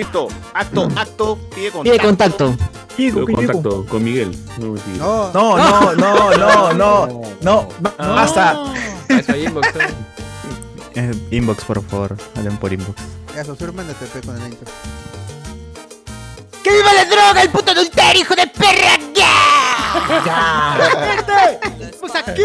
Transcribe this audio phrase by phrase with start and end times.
[0.00, 1.82] Listo, acto, acto, pide contacto.
[1.82, 2.56] Pide contacto.
[2.96, 4.30] Tengo contacto con Miguel.
[4.96, 5.32] No.
[5.32, 8.62] No, No, no, no, no, no, no, basta.
[9.08, 9.66] Eso ahí inbox.
[9.74, 9.94] ¿eh?
[10.94, 12.16] Eh, inbox, por favor.
[12.36, 12.94] Hablen por inbox.
[13.36, 14.70] eso, surman de TP con el intro.
[16.62, 18.98] ¡Que viva la droga, el puto adulterio, hijo de perra!
[21.80, 22.42] ¡Estamos aquí!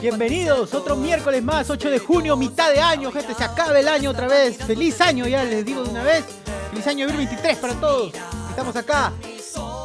[0.00, 4.10] Bienvenidos, otro miércoles más, 8 de junio, mitad de año, gente, se acaba el año
[4.10, 4.56] otra vez.
[4.56, 6.24] Feliz año, ya les digo de una vez.
[6.70, 8.12] Feliz año 2023 para todos.
[8.48, 9.12] Estamos acá.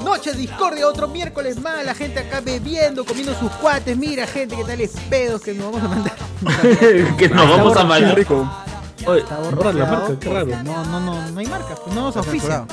[0.02, 3.98] Noche de discordia, otro miércoles más, la gente acá bebiendo, comiendo sus cuates.
[3.98, 6.16] Mira, gente, qué tales pedos que nos vamos a mandar.
[7.18, 8.16] que nos vamos a mandar.
[8.16, 8.50] rico.
[9.06, 10.08] Oye, Está borra la borrado.
[10.08, 10.48] marca, qué raro.
[10.64, 12.66] No, no, no, no hay marcas, pues no nos auspician.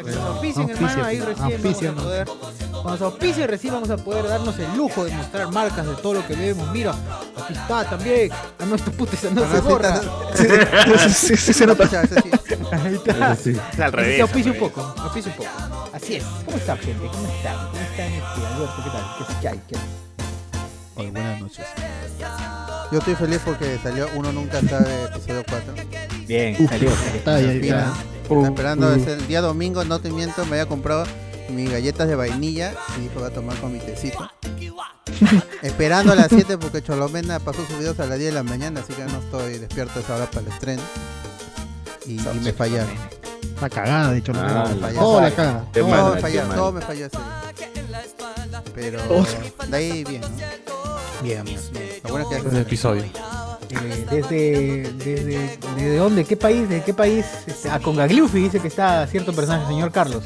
[0.00, 2.26] Hasta que nos auspicien, hermano, ahí recién vamos a poder.
[2.70, 6.14] Cuando nos auspicien recién vamos a poder darnos el lujo de mostrar marcas de todo
[6.14, 6.70] lo que vemos.
[6.72, 6.94] Mira,
[7.42, 8.30] aquí está también.
[8.58, 9.94] A nuestro puta esa no se sí borra.
[10.34, 11.84] está- Sí, sí, sí, se nota.
[12.72, 13.84] Ahí está.
[13.84, 14.20] Al revés.
[14.22, 15.50] Auspicia un poco, auspicia un poco.
[15.92, 16.24] Así es.
[16.44, 17.06] ¿Cómo está, gente?
[17.06, 17.56] ¿Cómo están?
[17.68, 18.82] ¿Cómo están, este, Alberto?
[18.84, 19.04] ¿Qué tal?
[19.18, 19.60] ¿Qué, qué hay?
[19.68, 19.82] ¿Qué hay?
[20.96, 21.66] Hoy, buenas noches.
[22.92, 25.74] Yo estoy feliz porque salió Uno Nunca Sabe episodio 4.
[26.26, 26.90] Bien, salió.
[27.14, 27.92] Está ya.
[28.36, 31.04] Está esperando, es el día domingo, no te miento, me había comprado
[31.50, 34.30] mis galletas de vainilla y dijo voy a tomar con mi tecito.
[35.62, 38.80] Esperando a las 7 porque Cholomena pasó sus videos a las 10 de la mañana,
[38.80, 40.82] así que no estoy despierto a esa hora para el estreno.
[42.06, 42.90] Y, y me fallaron.
[43.42, 44.32] Está cagada, de hecho.
[44.36, 45.64] Ah, la- la.
[45.72, 46.56] Qué Todo me falló, mal.
[46.56, 47.18] todo me falló ese.
[48.74, 49.00] Pero
[49.68, 50.28] de ahí bien, ¿no?
[51.22, 51.60] Bien, bien.
[52.04, 53.04] Lo bueno es que El episodio.
[53.70, 56.24] Eh, desde, desde, ¿desde dónde?
[56.24, 56.68] ¿Qué país?
[56.68, 57.24] ¿De qué país?
[57.46, 60.24] Este, a Congagliufi dice que está cierto personaje, señor Carlos.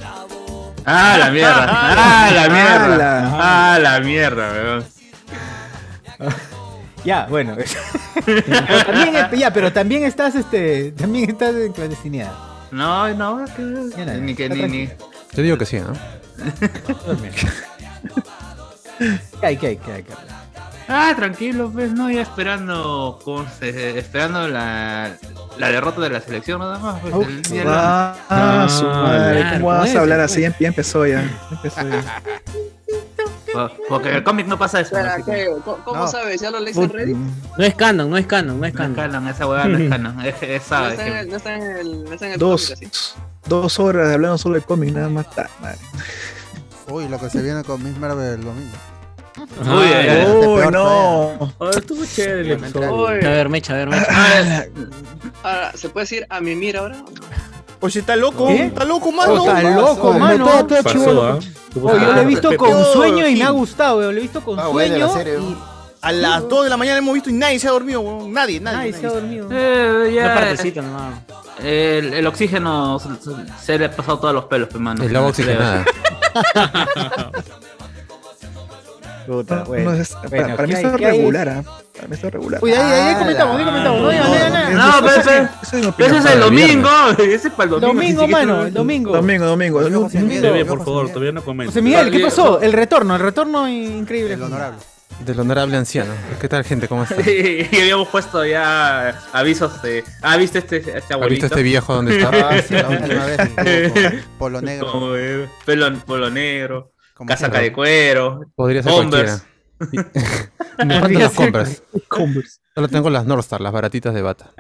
[0.87, 1.67] Ah, la mierda.
[1.69, 2.95] Ah, la mierda.
[2.95, 3.75] Ala.
[3.75, 4.85] Ah, la mierda, weón.
[7.05, 7.55] Ya, bueno.
[8.25, 12.33] pero también, eh, ya, pero también estás, este, también estás en clandestinidad.
[12.71, 14.89] No, no, que, Ya nada, ni que ni, ni.
[15.35, 15.89] Yo digo que sí, ¿no?
[19.39, 20.44] ¿Qué hay, qué hay, qué hay, Carlos?
[20.89, 25.17] Ah, tranquilo, pues, no, ya esperando, ¿cómo se- esperando la,
[25.59, 27.01] la derrota de la selección nada más.
[27.01, 30.01] Pues, Uf, el día de la- Ah, ah, su madre, claro, ¿cómo vas pues, a
[30.01, 30.33] hablar pues.
[30.33, 30.41] así?
[30.43, 31.25] Ya ya empezó ya.
[31.51, 32.23] empezó ya.
[33.53, 34.97] Po- Porque en el cómic no pasa eso.
[35.65, 36.07] ¿Cómo, cómo No.
[36.09, 36.41] sabes?
[36.41, 37.17] ¿Ya lo leíste en Reddit?
[37.17, 38.95] No es canon, no es canon, no es No es canon.
[39.13, 40.21] canon, esa weá no es canon.
[40.21, 42.71] Es, es No está, en el, no está en el, no está en el Dos,
[42.75, 43.15] cómic así.
[43.47, 45.31] dos horas hablando solo de cómic, nada más.
[45.31, 45.79] ta, madre.
[46.89, 48.77] Uy, lo que se viene con Miss Marvel el domingo.
[49.37, 51.53] Este Uy, no.
[51.59, 53.07] Oh, estuvo chévere el episodio.
[53.09, 54.07] A ver, mecha, a ver, mecha.
[54.09, 54.65] Ah,
[55.43, 56.97] ahora, ¿se puede decir a mimir ahora?
[57.81, 58.67] Oye, está loco, ¿Qué?
[58.67, 59.45] está loco, Oh, mano.
[59.47, 60.67] está loco, Oye, mano.
[60.83, 61.39] Pasó, ¿ah?
[61.73, 64.15] Tuvo Oh, yo lo he visto con sueño y me ha gustado, weón.
[64.15, 65.57] Lo he visto con Ah, sueño la serie, y
[66.01, 68.33] A las 2 de la mañana hemos visto y nadie se ha dormido, weón.
[68.33, 68.77] Nadie, nadie.
[68.79, 69.49] nadie se ha dormido.
[69.51, 70.83] eh, ya, Una partecita
[71.63, 72.99] el, el oxígeno
[73.63, 75.03] se, le ha pasado todos los pelos, pues, mano.
[75.05, 75.85] El agua oxigenada.
[79.27, 79.91] Puta, No, bueno.
[79.93, 80.85] no, es- Bueno, para, para mí ¿qué hay?
[80.85, 81.17] está ¿Qué hay?
[81.19, 81.63] regular, ¿ah?
[81.95, 82.61] Para mí está regular.
[82.63, 84.01] Uy, ahí, ahí, Ah, comentamos, ahí comentamos.
[84.03, 84.87] No digan, no.
[84.87, 86.17] No, pero ese, Eso es mi pero opinión.
[86.17, 86.89] ese es el para domingo.
[87.19, 87.87] Ese es para el domingo.
[87.87, 89.13] Domingo, mano, el domingo.
[89.13, 89.81] Domingo, domingo.
[90.67, 91.71] Por favor, todavía no comento.
[91.71, 92.61] José Miguel, ¿qué pasó?
[92.61, 94.35] El retorno, el retorno increíble.
[94.35, 94.79] El honorable.
[95.25, 96.13] Del honorable anciano.
[96.41, 96.89] ¿Qué tal, gente?
[96.89, 97.15] ¿Cómo está?
[97.31, 100.03] y habíamos puesto ya avisos de.
[100.21, 101.47] Ah, ¿viste este, este ¿Ha visto abuelito?
[101.47, 102.31] este viejo dónde está?
[102.51, 104.91] Ah, sí, la última vez polo negro.
[106.05, 106.91] Polo negro,
[107.27, 108.41] casaca de cuero.
[108.55, 109.43] Podría ser Converse.
[109.79, 110.51] cualquiera.
[110.85, 111.83] Me faltan las compras.
[112.75, 114.53] Solo tengo las Northstar, las baratitas de bata.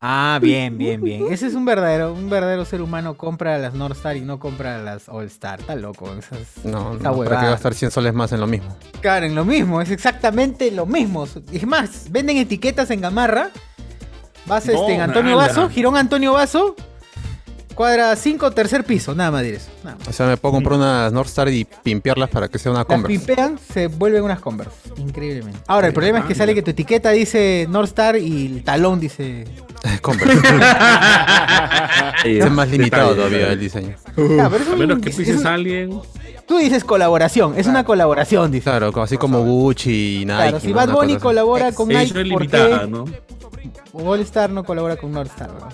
[0.00, 1.24] Ah, bien, bien, bien.
[1.32, 3.16] Ese es un verdadero, un verdadero ser humano.
[3.16, 5.58] Compra las North Star y no compra las All Star.
[5.58, 6.14] Está loco.
[6.14, 6.64] Esas...
[6.64, 7.40] No, no, ¿para huevada.
[7.40, 8.76] qué gastar 100 soles más en lo mismo?
[9.00, 11.26] Claro, en lo mismo, es exactamente lo mismo.
[11.52, 13.50] Es más, venden etiquetas en Gamarra.
[14.46, 15.36] Vas No, este, en Antonio.
[15.36, 16.76] Vaso, Girón Antonio Vaso,
[17.78, 19.68] cuadra 5, tercer piso, nada más más.
[20.08, 23.18] O sea, me puedo comprar unas Northstar y pimpearlas para que sea una Las Converse.
[23.24, 24.72] pimpean, se vuelven unas Converse.
[24.96, 25.60] Increíblemente.
[25.68, 28.98] Ahora, el problema es que sale que tu etiqueta dice North Star y el talón
[28.98, 29.44] dice.
[30.02, 30.40] Converse.
[32.24, 33.94] Es más limitado todavía el diseño.
[34.40, 36.00] Ah, pero es A un- menos que es pises un- a alguien.
[36.48, 38.64] Tú dices colaboración, es una colaboración, dice.
[38.70, 40.34] Claro, así como Gucci y Nike.
[40.34, 40.74] Claro, si ¿no?
[40.74, 41.22] Bad Una Bunny cosa así.
[41.22, 43.04] colabora con Edición Nike, ¿por limitada, qué ¿no?
[43.92, 45.52] All Star no colabora con North Star?
[45.52, 45.72] ¿verdad?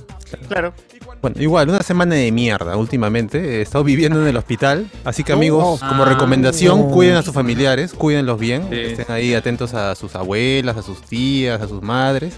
[0.48, 0.74] Claro.
[1.22, 3.58] Bueno, igual, una semana de mierda últimamente.
[3.58, 4.90] He estado viviendo en el hospital.
[5.04, 6.06] Así que, amigos, como Ah.
[6.08, 8.66] recomendación, cuiden a sus familiares, cuídenlos bien.
[8.70, 8.76] Sí.
[8.76, 12.34] Estén ahí atentos a sus abuelas, a sus tías, a sus madres.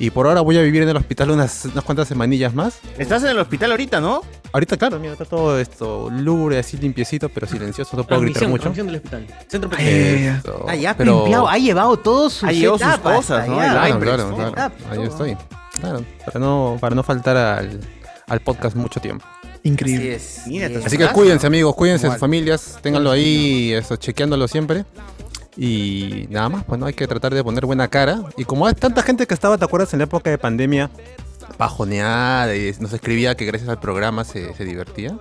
[0.00, 2.78] Y por ahora voy a vivir en el hospital unas, unas cuantas semanillas más.
[2.98, 4.22] Estás en el hospital ahorita, ¿no?
[4.52, 7.96] Ahorita, claro, mira, está todo esto lúgubre, así limpiecito, pero silencioso.
[7.96, 8.70] No puedo gritar mucho.
[8.70, 9.26] del hospital.
[9.48, 10.40] Centro pequeño.
[10.68, 13.60] Ah, ya ha pero- ha llevado todos sus Ha llevado sus cosas, ¿no?
[13.62, 14.72] El Claro, claro, claro.
[14.88, 15.04] Ahí todo.
[15.08, 15.36] estoy.
[15.80, 17.80] Claro, para no, para no faltar al,
[18.26, 19.24] al podcast mucho tiempo.
[19.62, 20.14] Increíble.
[20.14, 20.42] es.
[20.46, 20.86] Mira, Así es.
[20.86, 24.84] Así que cuídense amigos, cuídense sus familias, ténganlo ahí, eso, chequeándolo siempre.
[25.56, 28.22] Y nada más, pues no hay que tratar de poner buena cara.
[28.36, 29.92] Y como hay tanta gente que estaba, ¿te acuerdas?
[29.92, 30.90] En la época de pandemia,
[31.58, 35.18] bajoneada y nos escribía que gracias al programa se, se divertía.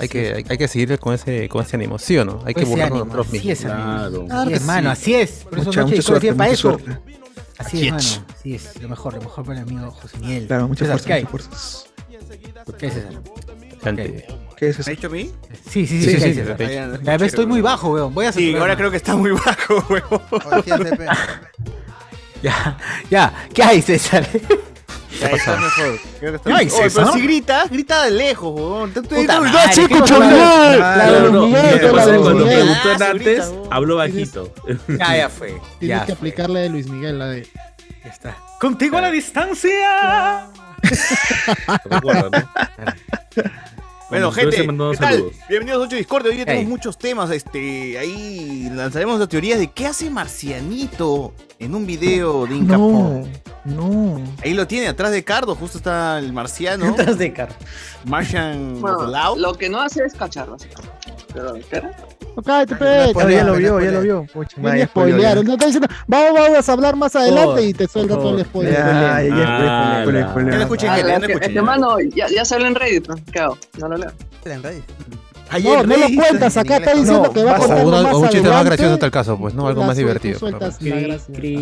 [0.00, 2.42] Hay que, hay, hay que seguir con ese, con ese ánimo, ¿sí o no?
[2.44, 3.52] Hay que Ese burlarnos nosotros así mismos.
[3.52, 4.26] es, amigo.
[4.26, 4.90] Claro.
[4.90, 5.44] Así es, así.
[5.44, 6.02] Por eso Mucha, Noche mucha Discordia
[6.32, 6.78] suerte, para eso.
[6.78, 6.98] suerte.
[7.58, 8.26] Así es, mano.
[8.38, 8.80] Así es.
[8.82, 10.46] Lo mejor, lo mejor para el amigo José Miguel.
[10.46, 12.24] Claro, muchas César, fuerzas, muchas
[12.64, 12.78] fuerzas.
[12.78, 13.08] ¿Qué es eso?
[13.82, 14.26] Gente,
[14.56, 14.90] ¿Qué es ¿Me eso?
[14.90, 15.30] ha dicho a mí?
[15.68, 16.04] Sí, sí, sí.
[16.04, 16.56] Sí, ¿qué sí, sí, César?
[16.58, 17.04] sí.
[17.04, 18.12] Ya ves, estoy muy bajo, weón.
[18.14, 18.60] Voy a Sí, saturar.
[18.62, 19.84] ahora creo que está muy bajo,
[20.64, 21.06] sí, CP.
[22.42, 22.76] Ya,
[23.10, 23.48] ya.
[23.52, 24.26] ¿Qué hay, César?
[25.20, 25.98] Ya está mejor.
[26.20, 26.80] Creo que está Ay, mejor.
[26.80, 27.04] Oye, César.
[27.04, 30.78] pero si grita, grita de lejos, ¡Ah, chico, ¿qué chaval!
[30.78, 32.58] la pasa de cuando Miguel.
[32.58, 34.54] preguntó Ah, antes, ahorita, habló bajito.
[34.88, 35.54] Ya, ya fue.
[35.78, 36.28] Tienes Ya que fue.
[36.28, 37.48] aplicar la de Luis Miguel, la de.
[38.04, 38.36] Ya está.
[38.60, 40.48] Contigo a la distancia.
[44.10, 45.24] Bueno, gente, ¿qué tal?
[45.50, 46.26] Bienvenidos a 8 Discord.
[46.26, 46.70] Hoy día tenemos Hey.
[46.70, 47.30] muchos temas.
[47.30, 54.22] Este, ahí lanzaremos las teorías de qué hace Marcianito en un video de Inca No.
[54.42, 56.86] Ahí lo tiene, atrás de Cardo, justo está el marciano.
[56.96, 57.50] Detrás de Car.
[58.06, 59.38] Martian Bueno, Loud.
[59.40, 60.90] lo que no hace es cachar, básicamente.
[61.32, 61.96] Pero, ¿qué era?
[62.36, 63.12] No, cállate, No pe.
[63.12, 64.26] Claro, ya lo no vio, ya lo vio.
[64.32, 65.36] Pucha, Viene madre, a spoilear.
[65.36, 65.42] ya.
[65.42, 68.72] No está diciendo, vamos, vamos a hablar más adelante y te suelta todo el spoiler.
[68.74, 70.18] Ya, ya, ya, Ah, lo
[70.62, 71.62] escuché, Ah, que, escuché.
[71.62, 73.16] mano, ya, ya sale en Reddit, ¿no?
[73.32, 73.58] ¿Qué hago?
[73.78, 74.12] No lo leo.
[74.44, 74.84] En Reddit.
[75.50, 77.88] Ahí No, en no lo cuentas, acá está No, diciendo que va a contar O,
[77.88, 79.66] una- más un chiste más gracioso en tal caso, pues, ¿no?
[79.66, 80.38] Algo más divertido.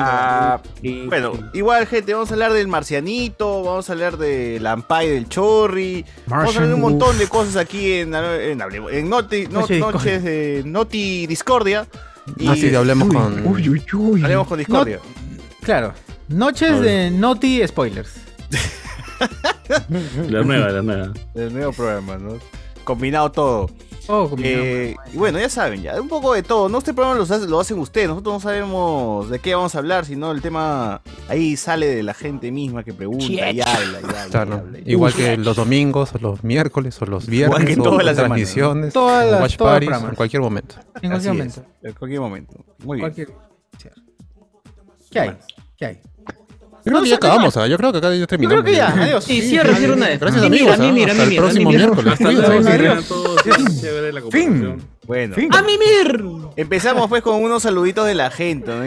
[0.01, 0.61] Ah,
[1.07, 6.05] bueno, igual, gente, vamos a hablar del marcianito, vamos a hablar de Lampai del Chorri,
[6.27, 9.61] vamos a hablar de un montón de cosas aquí en, en, Hablemos- en Noti- no-
[9.93, 11.87] noches de Noti Discordia.
[12.37, 13.47] Y Ah, sí, hablemos Uy, con.
[13.47, 14.23] Uy, uy, uy.
[14.23, 14.99] hablemos con Discordia.
[15.63, 15.93] Claro.
[16.29, 18.11] Noches de Naughty Spoilers.
[20.29, 21.13] La nueva, la nueva.
[21.35, 22.35] El nuevo programa, ¿no?
[22.87, 23.69] Combinado todo.
[24.09, 24.65] Oh, combinado.
[24.65, 26.69] Eh, y bueno, ya saben, ya, un poco de todo.
[26.69, 29.79] No este programa lo, hace- lo hacen ustedes, nosotros no sabemos de qué vamos a
[29.79, 33.61] hablar, sino el tema ahí sale de la gente misma que pregunta y habla, y
[33.61, 37.67] habla, y Claro, habla, y igual que los domingos, o los miércoles, o los viernes,
[37.67, 40.77] que o todas las transmisiones, Todas o las- watch los parties, en cualquier momento.
[41.03, 41.65] en Así cualquier es, momento.
[41.83, 42.65] En cualquier momento.
[42.85, 43.01] Muy bien.
[43.13, 43.29] Cualquier...
[45.11, 45.31] ¿Qué hay?
[45.77, 46.01] ¿Qué hay?
[46.87, 47.67] Yo creo que ya acabamos, ¿ah?
[47.67, 48.63] yo creo que acá ya Yo terminamos.
[48.63, 49.25] creo que ya, adiós.
[49.25, 50.21] Sí, cierra, cierra una vez.
[50.21, 50.87] Gracias amigos, a ¿ah?
[50.87, 52.13] a hasta el próximo miércoles.
[52.13, 52.63] Hasta luego.
[53.81, 54.83] Chévere la conversación.
[55.05, 56.25] Bueno, ¡A mimir!
[56.57, 58.71] empezamos pues con unos saluditos de la gente.
[58.71, 58.85] ¿no?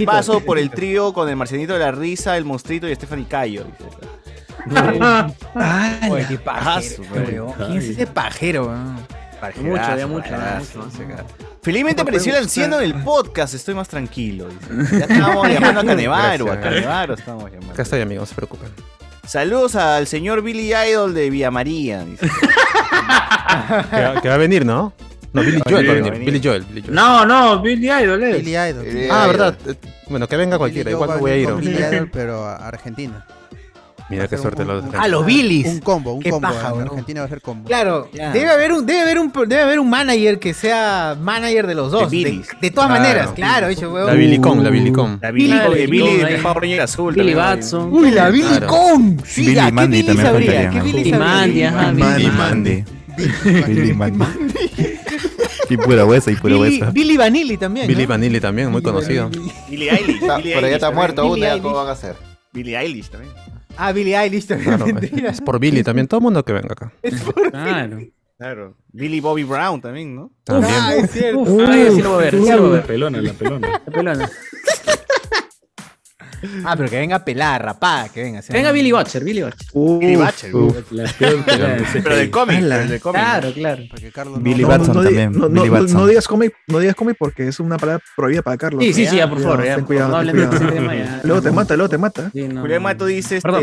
[0.00, 3.26] Y paso por el trío con el marcianito de la risa, el monstruito y Stephanie
[3.26, 3.64] Cayo.
[3.64, 3.88] dice.
[6.28, 7.54] Qué pajero.
[7.56, 8.72] ¿Quién es ese pajero?
[9.56, 9.68] Weón?
[9.70, 10.28] Mucho, ya mucho,
[11.62, 14.48] Felizmente apareció el anciano en el podcast, estoy más tranquilo.
[14.48, 14.98] dice.
[14.98, 16.60] Ya estábamos llamando a Canevaro, a.
[16.60, 17.72] Canevaro estamos llamando.
[17.72, 18.68] Acá estoy, amigos, no se preocupen.
[19.26, 22.04] Saludos al señor Billy Idol de Villa María.
[22.04, 22.28] dice.
[22.28, 24.92] Que va, que va a venir, ¿no?
[25.32, 26.12] No, Billy Joel va a venir.
[26.24, 26.62] Billy Joel.
[26.64, 26.94] Billy Joel.
[26.94, 28.36] No, no, Billy Idol es.
[28.36, 28.86] Billy Idol.
[29.10, 29.56] Ah, verdad.
[29.66, 29.74] Eh,
[30.08, 31.52] Bueno, que venga cualquiera, igual no voy a ir.
[31.54, 33.24] Billy Idol, pero a Argentina.
[34.14, 35.66] Mira qué a suerte un- los un- Ah, los Billys.
[35.66, 36.48] Un combo, un Qué combo.
[36.48, 36.80] paja, en.
[36.82, 37.66] Argentina va a ser combo.
[37.68, 41.74] Claro, debe haber un debe haber un debe haber un manager que sea manager de
[41.74, 42.10] los dos.
[42.10, 43.02] De De, de todas Claro.
[43.02, 44.06] maneras, claro, hecho, weón.
[44.06, 45.18] La Billy Con, la Billy Con.
[45.22, 46.36] La Billy, Claro, de y Billy.
[46.42, 47.14] Power Ranger Azul.
[47.14, 47.92] Billy Batson.
[47.92, 48.66] Uy, la Billy Claro.
[48.68, 49.20] Con.
[49.24, 50.52] Sí, Billy ya, ¿qué Mandy Billy también sabría?
[50.52, 50.84] faltaría, ¿Qué ¿no?
[50.84, 51.12] Billy Y?
[51.12, 52.84] Mandy, ajá, Billy Mandy.
[53.66, 54.54] Billy Mandy.
[55.70, 56.90] Y pura huesa, y pura Billy, huesa.
[56.90, 57.86] Billy Vanilli también.
[57.86, 58.08] Billy ¿no?
[58.08, 59.30] Vanilli también, muy conocido.
[59.70, 60.20] Billy Eilish.
[60.42, 61.40] Pero ya está muerto aún.
[61.62, 62.16] ¿cómo van a hacer?
[62.52, 63.32] Billy Eilish también.
[63.76, 64.76] Ah, Billy Eilish también.
[64.76, 66.06] Claro, es- es por Billy también.
[66.06, 66.92] Todo el mundo que venga acá.
[67.50, 67.98] Claro.
[68.36, 68.76] Claro.
[68.92, 70.30] Billy Bobby Brown también, ¿no?
[70.42, 70.74] También.
[70.76, 71.44] Ah, es cierto.
[71.68, 72.86] Ay, sí lo voy a ver, sí lo voy a La ver.
[72.86, 73.68] pelona, la pelona.
[73.68, 74.30] La pelona.
[76.64, 78.40] Ah, pero que venga pelada, rapada, que venga.
[78.48, 79.66] Venga Billy Watcher, Billy Watcher.
[79.72, 80.52] Billy Butcher.
[80.52, 83.20] De Pero del cómic, del cómic.
[83.22, 83.82] Claro, claro.
[83.90, 85.32] Porque Carlos no- Billy Batson no- no, también.
[85.32, 86.00] no, Billy no, Batson.
[86.00, 88.82] no digas cómic, no digas cómic porque es una palabra prohibida para Carlos.
[88.84, 89.76] Sí, sí, sí, ya, por favor, ya.
[89.76, 90.74] ten cuidado, no ten hablen de ese cuidado.
[90.74, 91.20] tema ya.
[91.24, 92.30] Luego te mata, luego te mata.
[92.32, 92.82] Sí, no, Julián.
[92.82, 93.48] Mato dice este.
[93.48, 93.62] Perdón,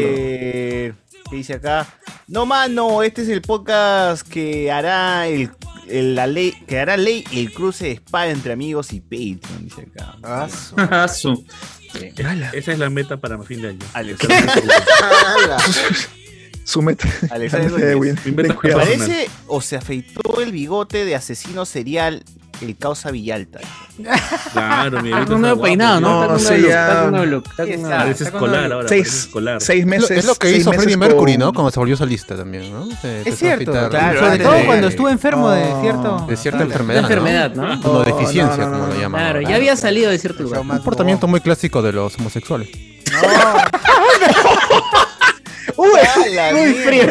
[1.30, 1.88] ¿Qué dice acá?
[2.28, 5.50] No, mano, este es el podcast que hará el.
[5.92, 11.08] La ley, que hará ley el cruce de espada entre amigos y Patreon, dice acá.
[11.08, 11.46] Su.
[12.54, 13.80] Esa es la meta para fin de año.
[16.64, 17.08] Su meta.
[17.30, 17.98] Alexander.
[18.74, 22.24] ¿Parece o se afeitó el bigote de asesino serial
[22.62, 23.60] el causa Villalta?
[24.54, 26.10] Claro, mi Está con un nuevo peinado, ¿no?
[26.10, 26.70] No, Está con un sí, nuevo look.
[26.72, 26.82] ya.
[26.88, 27.44] Está con un nuevo look.
[27.50, 27.88] Está Sí, con un está.
[27.90, 28.00] nuevo look.
[28.06, 28.88] Parece escolar ahora.
[28.88, 29.62] Seis, escolar.
[29.62, 30.10] seis Es meses.
[30.10, 31.54] lo, es lo que hizo Freddie Mercury, con- ¿no?
[31.54, 32.84] Cuando se volvió solista también, ¿no?
[32.84, 35.82] A cierto, claro, Sobre todo de- cuando estuvo enfermo de No.
[35.82, 36.26] cierto.
[36.28, 37.00] de cierta enfermedad.
[37.00, 37.82] Una enfermedad, ¿no?
[37.82, 39.00] Como No, deficiencia, no, no, como no, lo no.
[39.02, 39.22] llaman.
[39.22, 40.62] Claro, ya había salido de cierto lugar.
[40.62, 42.70] Un comportamiento muy clásico de los homosexuales.
[45.78, 45.90] Uy,
[46.54, 47.04] Muy frío.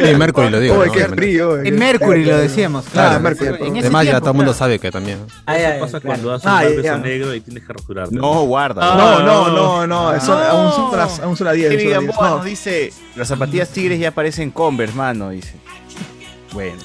[0.00, 0.84] Sí, Mercury lo digo.
[0.84, 0.92] ¿no?
[0.92, 1.60] qué frío.
[1.62, 3.16] En Mercury lo decíamos, claro.
[3.28, 5.18] En Además ya todo el mundo sabe que también.
[5.46, 8.14] Eso pasa cuando haces Ah, un beso negro y tienes que rasurarte.
[8.14, 8.94] No, guarda.
[8.96, 10.14] No, no, no, no.
[10.14, 11.70] Eso, aún son las, aún son las 10.
[11.70, 12.06] Kevin son las 10.
[12.16, 15.54] Gamboa No, nos dice, las zapatillas tigres ya parecen Converse, mano, dice.
[16.52, 16.78] Bueno.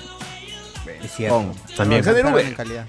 [1.03, 1.45] Es cierto.
[1.75, 2.03] También.
[2.07, 2.85] En calidad.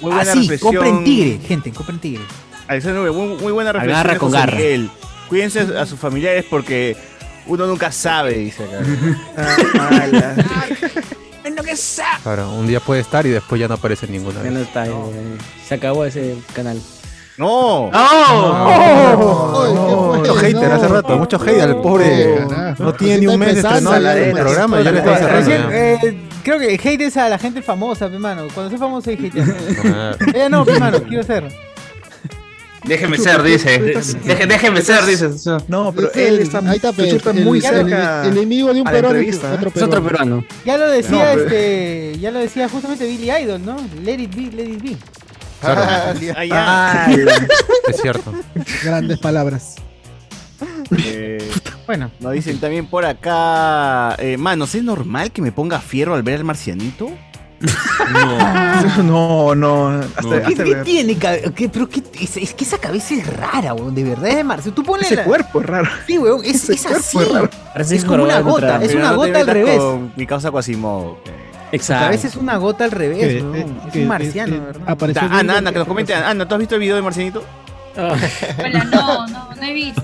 [0.00, 0.74] muy Ah, buena sí, reflexión.
[0.74, 2.22] compren tigre, gente, compren tigre.
[2.66, 4.00] Alexander muy, muy buena reflexión.
[4.00, 4.56] Agarra con José garra.
[4.56, 4.90] Miguel.
[5.28, 6.96] Cuídense a sus familiares porque
[7.46, 8.78] uno nunca sabe, dice acá.
[9.78, 10.34] ah, ala.
[12.22, 14.68] Claro, un día puede estar y después ya no aparece ninguna Ya no vez.
[14.68, 14.92] está, eh,
[15.66, 16.80] se acabó ese canal.
[17.36, 17.90] No.
[19.06, 22.46] Oh, Mucho hater hace rato, mucho hate al pobre.
[22.78, 25.50] No tiene ni un mes de el programa y ya le está cerrando.
[25.70, 28.46] Eh, creo que el hate es a la gente famosa, pe, mano.
[28.54, 29.34] Cuando soy famoso hay hate.
[29.86, 31.48] Ah, Ella no, pe, mano, quiero ser.
[32.86, 33.78] Déjeme ser, dice.
[34.46, 35.30] Déjeme ser, dice.
[35.68, 36.92] No, pero él está, ahí está,
[37.32, 38.22] muy el- cerca.
[38.26, 40.44] El enemigo de un peruano es otro Es otro peruano.
[40.64, 43.76] Ya lo decía, No, pero- este, ya lo decía justamente Billy Idol, ¿no?
[44.02, 44.96] Let it be, let it be.
[45.62, 46.12] Ah,
[47.88, 48.32] es cierto.
[48.82, 49.76] Grandes palabras.
[51.04, 51.50] Eh,
[51.86, 56.22] Bueno, nos dicen también por acá, eh, manos, ¿es normal que me ponga fierro al
[56.22, 57.10] ver al marcianito?
[59.02, 59.02] No.
[59.02, 59.88] no, no.
[60.00, 60.30] Hasta, No.
[60.30, 61.16] ¿qué, hasta qué me- tiene?
[61.16, 64.44] qué- pero qué, es, es que esa cabeza es rara, weón, de verdad es de
[64.44, 64.72] Marcio.
[64.72, 65.24] Tú ponle ese la...
[65.24, 65.88] cuerpo es raro.
[66.06, 67.18] Sí, weón, es, ese es cuerpo así.
[67.18, 67.50] es raro.
[67.90, 69.80] Es como una gota, es Pero una no gota al revés.
[70.16, 71.18] mi causa Quasimodo.
[71.26, 71.30] eh.
[71.72, 72.04] La Exacto.
[72.04, 73.54] cabeza es una gota al revés, weón.
[73.56, 74.60] eh, Es que- un marciano, eh,
[74.96, 75.28] ¿verdad?
[75.32, 76.14] Ana, Ana, que nos comente.
[76.14, 77.42] Ana, ¿tú has visto el video de Marcianito?
[77.96, 78.14] Ah,
[78.58, 80.02] Hola, no, no, no he visto.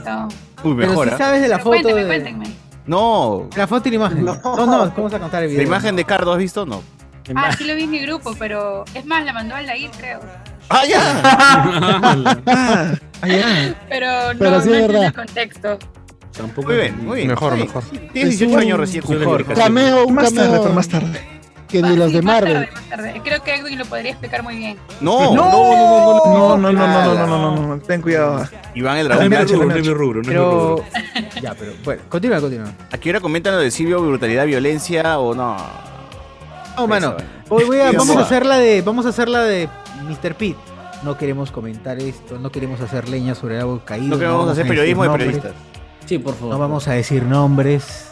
[0.63, 1.09] Uy, Pero mejor.
[1.09, 1.19] sí ¿ah?
[1.19, 2.07] sabes de la Pero foto cuéntame, de...
[2.07, 2.47] cuéntenme.
[2.87, 3.49] No.
[3.57, 4.25] La foto y la imagen.
[4.25, 5.63] No, no, ¿cómo vas a contar el video?
[5.63, 6.65] ¿La imagen de Cardo has visto?
[6.67, 6.83] No.
[7.37, 10.21] Ah, sí lo vi en mi grupo, pero es más, la mandó al ir, creo.
[10.69, 11.21] ¡Ah, ya!
[11.25, 13.75] Ah, ah, ya.
[13.89, 15.05] Pero no, Pero sí no es verdad.
[15.07, 15.79] el contexto.
[16.37, 16.69] Tampoco.
[16.69, 17.29] Muy bien, muy bien.
[17.29, 17.83] Mejor, mejor.
[18.13, 19.05] Tienes Es 18 un- años recién.
[19.09, 19.45] Mejor.
[19.55, 21.21] Cameo, un Más tarde, cameo pero más tarde.
[21.69, 22.53] que Ah, ni los sí, de más Marvel.
[22.55, 23.21] tarde, más tarde.
[23.25, 24.77] Creo que Edwin lo podría explicar muy bien.
[25.01, 25.51] No, no, No.
[25.51, 28.49] no, no, No, no, no, no, no, no, no, no, ten cuidado.
[28.75, 29.31] Iván el No dragón.
[29.69, 30.51] no es mi rubro, Pero...
[30.77, 30.85] rubro.
[31.43, 32.73] ya, pero bueno, continúa, continúa.
[32.93, 35.57] Aquí ahora comentan lo de Silvio, brutalidad, violencia o no.
[36.81, 37.17] No, mano.
[37.17, 39.69] Eso, Hoy voy a, vamos a hacer la de, vamos a hacer la de
[40.09, 40.35] Mr.
[40.35, 40.57] Pete.
[41.03, 44.09] No queremos comentar esto, no queremos hacer leña sobre el árbol caído.
[44.09, 45.53] No queremos vamos hacer a periodismo de periodistas.
[46.07, 46.55] Sí, por favor.
[46.55, 48.11] No vamos a decir nombres.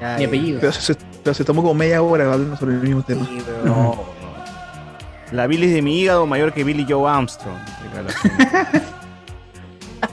[0.18, 0.60] Ni eh, apellidos.
[0.60, 3.24] Pero se, pero se tomó como media hora hablando sobre el mismo tema.
[3.26, 4.20] sí, pero- no.
[5.32, 7.56] La bilis de mi hígado mayor que Billy Joe Armstrong.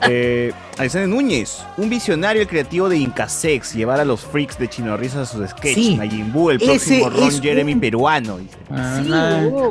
[0.08, 5.28] eh, Alexander Núñez, un visionario y creativo de Incasex, llevar a los freaks de Chinorrisas
[5.28, 5.74] a sus sketches.
[5.74, 5.96] Sí.
[5.96, 6.66] Majin Buu, el Ese
[7.00, 8.38] próximo Ron Jeremy un- peruano.
[8.38, 8.56] dice.
[8.70, 9.70] Ah, Sí, no.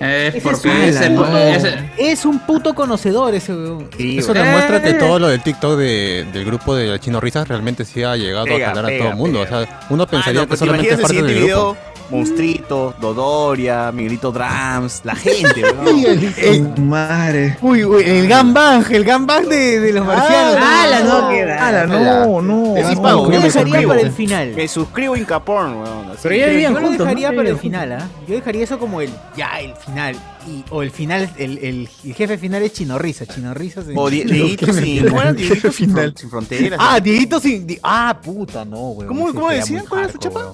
[0.00, 3.88] Es Ese porque es ese, un- ese- Es un puto conocedor ese weón.
[3.96, 4.94] Sí, Eso demuestra que Eh.
[4.94, 8.66] todo lo del TikTok de- del grupo de Chino Risas realmente sí ha llegado Pega,
[8.66, 9.42] a jalar a todo el mundo.
[9.42, 9.58] pega.
[9.58, 11.76] O sea, uno Ah, pensaría no, que pues, ¿te solamente es parte del siguiente grupo.
[12.10, 16.74] Monstrito, Dodoria, Miguelito Drams, la gente, weón.
[16.88, 17.58] Madre.
[17.60, 20.56] Uy, uy, el gangbang, el gangbang de, de los marcianos.
[20.56, 21.28] ¡Hala, no!
[21.28, 22.74] qué da- Ala, no, no.
[22.76, 23.88] Sí, no, pago, Yo dejaría suscribo.
[23.90, 24.52] para el final.
[24.56, 26.10] Me suscribo a Incaporn, weón.
[26.10, 26.18] así.
[26.22, 27.06] Pero ya vivían yo lo juntos.
[27.06, 27.36] dejaría ¿no?
[27.36, 28.08] para el final, ¿ah?
[28.26, 30.16] Yo dejaría eso como el ya, el final.
[30.46, 33.26] Y, o el final, el, el, el jefe final es Chinorrisa.
[33.26, 35.32] Chinorrisa se- O Die- Dieguito sin, ¿cómo era?
[35.34, 35.94] Dieguito sin,
[36.30, 36.78] fronteras.
[36.82, 37.66] Ah, Dieguito sin.
[37.66, 39.08] di- Ah, puta, no, weón.
[39.08, 39.84] ¿Cómo- cómo decían?
[39.86, 40.52] ¿Cuál era su chapa?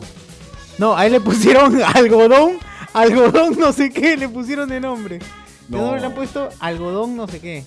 [0.78, 2.58] No, a él le pusieron algodón,
[2.92, 5.18] algodón no sé qué, le pusieron de nombre.
[5.18, 5.24] ¿De
[5.76, 5.78] No.
[5.78, 7.64] nombre le han puesto algodón no sé qué?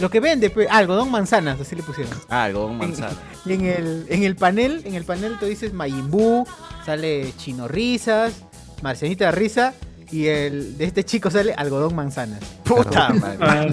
[0.00, 2.12] Lo que vende, pues, algodón manzanas, así le pusieron.
[2.28, 3.16] Ah, algodón manzana.
[3.44, 6.46] Y en el, en el panel, en el panel tú dices Majin Buu,
[6.86, 8.32] sale Chino Risas,
[8.80, 9.74] Marcianita Risa
[10.12, 12.38] y el de este chico sale algodón manzanas.
[12.64, 13.38] Puta madre.
[13.40, 13.66] Ah,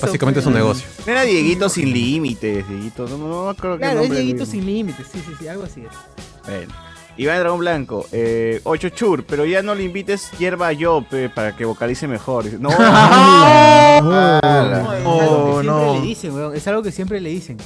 [0.00, 0.86] Básicamente es un negocio.
[1.06, 3.06] Era Dieguito sin límites, Dieguito.
[3.06, 5.82] No, no, no creo que Claro, es Dieguito sin límites, sí, sí, sí, algo así
[5.82, 6.48] es.
[6.48, 6.72] Bueno.
[7.16, 11.28] Iván Dragón Blanco, eh, 8 chur, pero ya no le invites hierba a yo, pe,
[11.28, 12.44] para que vocalice mejor.
[12.60, 14.80] No, No, Ala.
[14.80, 15.94] es algo que Oh, siempre no.
[15.94, 17.56] le dicen, weón, es algo que siempre le dicen.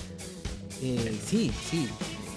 [0.83, 1.89] Eh, sí, sí.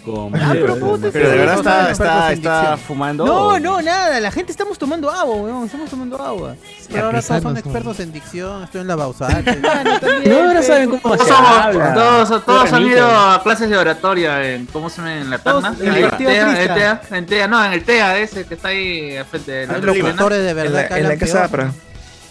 [0.05, 3.25] Con Ah, pero puta, pero de verdad no está, fumando.
[3.25, 6.55] No, no, nada, la gente estamos tomando agua, weón, estamos tomando agua.
[6.91, 9.43] Pero ahora todos son expertos en dicción, estoy en la Bausal.
[10.25, 11.93] No, ahora pe, saben cómo Todos, se habla.
[11.93, 15.17] todos, todos han ido a clases de oratoria en, ¿cómo se llama?
[15.17, 15.75] En la Tacna.
[15.79, 19.15] en el TEA, en TEA, en TEA, no, en el TEA ese que está ahí
[19.17, 19.93] al frente de la Hay Lima.
[20.09, 21.45] locutores de verdad en la casa.
[21.45, 21.71] Apra.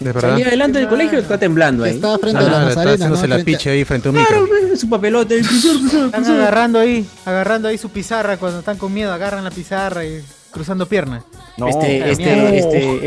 [0.01, 0.31] De verdad.
[0.31, 1.95] Salía adelante del colegio está temblando ahí.
[1.95, 3.27] Está frente Ah, a la está Nazarena, haciéndose ¿no?
[3.27, 4.47] la Frente- piche ahí frente a un micro.
[4.47, 6.41] Claro, su papelote, el profesor, profesor, Están profesor.
[6.41, 10.85] agarrando ahí, agarrando ahí su pizarra cuando están con miedo, agarran la pizarra y cruzando
[10.87, 11.23] piernas.
[11.57, 11.67] No.
[11.67, 12.57] Este, este,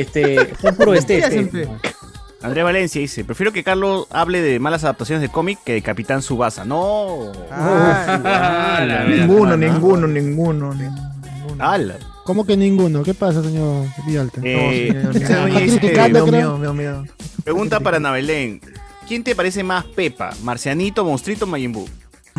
[0.01, 1.31] este, este, puro este, este.
[1.31, 1.69] siempre.
[2.43, 6.21] Andrés Valencia dice, prefiero que Carlos hable de malas adaptaciones de cómic que de Capitán
[6.23, 6.65] Subasa.
[6.65, 7.33] No.
[7.51, 11.57] Ah, ninguno, ninguno, ninguno, ninguno.
[11.59, 11.97] Ala.
[12.25, 13.03] ¿Cómo que ninguno?
[13.03, 14.41] ¿Qué pasa, señor Villalta?
[14.43, 17.07] Eh, No, señor.
[17.45, 18.61] Pregunta para Ana Belén.
[19.07, 20.31] ¿Quién te parece más Pepa?
[20.43, 21.87] ¿Marcianito, Monstrito o Majin Buu?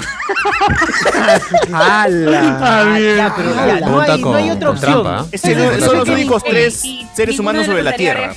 [1.73, 5.03] Ah, ya, pero ya, no, hay, no hay otra opción.
[5.03, 5.29] trampa, ¿eh?
[5.31, 6.81] Ese no- son los únicos tres
[7.13, 8.33] seres humanos sobre la Tierra.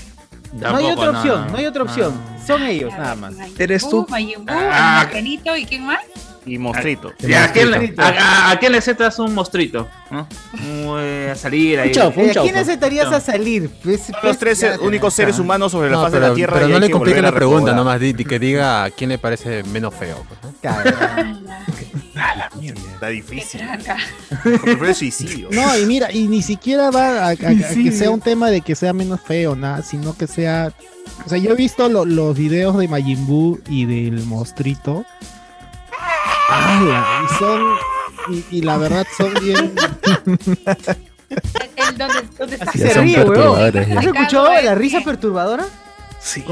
[0.52, 2.14] No hay otra opción, no hay otra opción.
[2.46, 3.34] Son ellos, nada más.
[3.58, 4.06] Eres tú.
[4.08, 5.00] Majin Buu, Ah.
[5.04, 6.00] Marcianito y quién más?
[6.48, 7.12] Y Monstrito.
[7.20, 9.86] ¿Y a, quién, le- a, a- a quién le aceptas un mostrito?
[10.10, 10.26] ¿no?
[11.00, 11.92] Eh, a salir ahí.
[11.98, 12.10] ¿A
[12.42, 13.68] quién aceptarías a salir?
[13.82, 16.32] Pues, Son los pues, tres ya, únicos seres humanos sobre la No, faz de la
[16.34, 16.54] Tierra.
[16.54, 18.90] pero y no le que complique volver la pregunta, nomás di, di- que diga a
[18.90, 20.24] quién le parece menos feo.
[20.28, 20.48] pues, ¿no?
[22.94, 23.60] Está difícil.
[24.94, 25.48] Suicidio.
[25.52, 28.60] No, y mira, y ni siquiera va a, a- a que sea un tema de
[28.60, 30.72] que sea menos feo, nada, sino que sea.
[31.24, 35.04] O sea, yo he visto lo- los videos de Majin Buu y del monstruito.
[36.48, 37.06] ¡Hala!
[37.24, 37.62] Y son.
[38.30, 39.74] Y, y la verdad son bien.
[41.76, 42.70] El, ¿dónde, ¿Dónde está?
[42.70, 43.72] Así Se ríe, weón.
[43.72, 43.98] ya.
[43.98, 45.66] ¿Has escuchado la risa perturbadora?
[46.20, 46.42] Sí,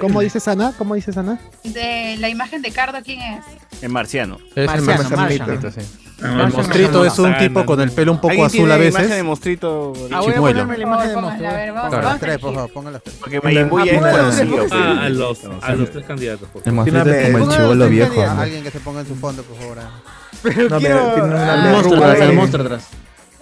[0.00, 0.72] ¿Cómo dices Ana?
[0.78, 1.38] ¿Cómo dices Ana?
[1.64, 3.44] De la imagen de Cardo, ¿quién es?
[3.82, 4.38] El marciano.
[4.50, 5.70] Es el Marciano, monstrito, Marciano.
[5.70, 5.80] sí.
[6.20, 8.84] Ah, El monstrito es un tipo con el pelo un poco ¿Alguien azul a la
[8.86, 9.24] imagen de veces.
[9.24, 9.92] monstruito?
[10.12, 11.50] Ah, voy a ponerme la imagen de Póngala, monstruo.
[11.50, 12.04] a ver, vamos, Claro.
[12.04, 12.42] vamos Tres, aquí.
[12.42, 13.16] por favor, pongan las tres.
[13.20, 14.66] Porque Majin Buu ya es Ah, conocido.
[15.00, 16.48] a los, a los tres candidatos.
[16.64, 18.22] El monstruito es como el chivolo viejo.
[18.22, 19.78] Alguien que se ponga en su fondo, por favor.
[20.42, 20.96] Pero No, quiero...
[20.98, 22.88] pero tiene una verruga el monstruo atrás.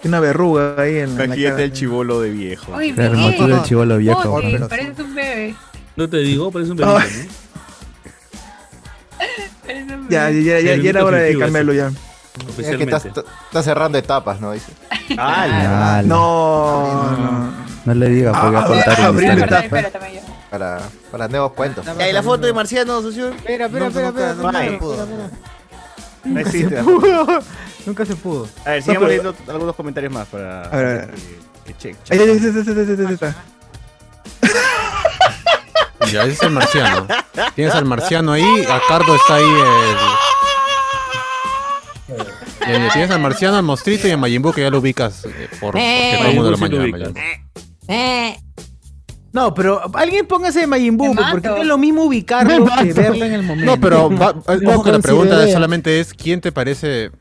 [0.01, 2.79] Tiene una verruga ahí en la Aquí está el chivolo de viejo.
[2.79, 4.41] El monstruo del chivolo viejo.
[4.67, 5.55] Pareces un bebé.
[5.95, 6.77] No te digo, parece un
[10.09, 10.43] Ya, bebé.
[10.43, 11.91] ya, ya, Sí, ya era hora de cambiarlo ya.
[12.57, 14.51] Es que estás, estás cerrando etapas, ¿no?
[14.53, 14.71] Dice.
[15.17, 15.97] ¡Hala!
[15.97, 17.51] Ah, No, no.
[17.83, 18.95] No le digas, porque va a Ah, contar
[20.13, 20.21] yo.
[20.49, 20.79] Para,
[21.11, 21.83] para nuevos cuentos.
[22.07, 23.29] ¿y la foto de marciano, socio?
[23.29, 24.79] Espera, espera, Nunca, espera, espera.
[26.23, 26.81] No existe.
[27.85, 28.47] Nunca se pudo.
[28.65, 30.63] A ver, sigamos leyendo algunos comentarios más para.
[30.65, 31.11] A ver, a ver.
[31.65, 32.53] Que, que check, Ahí, ahí, ahí, ahí, ahí, ahí,
[33.09, 33.33] ahí, ahí.
[36.11, 37.07] Ya, ese es el marciano.
[37.55, 39.97] Tienes al marciano ahí, a Cardo está ahí el...
[42.79, 45.47] Ya, tienes al marciano, al monstruito y a Majin Buu que ya lo ubicas eh,
[45.59, 47.09] por, porque todo el mundo lo Majin Buu sí mañana.
[47.11, 48.43] ubicas.
[49.33, 51.55] No, pero alguien póngase de Majin Buu, Me porque mato.
[51.55, 53.01] no es lo mismo ubicarlo Me que mato.
[53.01, 53.65] verlo en el momento.
[53.75, 54.35] No, pero va-
[54.73, 57.11] ojo que la pregunta solamente es ¿quién te parece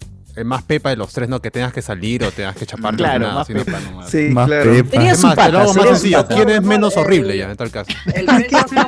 [0.40, 1.28] el más pepa de los tres?
[1.28, 4.10] No que tengas que salir o tengas que chapar Claro, nada, más sino- pepa nomás.
[4.10, 4.72] Sí, Más claro.
[4.72, 4.90] pepa.
[4.90, 6.16] Tenía Es su más, pata, sencillo.
[6.22, 6.34] pata.
[6.34, 7.90] ¿Quién es menos horrible ya, en tal caso?
[8.14, 8.26] El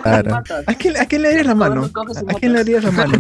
[0.03, 0.43] Claro.
[0.67, 1.85] ¿A quién, ¿A quién le darías la mano?
[2.29, 3.15] ¿A quién le darías la mano?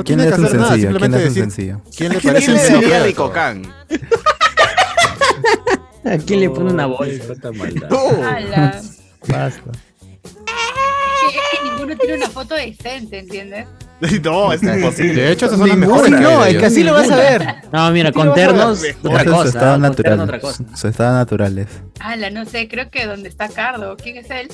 [0.00, 0.90] ¿A quién le das un sencillo?
[0.90, 1.80] ¿A quién le un sencillo?
[1.96, 3.62] ¿Quién le ¿Quién parece Can?
[6.04, 7.34] ¿A quién le pone una bolsa?
[9.28, 9.70] Basta.
[11.28, 13.66] Es que ninguno tiene una foto decente, ¿entiendes?
[14.22, 15.22] No, es imposible.
[15.22, 16.10] De hecho, esas son las mejores.
[16.10, 17.54] No, es que así lo vas a ver.
[17.72, 19.48] No, mira, con ternos, otra cosa.
[19.48, 19.80] estado.
[19.80, 20.20] Con ternos, natural.
[20.20, 20.64] otra cosa.
[20.74, 21.68] Su estado naturales.
[22.00, 23.96] Ala, no sé, creo que donde está Cardo.
[23.96, 24.48] ¿Quién es él?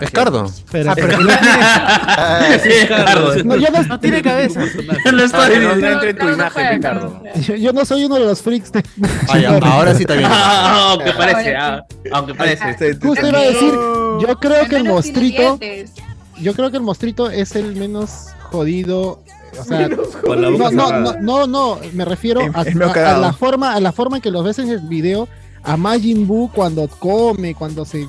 [0.00, 0.46] Es Cardo.
[0.70, 3.44] Pero, Ah, pero no tiene, Sí, Carlos.
[3.44, 4.60] no, yo, no, no tiene cabeza.
[4.60, 7.00] No no, en tu Cardo no imagen, juega, Ricardo.
[7.00, 7.40] Cardo no juega.
[7.40, 8.84] yo, yo no soy uno de los freaks de.
[9.28, 10.20] Ah, ya, ahora sí bien.
[10.26, 12.94] Ah, aunque parece, ah, aunque parece.
[13.00, 15.92] Justo iba a decir, yo creo que el dientes.
[16.40, 19.22] yo creo que el monstruito es el menos jodido.
[19.58, 19.88] O sea,
[20.24, 23.80] Con la boca no, no, no, no, no, me refiero a, a- la forma, a
[23.80, 25.28] la forma en que los ves en el video,
[25.62, 28.06] a Majin Buu cuando come, cuando se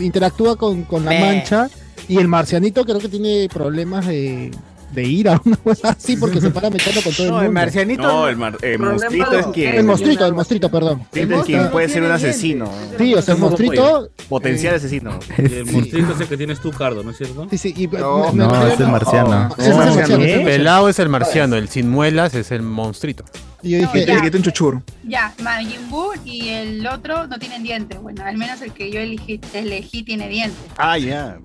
[0.00, 1.70] interactúa con, con la mancha,
[2.08, 4.50] y el marcianito creo que tiene problemas de,
[4.94, 7.46] de ira, una cosa así, porque se para metiendo con todo el No, mundo.
[7.48, 8.02] el marcianito.
[8.02, 9.74] No, el, mar- el monstruito es quien.
[9.74, 10.98] El monstruito, el monstruito, perdón.
[10.98, 12.70] monstruito es quien puede ser un asesino.
[12.98, 14.08] Sí, o sea, el monstruito.
[14.28, 15.18] Potencial asesino.
[15.36, 17.46] El monstruito es el que tienes tú, Cardo, ¿no es cierto?
[17.50, 19.48] Sí, sí, y, No, No, es el marciano.
[19.58, 23.24] Ese es el marciano, el pelado es el marciano, el sin muelas es el monstruito.
[23.64, 24.82] Y yo El dije, que tiene un chuchur.
[25.04, 27.98] Ya, Majin Buu y el otro no tienen dientes.
[28.00, 30.58] Bueno, al menos el que yo elegí, elegí tiene dientes.
[30.76, 31.38] Ah, ya.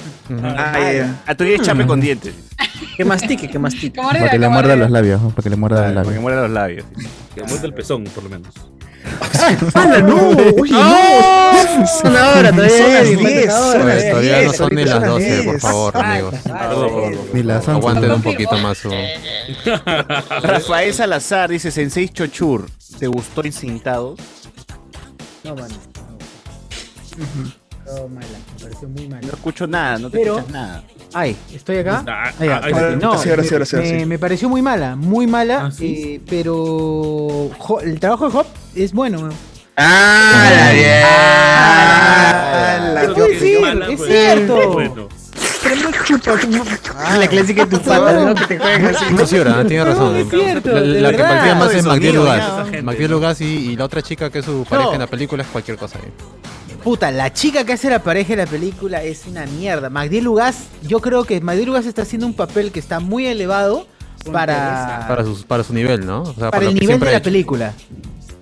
[0.43, 1.21] Ah, ya, ya.
[1.25, 2.33] A tu es chape con dientes.
[2.95, 4.01] Que mastique, que mastique.
[4.01, 5.21] Para que le muerda los labios.
[5.33, 6.21] Para que le muerda los Para que labios.
[6.21, 6.85] muera los labios.
[7.33, 8.53] Que muerde el pezón, por lo menos.
[9.73, 10.29] ¡Hala, no!
[10.61, 11.87] Oye, no!
[12.01, 14.55] Son ahora, todavía Son las hay, 10, falta son ahora, las Pues todavía no 10,
[14.57, 15.61] son ni las son 12, por 10.
[15.61, 16.35] favor, amigos.
[17.33, 17.71] Ni las 11.
[17.71, 18.91] Aguanten un poquito más su...
[20.43, 22.69] Rafael Salazar dice: Sensei Chochur,
[22.99, 24.19] ¿te gustó Encintados?
[25.43, 25.75] No, mano.
[27.89, 29.21] Todo mala, me pareció muy mala.
[29.27, 30.83] No escucho nada, no te Pero- escuchas nada.
[31.13, 32.03] Ay, ¿estoy acá?
[32.07, 34.05] Ah, Ahí, ah, ah, ahí no, Sí, ahora sí, ahora sí, ahora me, sí.
[34.05, 36.03] me pareció muy mala, muy mala, Ah, ¿sí?
[36.17, 39.29] eh, pero Jo- el trabajo de Hop es bueno.
[39.75, 40.71] ¡Ah, la
[42.93, 43.07] bien!
[43.07, 43.57] ¿Qué puedo decir?
[43.89, 45.09] Es cierto.
[47.19, 48.35] La clásica de tu pata, ¿no?
[48.35, 49.05] Que te juegan así.
[49.13, 50.15] No, sí, ahora, tiene razón.
[50.15, 51.35] es cierto, la de la que verdad.
[51.35, 52.83] partía más De es Magdiel Lugas.
[52.83, 55.49] Magdiel Lugas y, y la otra chica que es su pareja en la película es
[55.49, 56.11] cualquier cosa ahí.
[56.83, 59.89] Puta, la chica que hace la pareja en la película es una mierda.
[59.89, 63.85] Magdiel Lugas, yo creo que Magdiel Lugas está haciendo un papel que está muy elevado
[64.31, 66.21] para, Para, sus, para su nivel, ¿no?
[66.23, 67.25] O sea, para lo el que nivel siempre de ha la hecho.
[67.25, 67.73] película.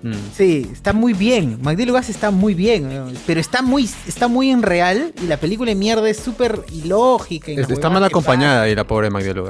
[0.02, 0.12] Mm.
[0.36, 1.58] Sí, está muy bien.
[1.62, 5.70] Magdiel está muy bien, eh, pero está muy, está muy en real y la película
[5.70, 7.50] de mierda es súper ilógica.
[7.52, 9.42] Es- Está mal acompañada y la pobre Magdiel.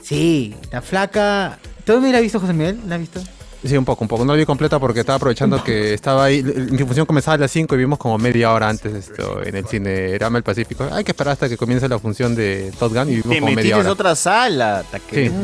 [0.00, 1.58] Sí, la flaca.
[1.84, 2.78] ¿Tú me la has visto, José Miguel?
[2.86, 3.20] ¿La has visto?
[3.62, 4.24] Sí, un poco, un poco.
[4.24, 6.42] No la vi completa porque estaba aprovechando que estaba ahí.
[6.42, 9.66] Mi función comenzaba a las 5 y vimos como media hora antes esto en el
[9.66, 10.88] cine Rama el Pacífico.
[10.90, 13.52] Hay que esperar hasta que comience la función de Top Gun y vimos Te como
[13.52, 13.92] media hora.
[13.92, 14.82] otra sala.
[15.10, 15.34] que- Sí.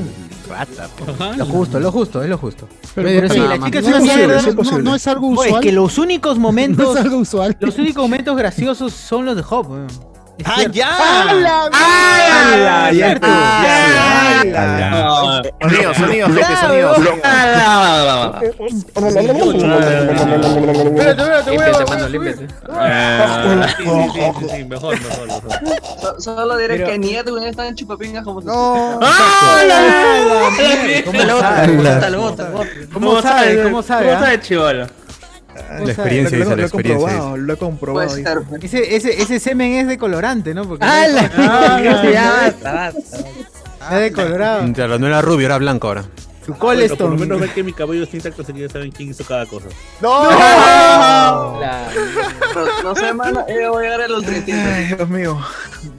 [0.48, 0.88] Rata.
[0.96, 1.37] pues.
[1.37, 2.68] Lo justo, lo justo, es lo justo.
[2.94, 4.52] Pero, sí, no, la no, chica no es una mierda.
[4.55, 4.83] posible.
[4.83, 5.55] No es algo Oye, usual.
[5.55, 6.87] Es que los únicos momentos.
[6.94, 7.57] No es algo usual.
[7.61, 9.66] Los únicos momentos graciosos son los de Hop.
[10.44, 10.88] ¡Ah, ya!
[10.96, 11.70] ¡Hala!
[11.72, 12.90] ¡Hala!
[12.90, 13.16] Es Ya.
[14.42, 14.42] Ya.
[15.61, 16.07] Gente.
[20.96, 22.46] Espérate, espérate.
[22.68, 25.51] Ah, sí, sí, sí, sí, sí, mejor, mejor, mejor.
[26.01, 28.49] So- Solo diré que ni Edwin está en chupapingas como tú.
[28.49, 28.99] No.
[29.03, 30.51] ¡Hala!
[31.05, 31.66] ¿Cómo La otra,
[32.53, 32.88] sabe?
[32.92, 33.62] ¿Cómo sabe?
[33.62, 34.07] ¿Cómo sabe?
[34.87, 35.06] ¿Cómo
[35.59, 35.79] ah?
[35.85, 37.09] La experiencia, Lo- dice, lo- la lo he experiencia.
[37.09, 38.09] comprobado, lo he comprobado.
[38.09, 38.33] Puede dice.
[38.33, 38.42] ser.
[38.42, 38.64] pues.
[38.64, 40.64] Ese, ese, ese semen es de colorante, ¿no?
[40.66, 40.85] Porque.
[40.85, 41.07] Ah,
[42.12, 43.97] Ya, basta, basta.
[43.97, 44.73] es de colorado.
[44.73, 46.05] Claro, no era rubio, era blanco ahora.
[46.45, 47.16] Su Bueno, por lo colestone.
[47.21, 49.66] menos ver que mi cabello está intacto, así que ya saben quién hizo cada cosa.
[50.01, 51.88] La-
[52.55, 54.55] Pero no sé, mano, yo voy a llegar a los 300.
[54.55, 55.40] Ay, Dios mío.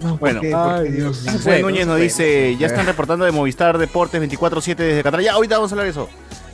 [0.01, 0.41] No, ¿por Bueno.
[0.41, 0.51] qué?
[0.51, 1.31] ¿Por qué, Dios mío?
[1.33, 5.21] José Núñez nos dice, ya están reportando de Movistar Deportes 24-7 desde Qatar.
[5.21, 6.09] Ya, ahorita vamos a hablar de eso.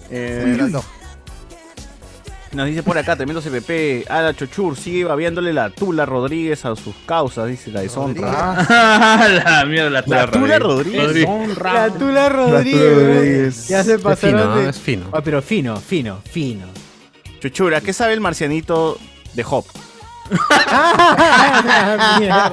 [0.10, 0.58] Eh,
[2.54, 6.96] nos dice por acá, tremendo CPP, Ada Chochur sigue babeándole la Tula Rodríguez a sus
[7.06, 8.66] causas, dice la deshonra.
[9.46, 11.28] la mierda, la La Tula Rodríguez.
[11.62, 12.96] La Tula Rodríguez.
[12.96, 13.68] Rodríguez.
[13.68, 14.56] Ya se Es fino, pasaron ¿no?
[14.58, 14.70] de...
[14.70, 15.06] es fino.
[15.12, 16.68] Ah, pero fino, fino, fino.
[17.40, 18.98] Chochura, ¿qué sabe el marcianito
[19.34, 19.66] de Hop?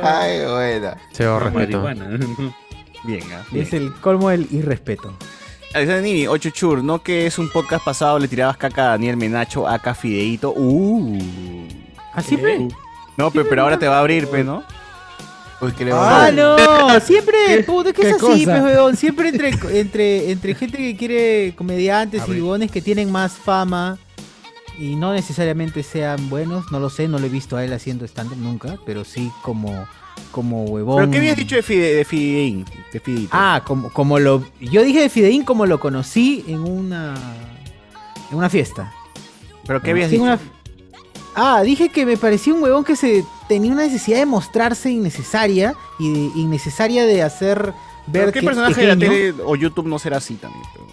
[0.02, 0.96] Ay, buena.
[1.12, 1.82] Se va respeto.
[3.04, 3.64] Bien, ah, bien.
[3.64, 5.16] es el colmo del irrespeto.
[5.72, 9.16] Alexander Nini, 8 Chur, ¿no que es un podcast pasado le tirabas caca a Daniel
[9.16, 10.52] Menacho, acá Fideito?
[10.56, 11.16] Uh.
[12.12, 12.66] ¿Así, pe?
[13.16, 14.64] No, pe- pero ahora te va a abrir, pe, ¿no?
[15.60, 18.60] Uy, que le Ah, no, siempre, puta, ¿qué qué es así, cosa?
[18.60, 18.96] pues, weón?
[18.96, 23.98] Siempre entre, entre, entre gente que quiere comediantes y huevones que tienen más fama
[24.78, 28.04] y no necesariamente sean buenos, no lo sé, no lo he visto a él haciendo
[28.06, 29.86] stand-up nunca, pero sí como,
[30.30, 30.96] como huevón.
[30.98, 32.64] ¿Pero qué habías dicho de, Fide, de Fideín?
[32.92, 33.28] De?
[33.30, 34.44] Ah, como, como lo.
[34.60, 37.14] Yo dije de Fideín como lo conocí en una.
[38.30, 38.92] En una fiesta.
[39.66, 40.24] ¿Pero qué habías Sí, dicho?
[40.24, 40.38] una-
[41.34, 45.74] Ah, dije que me parecía un huevón que se tenía una necesidad de mostrarse innecesaria
[45.98, 47.72] y de- innecesaria de hacer
[48.10, 50.62] ¿Pero ver qué que personaje de la tele o YouTube no será así también?
[50.72, 50.86] pero-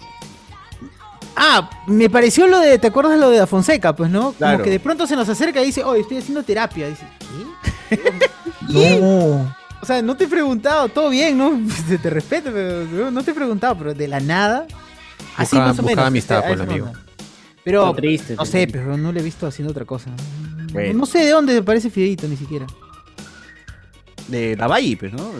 [1.40, 3.94] Ah, me pareció lo de, ¿te acuerdas lo de Da Fonseca?
[3.94, 4.32] Pues, ¿no?
[4.32, 4.54] Claro.
[4.58, 6.88] Como que de pronto se nos acerca y dice, oye, estoy haciendo terapia.
[6.88, 7.04] Dice,
[8.68, 9.54] No.
[9.80, 11.52] o sea, no te he preguntado, todo bien, ¿no?
[11.88, 14.66] te, te respeto, pero no- te he preguntado, pero de la nada.
[15.36, 16.04] Así Buscaba- más o menos.
[16.06, 16.86] amistad a con el amigo.
[16.86, 17.00] onda.
[17.64, 20.10] Pero, triste, no sé, pero no le he visto haciendo otra cosa.
[20.72, 20.98] Bueno.
[21.00, 22.66] No sé de dónde aparece Fideito ni siquiera.
[24.26, 25.30] De la Valle, pues, ¿no?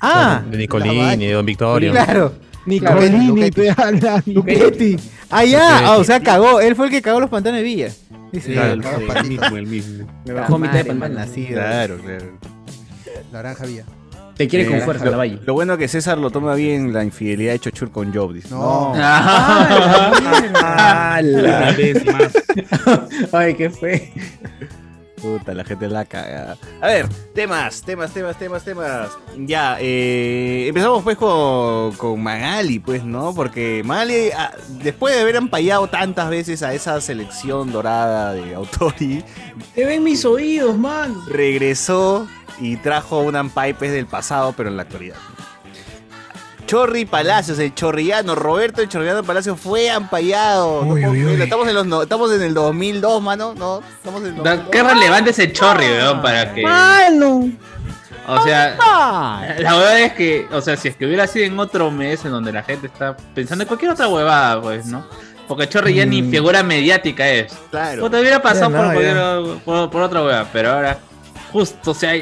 [0.00, 1.90] Ah, De Nicolini, de Don Victorio.
[1.92, 2.34] claro.
[2.66, 4.32] Nicolini, Luquetti.
[4.32, 4.96] Luquetti.
[5.30, 5.86] Ah, ya.
[5.92, 6.60] Ah, o sea, cagó.
[6.60, 7.92] Él fue el que cagó los pantanos de Villa.
[8.34, 8.82] Dice, Sí, Claro, el,
[9.16, 10.06] el mismo, el mismo.
[10.26, 11.14] Me bajó mitad de pantano.
[11.14, 11.48] nacido.
[11.52, 12.38] Claro, claro.
[13.32, 13.84] Naranja vía.
[14.36, 15.38] Te quiere Eh, con fuerza, lo, la valle.
[15.46, 18.32] lo bueno que César lo toma bien la infidelidad de Chochur con Job.
[18.34, 18.48] Dice.
[18.50, 18.92] No.
[18.96, 20.10] Ah,
[21.22, 22.32] Una vez más.
[23.32, 24.12] Ay, qué fue.
[25.24, 26.58] Puta, la gente la caga.
[26.82, 29.08] A ver, temas, temas, temas, temas, temas.
[29.38, 33.34] Ya, eh, empezamos pues con, con Magali, pues, ¿no?
[33.34, 39.24] Porque Magali, ah, después de haber ampallado tantas veces a esa selección dorada de Autori,
[39.74, 41.16] Te ven mis oídos, man.
[41.26, 42.28] regresó
[42.60, 45.16] y trajo un ampay pues, del pasado, pero en la actualidad.
[46.66, 50.80] Chorri Palacios, el chorrillano, Roberto el chorrillano Palacios fue ampallado.
[50.82, 51.42] Uy, uy, uy.
[51.42, 53.54] Estamos, en los, no- estamos en el 2002, mano.
[53.54, 54.68] No, estamos en el 2002.
[54.70, 56.62] Qué relevante ese chorri, weón, para que.
[56.62, 57.50] Mano.
[58.26, 58.74] O sea,
[59.58, 62.30] la verdad es que, o sea, si es que hubiera sido en otro mes en
[62.30, 65.06] donde la gente está pensando en cualquier otra huevada, pues, ¿no?
[65.46, 67.52] Porque Chorri ya ni figura mediática es.
[67.70, 68.00] Claro.
[68.04, 70.98] Puta, hubiera pasado Ya, por, no, cualquier- por, por otra hueva, pero ahora,
[71.52, 72.12] justo, o sea,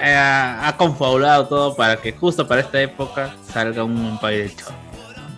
[0.00, 4.62] eh, ha confabulado todo para que justo para esta época salga un país de.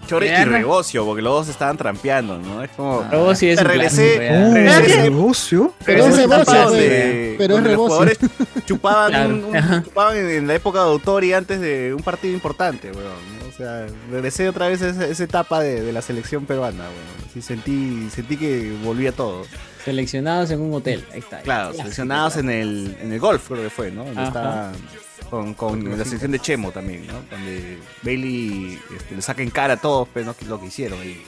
[0.07, 0.45] Chorri y.
[0.45, 2.63] Rebocio, porque los dos estaban trampeando, ¿no?
[2.63, 3.03] Es como.
[3.11, 4.15] Rebocio es Te un regresé.
[4.19, 6.17] Pero es Rebocio, pero es
[7.65, 8.19] los jugadores
[8.67, 9.29] chupaban, Claro.
[9.35, 13.13] un- un- chupaban en, en la época de Autori antes de un partido importante, weón.
[13.49, 17.31] O sea, regresé otra vez a esa, esa etapa de, de la selección peruana, weón.
[17.35, 19.43] Sí, sentí, sentí que volvía todo.
[19.89, 21.05] Seleccionados en un hotel.
[21.13, 21.41] Ahí está.
[21.41, 24.05] Claro, seleccionados en el, en el golf, creo que fue, ¿no?
[24.05, 24.29] Donde Ajá.
[24.29, 24.73] está
[25.31, 27.23] con, con la selección de Chemo también, ¿no?
[27.31, 31.23] Donde Bailey este, le saca en cara a todos pero no, lo que hicieron ahí.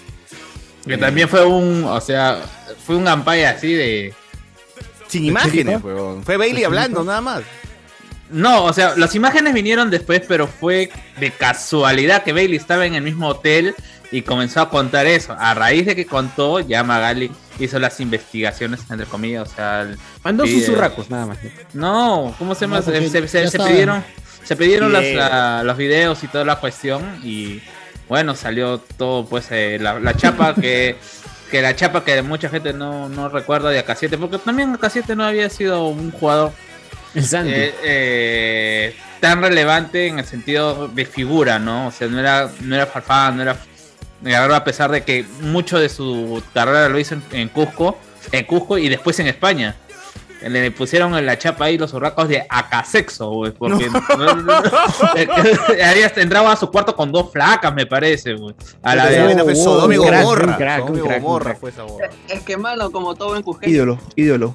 [0.86, 2.42] Que también fue un, o sea,
[2.84, 4.14] fue un campaña así de...
[5.08, 6.22] Sin imágenes, weón.
[6.22, 7.42] Fue Bailey hablando, nada más.
[8.30, 12.94] No, o sea, las imágenes vinieron después, pero fue de casualidad que Bailey estaba en
[12.94, 13.74] el mismo hotel
[14.12, 15.34] y comenzó a contar eso.
[15.38, 19.82] A raíz de que contó, ya Magali hizo las investigaciones, entre comillas, o sea...
[19.82, 21.38] el- Mandó pide- sus zurracos, nada más.
[21.74, 22.76] No, ¿cómo se llama?
[22.78, 24.02] No, se, se- se- pidieron,
[24.44, 25.18] se pidieron las- Video.
[25.18, 27.62] la- los videos y toda la cuestión y
[28.08, 30.96] bueno, salió todo pues eh, la, la chapa que,
[31.50, 35.24] que la chapa que mucha gente no, no recuerda de AK7, porque también AK7 no
[35.24, 36.52] había sido un jugador
[37.14, 41.88] eh, eh, tan relevante en el sentido de figura, ¿no?
[41.88, 43.56] O sea, no era, no era Farfán, no era
[44.24, 47.98] y ahora a pesar de que mucho de su carrera lo hizo en, en Cusco,
[48.32, 49.76] en Cusco y después en España.
[50.42, 53.86] Le pusieron en la chapa ahí los hurracos de acasexo, güey, porque
[55.84, 58.54] ahí hasta entraba a su cuarto con dos flacas, me parece, güey.
[58.82, 61.56] A la de un crack, Gomorra.
[62.28, 63.70] Es que, mano, como todo buen cusqueño.
[63.72, 64.54] Ídolo, ídolo.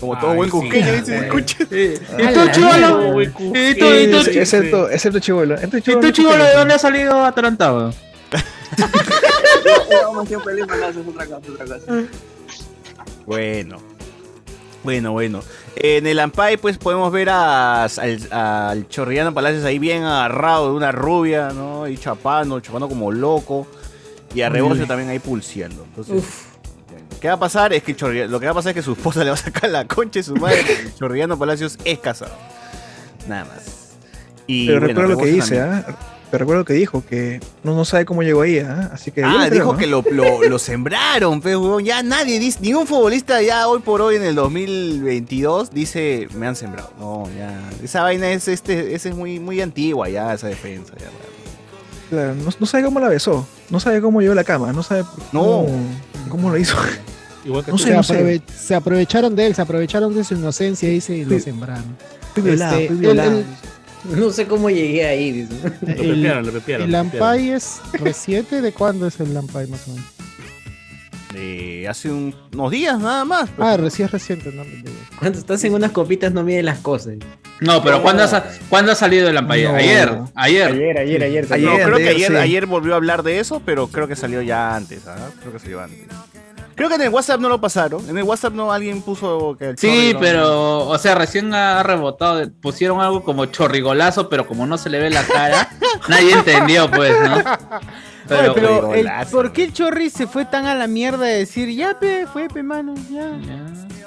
[0.00, 1.00] Como todo Ay, buen cusqueño, sí.
[1.00, 1.56] dice, escucha.
[1.64, 3.22] ¿Y tú, chivolo?
[3.22, 5.56] ¿Y tú, y tú, Sí, chi- excepto, excepto Chivolo.
[5.56, 6.00] ¿Y Chivolo.
[6.06, 7.92] tú, chivolo, de dónde has salido atarantado?
[13.26, 13.78] Bueno.
[14.82, 15.40] Bueno, bueno.
[15.76, 20.76] En el Ampay, pues podemos ver a- al, al Chorrillano Palacios ahí bien agarrado de
[20.76, 21.86] una rubia, ¿no?
[21.86, 23.66] Y chapando, chapando como loco.
[24.34, 25.84] Y a Rebocio también ahí pulseando.
[25.84, 26.24] Entonces,
[27.20, 27.72] ¿qué va a pasar?
[27.72, 27.94] Es que
[28.28, 30.20] lo que va a pasar es que su esposa le va a sacar la concha
[30.20, 30.58] de su madre.
[30.58, 32.32] porque el Chorrillano Palacios es casado.
[33.28, 33.90] Nada más.
[34.46, 35.60] Y, Pero bueno, recuerda lo que dice.
[35.60, 35.84] ¿ah?
[36.30, 38.90] Pero recuerda lo que dijo, que no, no sabe cómo llegó ahí, ¿ah?
[38.94, 39.24] Así que.
[39.24, 39.78] Ah, creo, dijo ¿no?
[39.78, 41.84] que lo, lo, lo sembraron, pues, huevón.
[41.84, 46.54] Ya nadie dice, ningún futbolista ya hoy por hoy en el 2022 dice, me han
[46.56, 46.92] sembrado.
[47.00, 47.60] No, ya.
[47.82, 50.94] Esa vaina es, este, esa es muy, muy antigua ya, esa defensa.
[50.98, 51.06] Ya,
[52.10, 54.82] Claro, no, no sabe cómo la besó, no sabe cómo llegó a la cama, no
[54.82, 55.40] sabe No.
[55.42, 55.68] cómo,
[56.28, 56.76] cómo lo hizo.
[57.44, 58.14] Igual que No sé, se, no sé.
[58.20, 61.84] aprove- se aprovecharon de él, se aprovecharon de su inocencia y se lo sembraron.
[62.34, 63.30] Fui violado, Este, fui el- violado.
[63.38, 63.44] el-
[64.16, 65.32] No sé cómo llegué ahí.
[65.32, 65.54] dice.
[65.62, 66.86] Lo pepearon, lo pepearon.
[66.86, 66.92] ¿El.
[66.92, 68.60] Lampai es reciente?
[68.62, 70.06] ¿De cuándo es el Lampai más o menos?
[71.34, 73.48] Eh, hace un- unos días nada más.
[73.50, 73.68] pues.
[73.68, 74.64] Ah, recién es reciente, ¿no?
[75.18, 77.14] Cuando estás en unas copitas no mide las cosas.
[77.60, 79.34] No, pero ¿cuándo ha, sa- ¿cuándo ha salido el?
[79.36, 79.52] No.
[79.52, 79.74] Ayer,
[80.34, 80.68] ayer.
[80.72, 81.46] Ayer, ayer, ayer.
[81.48, 82.36] No, Ayer, creo que ayer, ayer, sí.
[82.36, 85.30] ayer volvió a hablar de eso, pero creo que salió ya antes, ¿ah?
[85.40, 86.00] Creo que salió antes.
[86.80, 88.08] Creo que en el WhatsApp no lo pasaron.
[88.08, 92.50] En el WhatsApp no alguien puso que el Sí, pero, o sea, recién ha rebotado.
[92.62, 95.68] Pusieron algo como chorrigolazo, pero como no se le ve la cara,
[96.08, 97.44] nadie entendió, pues, ¿no?
[98.30, 99.30] Oye, Pero, pero el- golazo.
[99.36, 102.48] ¿por qué el Chorri se fue tan a la mierda de decir, ya, pe, fue,
[102.48, 103.32] pe, mano, ya?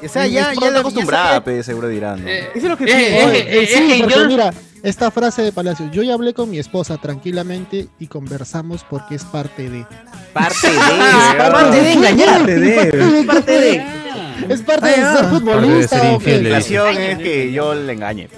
[0.03, 2.21] O sea, ya, Mi ya, la- acostumbrada, ya sabía- pe, seguro dirán.
[2.23, 2.27] ¿no?
[2.29, 3.39] eh, Eso es lo que eh, pide.
[3.39, 6.33] eh, eh, sí, es que porque yo- mira, esta frase de Palacios, yo ya hablé
[6.33, 9.86] con mi esposa tranquilamente y conversamos porque es parte de...
[10.33, 10.77] Parte de.
[11.38, 12.38] Parte de engañar.
[12.39, 14.03] Parte de- Parte de.
[14.49, 16.55] Es parte Ah, de le La dice.
[16.57, 18.27] acción es que yo le engañe.
[18.27, 18.36] pe.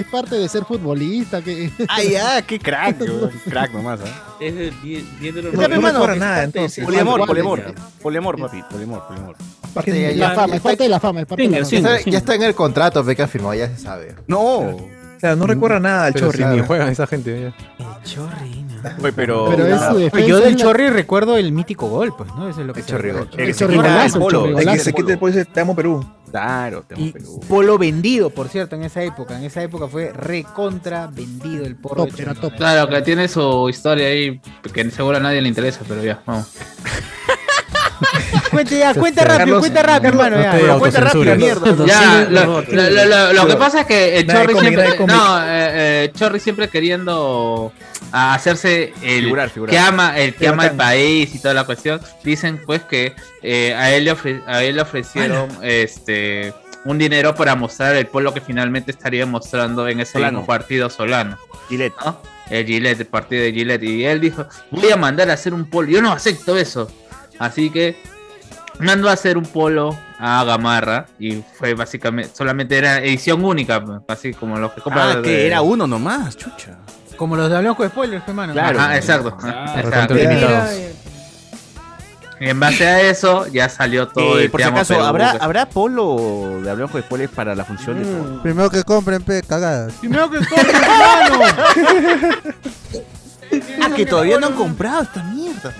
[0.00, 1.42] Es parte de ser futbolista.
[1.42, 1.70] Que...
[1.88, 3.30] Ah, ya, qué crack, weón.
[3.48, 4.36] crack nomás, ¿ah?
[4.40, 6.84] Es de die- diez de los- Ya, No, no es nada, parte- entonces.
[6.84, 7.74] Poliamor, poliamor.
[8.02, 9.36] Poliamor, papi, poliamor, poliamor.
[9.74, 12.00] Parte de La fama, es parte de la fama, es parte de la Finger, fama.
[12.10, 14.14] Ya está, en el contrato ha firmado, ya se sabe.
[14.26, 14.76] No.
[15.20, 16.44] Claro, no recuerda nada al Chorri.
[16.46, 17.52] ni juegan esa gente.
[17.54, 17.54] ya.
[19.02, 19.46] Oye, pero.
[19.50, 20.26] Pero es su defensa.
[20.26, 22.48] Yo del es la- Chorri recuerdo el mítico gol, pues, ¿no?
[22.48, 23.30] Eso es lo que El se Chorri recuerda.
[23.30, 23.40] gol.
[23.40, 24.84] El Chorri golazo, el el polo, Chorri El que golazo.
[24.84, 26.10] se quite después dice, te amo Perú.
[26.30, 27.40] Claro, te amo Y Perú.
[27.48, 29.36] polo vendido, por cierto, en esa época.
[29.36, 32.06] En esa época fue recontra vendido el porro.
[32.06, 32.48] Top, de era Chorri.
[32.48, 32.56] top.
[32.56, 34.40] Claro, que tiene su historia ahí,
[34.72, 36.48] que seguro a nadie le interesa, pero ya, vamos.
[38.50, 40.36] Cuente ya, cuenta Carlos, rápido, cuenta rápido, hermano.
[40.36, 40.78] no ya.
[40.78, 41.86] cuenta rápido, mierda.
[41.86, 44.98] Ya, lo, no, lo- lo- lo- lo que pasa es que el de Chorri siempre,
[45.06, 45.46] no, eh,
[46.06, 47.72] eh, Chorri siempre queriendo
[48.12, 49.70] hacerse el Figurar, figurar.
[49.70, 52.00] que ama, el que ama el país y toda la cuestión.
[52.24, 56.52] Dicen pues que eh, a él le ofre- a él le ofrecieron este
[56.84, 60.38] un dinero para mostrar el polo que finalmente estaría mostrando en ese Solano.
[60.38, 61.38] mismo partido Solano.
[61.68, 61.94] Gillette.
[62.04, 62.20] ¿no?
[62.48, 63.82] El Gillette, el partido de Gillette.
[63.84, 65.88] Y él dijo, voy a mandar a hacer un polo.
[65.90, 66.90] Yo no acepto eso.
[67.40, 67.96] Así que
[68.78, 71.06] mandó a hacer un polo a Gamarra.
[71.18, 73.82] Y fue básicamente, solamente era edición única.
[74.06, 75.08] Así como los que compran.
[75.08, 76.76] Ah, de- que era uno nomás, chucha.
[77.16, 78.52] Como los de Hablamos con Spoilers, hermano.
[78.52, 78.78] Claro.
[78.80, 79.36] Ajá, exacto.
[79.36, 80.14] Por exacto.
[82.40, 85.32] en base a eso, ya salió todo Eh, el por si acaso, ¿habrá.
[85.32, 88.42] ¿habrá polo de Hablamos con Spoilers para la función de Thor?
[88.42, 89.92] Primero que compren, pe, cagadas.
[90.00, 91.44] Primero que compren, hermano.
[93.82, 95.74] Ah, que todavía no han comprado esta mierda.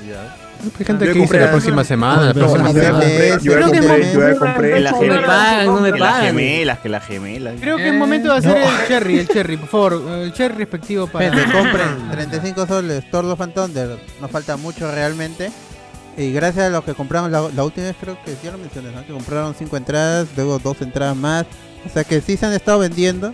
[0.78, 3.04] Hay gente Yo que dice la próxima semana, la próxima yo ya semana.
[3.04, 4.70] compré, yo ya Creo que es compré, yo ya compré.
[4.72, 6.26] Que la No me gemela, pagan, no me que las pagan.
[6.26, 7.54] gemelas, que las gemelas.
[7.60, 10.02] Creo que es momento de hacer el cherry, el cherry, por favor.
[10.22, 11.32] El cherry respectivo para.
[11.32, 13.98] Gente, compren 35 soles, and Thunder.
[14.20, 15.50] Nos falta mucho realmente.
[16.16, 18.90] Y gracias a los que compramos la, la última vez, creo que ya lo mencioné,
[18.90, 19.06] ¿no?
[19.06, 21.46] Que compraron 5 entradas, luego 2 entradas más.
[21.86, 23.32] O sea que sí se han estado vendiendo,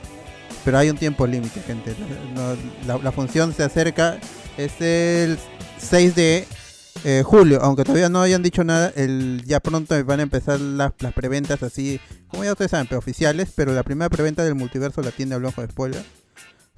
[0.65, 1.95] pero hay un tiempo límite, gente.
[2.35, 2.55] No-
[2.87, 4.19] la, la función se acerca,
[4.57, 5.39] es el
[5.79, 6.47] 6 de
[7.05, 10.93] eh, julio, aunque todavía no hayan dicho nada, el, ya pronto van a empezar las,
[11.15, 15.11] preventas así, como ya ustedes saben, pero oficiales, pero la primera preventa del multiverso la
[15.11, 16.05] tiene Hablamos de Spoiler.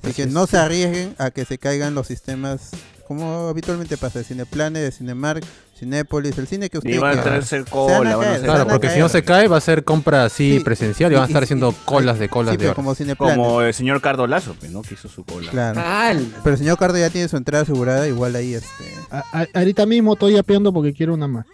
[0.02, 2.70] Así que no se arriesguen a que se caigan los sistemas,
[3.06, 5.44] como habitualmente pasa, de Cineplanet, de Cinemark,
[5.78, 8.42] Cinépolis, el cine que ustedes Y van a tener ser Se cola, van a caer,
[8.42, 10.64] Claro, porque si no se cae va a ser compra así Sí.
[10.64, 13.62] presencial y van a estar y- haciendo y- colas de colas Sí, de pero como
[13.62, 14.82] el señor Cardo Lazo, pues, ¿no?
[14.82, 15.50] Que hizo su cola.
[15.50, 15.80] Claro.
[15.80, 16.26] Al.
[16.42, 18.92] Pero el señor Cardo ya tiene su entrada asegurada, igual ahí este.
[19.10, 21.46] A- a- ahorita mismo estoy apeando porque quiero una más.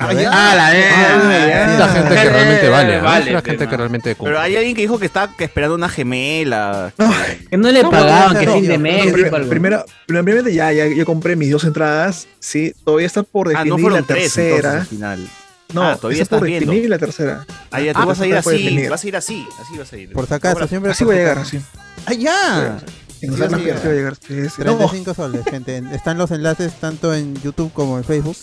[0.00, 0.12] Ah,
[0.54, 1.78] la Es verga.
[1.78, 3.02] la gente que realmente vale, ¿no?
[3.04, 4.38] Vale, es la gente que realmente Pero cumple.
[4.38, 6.92] hay alguien que dijo que está que esperando una gemela.
[7.50, 9.06] Que no le ¿Cómo pagaban, que a fin de mes.
[9.06, 12.28] No, primero, primeramente ya, ya, ya compré mis dos entradas.
[12.38, 14.72] Sí, todavía está por Ah, definir no la tres entonces tercera.
[14.80, 15.28] al final.
[15.74, 16.70] No, Ah, todavía está por viendo.
[16.70, 17.44] definir la tercera.
[17.70, 18.90] Ah, ya tú Ah, vas a ir así, definir.
[18.90, 20.12] vas a ir así, así vas a ir.
[20.12, 20.92] Por Ahora, siempre.
[20.92, 21.60] Así voy a llegar, así.
[22.06, 22.78] ¡Ah, ya!
[23.20, 23.54] En Sí, sí, sí.
[23.58, 24.14] voy a llegar.
[24.16, 24.62] sí, sí.
[24.64, 25.82] No, 35 soles, gente.
[25.92, 28.36] Están los enlaces tanto en YouTube como en Facebook.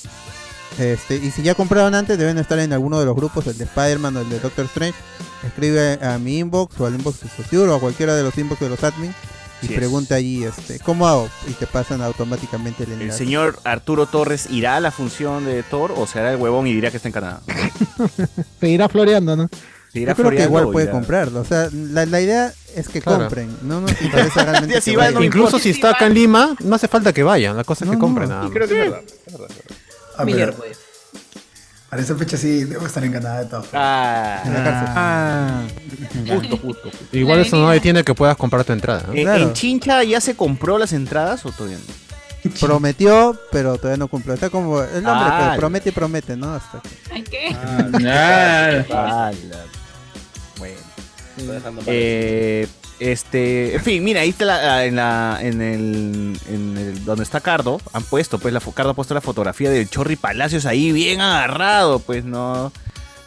[0.78, 3.64] Este, y si ya compraron antes, deben estar en alguno de los grupos, el de
[3.64, 4.98] Spider-Man o el de Doctor Strange.
[5.46, 8.60] Escribe a mi inbox o al inbox de Sociur o a cualquiera de los inbox
[8.62, 9.16] de los admins
[9.62, 9.72] y es.
[9.74, 11.30] pregunta allí este, ¿cómo hago?
[11.48, 13.20] Y te pasan automáticamente el El enlace.
[13.20, 16.92] señor Arturo Torres irá a la función de Thor o será el huevón y dirá
[16.92, 17.42] que está en Canadá.
[18.60, 19.44] Seguirá floreando, ¿no?
[19.94, 21.40] Yo creo que floreando igual puede irá- comprarlo.
[21.40, 23.20] O sea, la, la idea es que Claro.
[23.20, 23.56] compren.
[23.62, 24.76] No nos interesa realmente.
[24.76, 25.20] Ya, si que va, vayan.
[25.20, 27.92] no Incluso si está acá en Lima, no hace falta que vayan, la cosa es
[27.92, 28.36] que compren no.
[28.36, 28.54] nada más.
[28.54, 29.02] Creo que es verdad.
[30.18, 30.78] Ah, Miller, pero pues.
[31.90, 33.82] para esa fecha sí debo estar en Canadá de todas formas.
[33.86, 34.88] Ah, En la cárcel.
[34.96, 35.62] Ah.
[36.28, 36.90] justo, justo.
[36.92, 37.18] justo.
[37.18, 39.04] Igual eso no detiene que puedas comprar tu entrada.
[39.08, 39.14] ¿no?
[39.14, 39.44] Eh, Claro.
[39.44, 42.52] ¿En Chincha ya se compró las entradas o todavía no?
[42.60, 44.34] Prometió, pero todavía no cumplió.
[44.36, 46.54] Está como el hombre Ah, que promete y promete, ¿no?
[46.54, 47.56] Hasta que- ¿qué?
[48.92, 49.32] Ah,
[50.58, 50.80] Bueno.
[51.88, 52.68] Eh,
[53.00, 57.40] este, en fin, mira, ahí está la- en la, en el, en el- donde está
[57.42, 61.22] Cardo, han puesto, pues, la Cardo ha puesto la fotografía del Chorri Palacios ahí bien
[61.22, 62.72] agarrado, pues, no.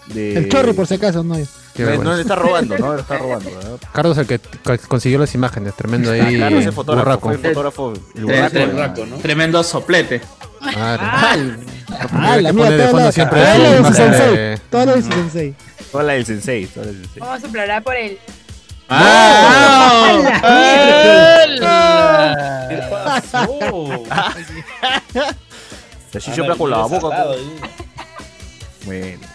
[0.07, 0.37] De...
[0.39, 1.37] El chorro, por si acaso, no.
[1.75, 3.51] Qué No, no le está robando, no le está robando.
[3.51, 3.79] ¿no?
[3.93, 6.39] Carlos es el que consiguió las imágenes, tremendo ahí.
[6.39, 10.23] Cardo es el fotógrafo, el fotógrafo, el Tre- borraco, tre- Tremendo soplete.
[10.73, 11.03] Claro.
[11.03, 14.59] Ah, la que mía, de toda fondo la- siempre toda la sensei.
[14.71, 17.21] Toda la la del sensei, toda la del sensei.
[17.21, 18.19] Vamos a soplar por el.
[18.89, 20.25] ¡Ah!
[22.69, 23.45] ¿Qué pasó?
[26.11, 26.21] Se
[26.57, 27.27] con la boca.
[28.87, 29.28] Bueno.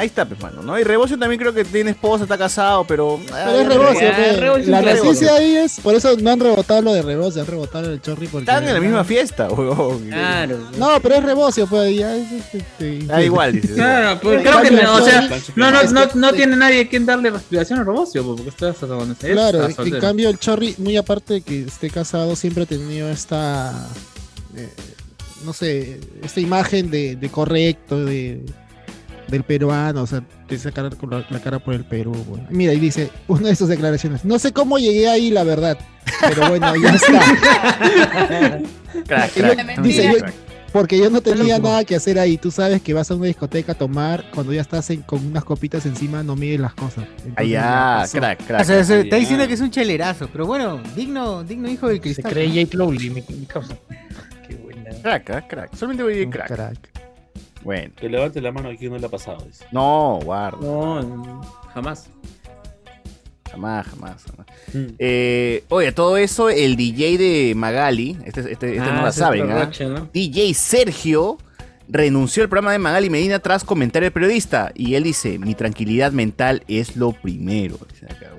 [0.00, 0.78] Ahí está, pues, mano, ¿no?
[0.78, 3.20] Y Rebocio también creo que tiene esposa, está casado, pero...
[3.28, 4.32] Pero es rebocio, pe.
[4.32, 5.04] rebocio, La rebocio.
[5.04, 8.00] noticia ahí es, por eso no han rebotado lo de rebocio, han rebotado lo del
[8.00, 8.50] chorri porque...
[8.50, 10.06] Están en la misma fiesta, huevón.
[10.08, 10.56] Claro.
[10.78, 13.00] No, pero es rebocio, pues ya es este...
[13.00, 13.74] Da igual, dice.
[13.74, 17.28] Claro, pues, creo que no, o sea, no, no, no, no tiene nadie quien darle
[17.28, 19.28] respiración a Robocio, pues, porque está hasta donde está.
[19.28, 23.10] Claro, está en cambio el Chorri, muy aparte de que esté casado, siempre ha tenido
[23.10, 23.86] esta,
[24.56, 24.72] eh,
[25.44, 28.40] no sé, esta imagen de, de correcto, de,
[29.30, 32.12] del peruano, o sea, de sacar con la, la cara por el Perú.
[32.28, 32.46] bueno.
[32.50, 35.78] Mira, y dice, una de sus declaraciones, no sé cómo llegué ahí, la verdad,
[36.20, 37.20] pero bueno, ya está.
[39.06, 39.80] Crack, yo- crack.
[39.82, 40.34] dice, yo- Crack.
[40.72, 43.72] porque yo no tenía nada que hacer ahí, tú sabes que vas a una discoteca
[43.72, 47.04] a tomar, cuando ya estás en- con unas copitas encima, no mides las cosas.
[47.38, 48.18] Ya ya, pasó.
[48.18, 48.64] crack, O crack.
[48.64, 52.02] sea, se- está diciendo que es un chelerazo, pero bueno, digno, digno hijo del Se
[52.02, 52.32] cristal.
[52.32, 53.76] cree Jake Lowry, mi, mi causa.
[54.46, 54.90] Qué buena.
[55.02, 55.74] Crack, ah, crack.
[55.74, 56.48] Solamente voy a decir crack.
[56.48, 56.89] Crack.
[57.62, 57.92] Bueno.
[57.96, 59.44] Que levante la mano aquí no le ha pasado.
[59.46, 59.64] Dice.
[59.72, 60.58] No, guarda.
[60.60, 61.40] No,
[61.74, 62.08] jamás.
[63.50, 64.24] Jamás, jamás.
[64.24, 64.46] jamás.
[64.72, 64.94] Mm.
[64.98, 69.18] Eh, oye, todo eso, el DJ de Magali, este, este, este Ah, no la ese
[69.18, 69.64] saben, ¿ah?
[69.64, 70.08] roche, ¿no?
[70.12, 71.36] DJ Sergio
[71.88, 74.70] renunció al programa de Magali Medina tras comentar el periodista.
[74.76, 77.76] Y él dice, mi tranquilidad mental es lo primero.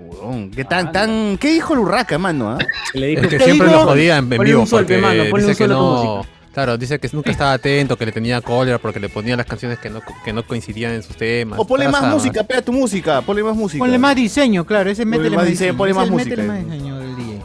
[0.07, 0.51] Huevón.
[0.51, 2.51] ¿Qué, tan, tan, ¿Qué dijo el Urraca, mano?
[2.51, 2.57] ah?
[2.93, 3.81] Le dijo El que ¿Qué siempre digo?
[3.81, 6.03] lo jodía en, en Ponle vivo un sol, porque mano, ponle dice un que no...
[6.21, 6.40] música.
[6.53, 9.79] Claro, dice que nunca estaba atento, que le tenía cólera porque le ponía las canciones
[9.79, 11.57] que no, que no coincidían en sus temas.
[11.59, 13.79] O ponle más música, pega tu música, ponle más música.
[13.79, 15.77] Ponle más diseño, claro, ese métele más más diseño, diseño.
[15.77, 16.29] ponle más es el música.
[16.35, 17.41] métele más diseño del DJ.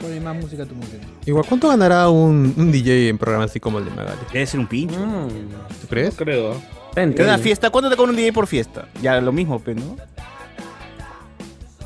[0.00, 0.96] Ponle más música a tu música.
[1.26, 4.18] Igual, ¿cuánto ganará un, un DJ en programas así como el de Magali?
[4.32, 4.96] Debe ser un pincho.
[5.80, 6.10] ¿Tú crees?
[6.18, 6.56] No creo.
[6.96, 8.88] En una fiesta, ¿cuánto te cobra un DJ por fiesta?
[9.00, 9.96] Ya lo mismo, pues, ¿no?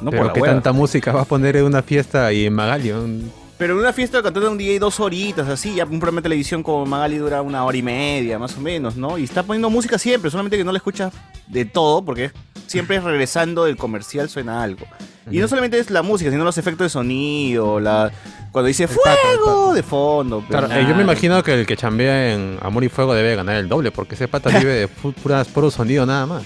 [0.01, 2.55] No Pero por la qué tanta música va a poner en una fiesta y en
[2.55, 2.91] Magali.
[2.93, 3.31] Un-
[3.65, 6.63] Pero en una fiesta contrata un DJ dos horitas, así, ya un programa de televisión
[6.63, 9.17] como Magali dura una hora y media, más o menos, ¿no?
[9.17, 11.15] Y está poniendo música siempre, solamente que no la escuchas
[11.47, 12.31] de todo, porque
[12.67, 14.85] siempre regresando del comercial suena algo.
[15.31, 18.13] Y no solamente es la música, sino los efectos de sonido, la
[18.53, 20.45] cuando dice fuego de fondo.
[20.47, 23.57] Claro, eh, yo me imagino que el que chambea en Amor y Fuego debe ganar
[23.57, 26.43] el doble, porque ese pata vive de pu- puras, puro sonido nada más.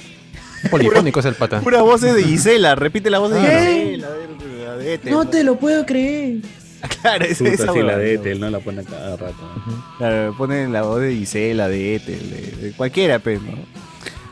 [0.71, 1.63] Polifónico es el pata.
[1.63, 3.41] Puras voces de Gisela, repite la voz de.
[3.41, 4.09] Gisela.
[5.11, 6.37] No te lo puedo creer.
[7.03, 8.51] Claro, es Puta, esa sí, la de Ethel, ¿no?
[8.51, 9.37] La pone cada rato.
[9.99, 13.53] Claro, ponen la voz de Gisela, de Ethel, de, de cualquiera, pues, ¿no?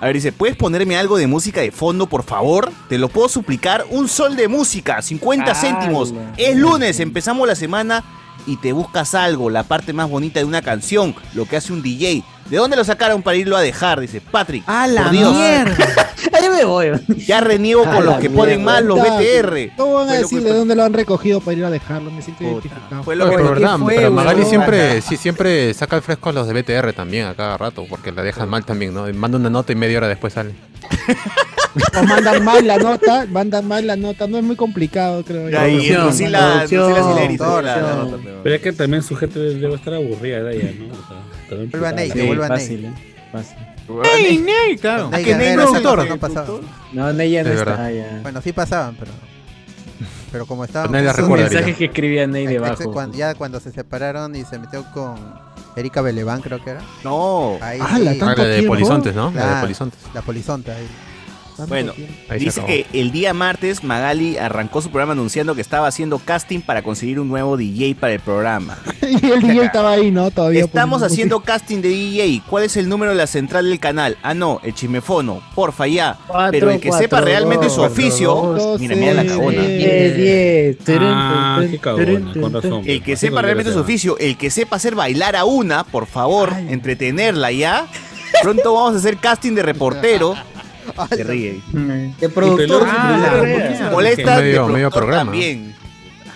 [0.01, 2.71] A ver, dice, ¿puedes ponerme algo de música de fondo, por favor?
[2.89, 3.87] Te lo puedo suplicar.
[3.91, 6.13] Un sol de música, 50 céntimos.
[6.37, 8.05] Es lunes, empezamos la semana
[8.47, 11.83] y te buscas algo, la parte más bonita de una canción, lo que hace un
[11.83, 12.23] DJ.
[12.49, 13.99] ¿De dónde lo sacaron para irlo a dejar?
[13.99, 14.63] Dice Patrick.
[14.69, 15.35] ¡A la por Dios.
[15.35, 15.77] mierda!
[16.33, 16.93] Ahí me voy.
[17.27, 19.01] Ya reniego con los que ponen mal los.
[19.01, 19.75] BTR.
[19.77, 22.11] ¿Cómo van a decir que- de dónde lo han recogido para ir a dejarlo?
[22.13, 23.03] Me siento identificado.
[23.03, 24.51] Fue No, lo que pero verdad, fue, pero Magali huevón?
[24.51, 28.13] siempre, sí, siempre saca al fresco a los de BTR también a cada rato, porque
[28.13, 29.07] la dejan mal también, ¿no?
[29.13, 30.55] Manda una nota y media hora después sale.
[31.99, 35.49] O mandan mal la nota, mandan mal la nota, no es muy complicado, creo.
[35.51, 35.59] Yo.
[35.59, 38.11] Drusila- Drusila Sileri, Producción, la- la producción.
[38.11, 40.95] nota, pero- Pero es que también su gente debe estar aburrida de ella, ¿no?
[40.95, 42.59] O sea, también Vuelva Ney, que vuelva Ney.
[42.59, 42.95] fácil, ¿eh?
[43.33, 43.57] Fácil.
[44.03, 44.77] ¡Ney, Ney!
[44.79, 45.11] Claro.
[45.11, 46.09] Ney que Ney Guerrero, no es eso autor.
[46.09, 46.49] no pasaba.
[46.93, 47.71] No, Ney ya no Es está.
[47.71, 47.91] verdad.
[47.91, 48.19] Ya.
[48.23, 49.13] Bueno, sí pasaban, pero.
[50.33, 50.91] Pero como estaban.
[50.93, 51.79] Nadie la Esos recuerda mensajes ahorita.
[51.79, 52.93] que escribía Ney debajo.
[52.93, 55.15] cuando- ya cuando se separaron y se metió con
[55.77, 56.81] Erika Beleván, creo que era.
[57.05, 57.59] No.
[57.61, 58.73] Ahí Ah, la sí, tanto Ah, la de tiempo.
[58.75, 59.25] Polizontes, ¿no?
[59.27, 59.61] La de Claro.
[59.63, 60.01] Polizontes.
[60.15, 60.87] la polizonte ahí.
[61.69, 61.93] Bueno,
[62.39, 66.83] dice que el día martes Magali arrancó su programa anunciando que estaba haciendo casting para
[66.83, 68.77] conseguir un nuevo DJ para el programa.
[69.03, 70.31] y el DJ estaba ahí, ¿no?
[70.31, 70.65] Todavía.
[70.65, 72.43] Estamos haciendo casting de DJ.
[72.49, 74.19] ¿Cuál es el número de la central del canal?
[74.23, 75.41] Ah, no, el chismefono.
[75.55, 76.19] Porfa, ya.
[76.27, 78.35] Cuatro, Pero el que cuatro, sepa realmente dos, su oficio.
[78.35, 79.63] dos, Mira, mira la cagona.
[79.63, 80.17] diez.
[80.17, 80.79] 10, 10.
[80.85, 82.83] turun, Ah, qué con razón.
[82.85, 86.53] El que sepa realmente su oficio, el que sepa hacer bailar a una, por favor,
[86.69, 87.87] entretenerla ya.
[88.43, 90.35] Pronto vamos a hacer casting de reportero.
[91.09, 91.61] Se ríe.
[92.21, 92.87] De productor.
[92.89, 93.19] Ah,
[93.81, 93.91] la.
[93.91, 95.31] Molesta de Medio- programa.
[95.33, 95.75] también.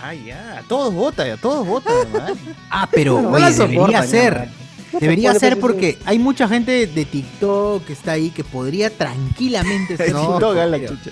[0.03, 0.57] Ah, ya.
[0.59, 1.91] A todos vota, a todos vota.
[2.69, 4.49] Ah, pero No oye, debería ser.
[4.93, 8.89] ya, Debería ser pues, porque hay mucha gente de TikTok que está ahí que podría
[8.89, 10.11] tranquilamente ser.
[10.13, 10.31] No.
[10.33, 11.11] TikTok, la chucha.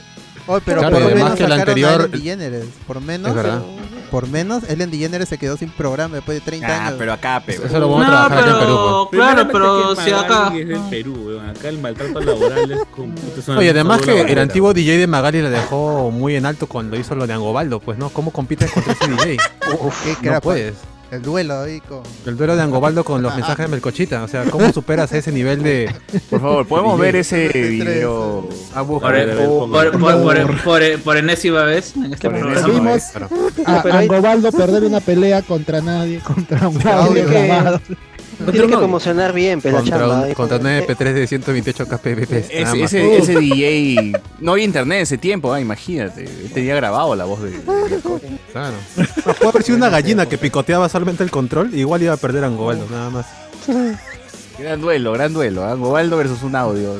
[0.49, 2.65] Oye, pero Claro, por menos que el sacaron anterior- a Ellen DeGeneres.
[2.87, 3.35] Por menos.
[4.09, 6.95] Por menos, Ellen DeGeneres se quedó sin programa después de 30 Ah, años.
[6.97, 7.53] pero acá, pe.
[7.63, 8.75] Eso lo vamos a trabajar en Perú.
[8.75, 9.07] pues.
[9.11, 10.51] pero, claro, pero si acá.
[10.57, 11.39] Es del Perú.
[11.47, 13.13] Acá el maltrato laboral es con
[13.57, 17.13] Oye, además que el antiguo DJ de Magali la dejó muy en alto cuando hizo
[17.13, 18.09] lo de Angobaldo, pues, ¿no?
[18.09, 19.37] ¿Cómo compites contra ese DJ?
[19.37, 20.73] ¿Qué, qué no puedes.
[21.11, 22.01] El duelo ahí con.
[22.25, 24.23] El duelo de Angobaldo con los mensajes de Melcochita.
[24.23, 25.91] O sea, ¿cómo superas ese nivel de.
[26.29, 28.47] Por favor, podemos ver ese video.
[28.75, 29.69] Ah, Por, búscalo.
[29.69, 32.59] por, por, por, por, por, por enésima vez en este Por programa.
[32.59, 33.05] enésima Vimos vez.
[33.11, 33.29] Claro.
[33.65, 37.81] a pero hay- Angobaldo perder una pelea contra nadie, contra un audio que- grabado.
[38.51, 40.21] Tiene que promocionar bien, pero la Contra, chamba.
[40.27, 42.31] un, contra eh, 9P3 de 128 kbps.
[42.31, 42.73] Ese, más.
[42.75, 44.13] ese, ese DJ.
[44.39, 46.25] No había internet en ese tiempo, ah, imagínate.
[46.53, 47.51] Tenía grabado la voz de.
[48.51, 48.75] Claro.
[48.95, 52.43] No, puede haber sido una gallina que picoteaba solamente el control, igual iba a perder
[52.43, 53.25] a Angobaldo, nada más.
[54.57, 55.63] Gran duelo, gran duelo.
[55.63, 55.73] ¿ah?
[55.75, 56.95] Gobaldo versus un audio.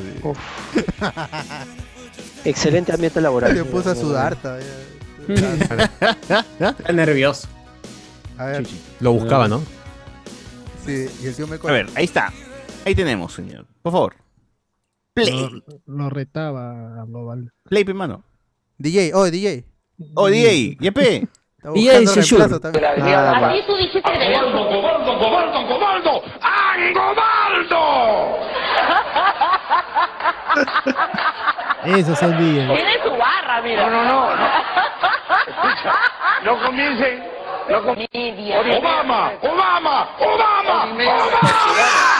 [2.44, 3.54] Excelente ambiente laboral.
[3.54, 4.66] Se puso a sudar todavía.
[6.60, 7.48] Está nervioso.
[8.38, 8.66] A ver,
[9.00, 9.60] Lo buscaba, ¿no?
[10.84, 12.32] Sí, y el tío me A ver, ahí está.
[12.84, 13.66] Ahí tenemos, señor.
[13.82, 14.14] Por favor.
[15.14, 15.30] Play.
[15.32, 17.50] Lo, lo retaba a Angobaldo.
[17.64, 18.22] Play, pe, mano.
[18.78, 19.64] DJ, oh, DJ.
[20.14, 20.76] Oh, DJ.
[20.80, 21.28] Yepe.
[21.62, 22.84] Está DJ reemplazo también.
[22.86, 24.36] Ah, tú dijiste de
[31.98, 32.66] Esos son días.
[32.72, 33.90] Tiene su barra, mira.
[33.90, 34.48] No, no, no.
[36.44, 37.22] No comiencen.
[37.70, 38.52] No comiencen.
[38.78, 40.84] Obama, Obama, Obama.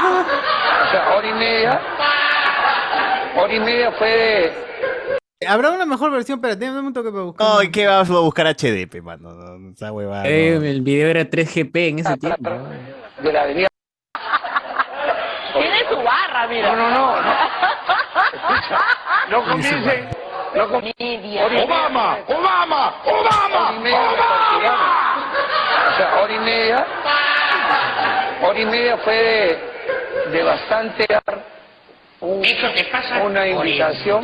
[0.02, 1.80] O sea, hora y media.
[3.36, 4.52] Hora y media fue de.
[5.48, 6.38] ¿Habrá una mejor versión?
[6.38, 7.46] Espérate, dame un toque para buscar.
[7.60, 9.30] Ay, ¿qué vas a buscar HD, pe, mano?
[9.32, 10.26] No, no, Esa huevada.
[10.28, 12.50] eh, el video era 3GP en ese tiempo.
[13.22, 13.68] de la avenida.
[15.54, 16.76] Tiene su barra, mira.
[16.76, 17.30] No, no, no.
[18.34, 18.78] Escucha,
[19.30, 20.08] no comiencen.
[20.54, 21.64] No comiencen.
[21.64, 25.16] Obama, Obama, Obama, Obama.
[25.16, 25.19] O
[26.00, 26.86] sea, hora y media.
[28.42, 29.58] Hora y media fue de,
[30.30, 31.06] de bastante
[32.20, 32.42] un-
[33.26, 34.20] una invitación.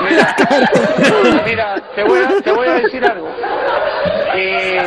[0.00, 0.34] Mira,
[1.44, 3.28] mira, te voy a, te voy a decir algo.
[4.34, 4.82] Eh,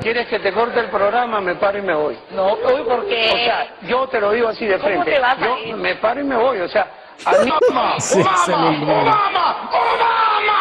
[0.00, 1.40] ¿Quieres que te corte el programa?
[1.40, 2.18] Me paro y me voy.
[2.30, 3.30] No, hoy porque...
[3.32, 5.12] O sea, yo te lo digo así de ¿Cómo frente.
[5.12, 5.76] te vas a Yo ir?
[5.76, 6.60] me paro y me voy.
[6.60, 6.86] O sea,
[7.24, 7.52] a mí...
[7.98, 9.00] Sí, se lo ignoro.
[9.10, 9.68] ¡Obama!
[9.70, 10.54] ¡Obama!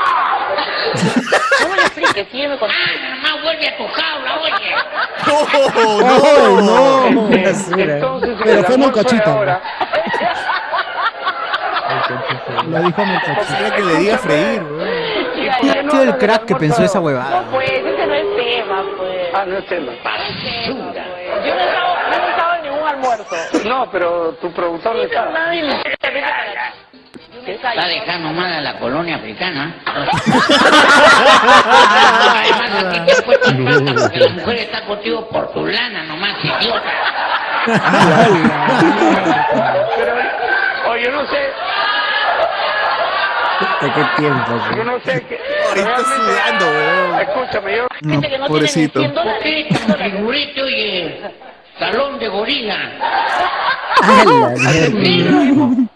[1.61, 2.69] No me lo expliques, sígueme con...
[2.69, 2.75] Ah,
[3.15, 4.75] nomás vuelve a tu jaula, oye.
[5.85, 7.29] ¡Oh, no!
[7.35, 9.31] Este, entonces, en Pero fue Melcochita.
[9.33, 9.61] ahora,
[12.67, 13.75] Lo dijo Melcochita.
[13.75, 15.06] que le diga a freír, ¿Quién
[15.57, 17.43] ha sido el crack que pensó esa huevada?
[17.51, 19.29] Pues, ese no es tema, pues.
[19.33, 19.91] Ah, no es tema.
[19.93, 23.35] Yo no he estado, yo no he estado en ningún almuerzo.
[23.65, 25.25] No, pero tu productor no está.
[25.31, 25.81] Nadie me
[27.47, 29.73] Está dejando mal a la colonia africana.
[32.35, 36.91] Además, aquí te falta porque la mujer está contigo por tu lana nomás, idiota.
[39.95, 40.13] Pero,
[40.91, 41.53] oye, yo no sé,
[43.81, 44.51] ¿De qué tiempo?
[44.75, 45.39] yo no sé qué.
[45.69, 47.19] Ahorita sudando, weón.
[47.21, 47.87] Escúchame, yo.
[48.07, 48.99] Gente que no pobrecito.
[48.99, 49.43] tiene ni 100 dólares.
[49.43, 49.67] ¿Qué?
[49.79, 51.21] Como figurito, oye.
[51.79, 52.77] Salón de gorila.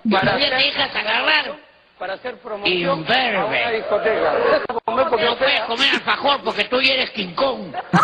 [0.10, 1.46] Todavía te dejas agarrar.
[1.98, 4.34] Para hacer promoción a una discoteca.
[4.88, 7.76] No puedes te- comer alfajor porque tú ya eres King Kong.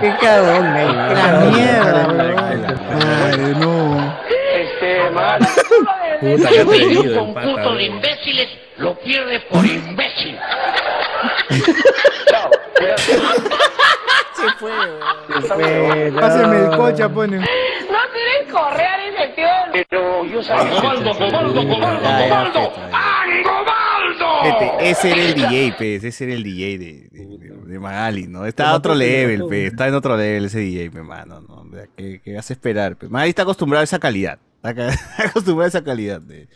[0.00, 0.86] Qué cagón, güey.
[0.86, 1.52] Qué La cagón.
[1.52, 2.60] mierda, weón.
[2.98, 3.75] Madre, no.
[5.10, 5.40] Mal.
[6.20, 7.70] Puta, ya te he Un pata.
[7.74, 8.48] de imbéciles
[8.78, 10.38] lo pierde por imbécil.
[12.30, 12.50] Chao.
[12.74, 13.02] cuídate.
[14.58, 16.20] Fue, no.
[16.20, 17.38] Páseme el cocha, pone.
[17.38, 19.46] No tienes correa en ese tío.
[19.72, 20.80] Pero yo sabía.
[20.80, 21.14] Cobaldo.
[21.14, 22.40] feta, ya.
[22.92, 24.42] ¡Angobaldo!
[24.42, 27.26] Gente, ese era el DJ, pues, ese era el DJ de, de,
[27.66, 28.46] de Magali, ¿no?
[28.46, 31.54] Está a otro level, pues, está en otro level ese DJ, mi hermano, ¿no?
[31.62, 32.96] O sea, ¿Qué, qué vas a esperar?
[32.96, 33.10] Pues?
[33.10, 34.38] Magali está acostumbrado a esa calidad,
[35.18, 36.20] acostumbrado a esa calidad.
[36.20, 36.48] De...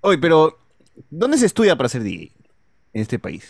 [0.00, 0.58] Oye, pero,
[1.10, 2.32] ¿dónde se estudia para ser DJ
[2.92, 3.44] en este país?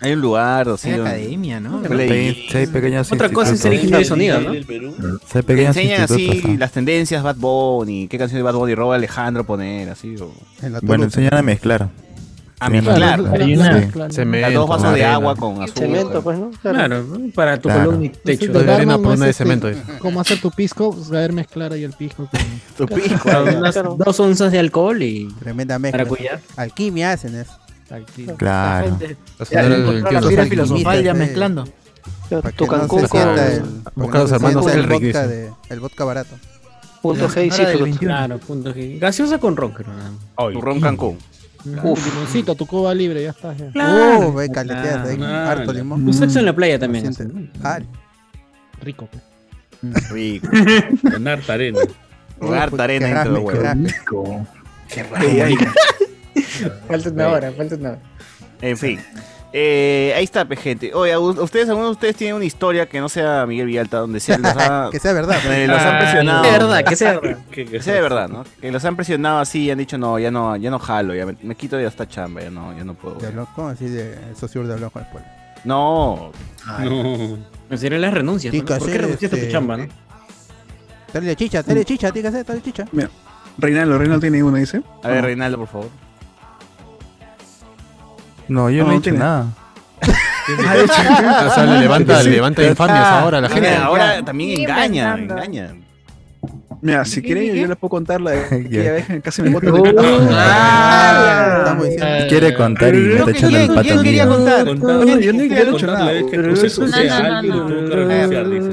[0.00, 1.82] Hay un lugar, así, Hay academia, ¿no?
[1.82, 4.52] Play- Sí, hay pequeños Otra cosa es ser ingeniero de sonido, ¿no?
[4.52, 9.44] Sí, Te enseñan así las tendencias Bad Bunny, qué canción de Bad Bunny roba Alejandro
[9.44, 10.32] poner, así, o...
[10.62, 11.88] En la Bueno, enseñan a mezclar.
[12.58, 13.20] A mezclar.
[13.34, 13.54] Hay.
[13.56, 15.82] Las Cemento, dos vasos de agua con azúcar.
[15.84, 16.50] Cemento, pues, ¿no?
[16.62, 17.04] Claro,
[17.34, 17.84] para tu Claro.
[17.86, 18.52] columna y techo.
[18.52, 19.68] De arena por una de cemento.
[19.98, 20.92] ¿Cómo hacer tu pisco?
[20.94, 22.28] Pues, saber mezclar ahí el pisco.
[22.30, 22.40] con-
[22.88, 23.96] Tu claro.
[23.98, 26.04] dos onzas de alcohol y Tremenda mezcla.
[26.04, 26.40] maracuyá.
[26.56, 27.52] Alquimia hacen eso.
[28.36, 28.98] Claro.
[29.38, 31.18] La alquimistas, filosofal ya sí.
[31.18, 31.64] mezclando.
[32.30, 34.66] Para Tu Cancún se con sienta el, Busca para a que los no se hermanos
[34.72, 35.26] Elric, vodka, dice.
[35.28, 36.34] de, el vodka barato.
[37.02, 37.82] punto G y Hora del Citrus.
[37.82, 38.14] 21.
[38.14, 38.98] Claro, punto G.
[38.98, 39.88] Gaseosa con ron, creo.
[40.52, 41.18] Tu ron Cancún.
[41.82, 43.54] Uf, limoncito, tu cuba libre, ya está.
[43.56, 43.70] ya.
[43.70, 44.28] Claro.
[44.28, 45.60] Uh, ve caleteas ahí, claro.
[45.60, 46.06] harto limón.
[46.06, 47.04] Un sexo en la playa también.
[47.06, 47.48] ¿no?
[47.62, 47.80] Ah,
[48.82, 49.08] Rico.
[49.10, 50.10] pues.
[50.10, 50.48] Rico.
[51.12, 51.80] Con harta arena.
[52.38, 53.94] Con harta arena qué dentro del rasme,
[54.88, 55.46] qué huevo.
[55.46, 55.56] rasme.
[56.88, 58.00] Falta una hora, falta una hora.
[58.60, 59.00] En fin.
[59.58, 60.92] Eh, ahí está, gente.
[60.92, 64.20] Oye, ¿a ustedes, alguno de ustedes tienen una historia que no sea Miguel Villalta, donde
[64.20, 65.40] sea, los ha- Que sea verdad.
[65.42, 66.42] donde los han presionado.
[66.42, 67.38] De verdad, que sea verdad.
[67.50, 68.44] Que sea de verdad, ¿no?
[68.60, 71.24] Que los han presionado así y han dicho, no, ya no, ya no jalo, ya
[71.24, 73.14] me, me quito de esta chamba, ya no, ya no puedo.
[73.14, 75.22] De ¿cómo así de socio de al pueblo?
[75.64, 76.32] No.
[76.78, 77.38] No.
[77.70, 78.52] En serio, las renuncias.
[78.52, 78.62] ¿no?
[78.62, 79.86] ¿Por qué renunciaste a tu este, chamba, no?
[81.14, 82.84] Dale chicha, dale chicha, tiene que hacer, dale chicha.
[82.92, 83.08] Mira,
[83.56, 84.82] Reinaldo, Reinaldo tiene una, dice.
[85.02, 86.05] A ver, Reinaldo, por favor.
[88.48, 89.18] No, yo No, no, he tiene.
[89.18, 89.46] nada.
[90.48, 93.74] O sea, le levanta, le levanta infamias ahora a la gente.
[93.74, 95.74] Ahora también Sí, engaña, engaña.
[96.82, 99.50] Mira, si quieren, yo, yo les puedo contar la de aquella vez que casi me
[99.50, 102.26] botan Uh, de ah, Estamos diciendo.
[102.28, 104.66] Quiere contar y me está que echando el ¿quién, pato quién quería contar?
[104.66, 106.12] Yo no yo he contar nada.
[106.12, 106.36] que que.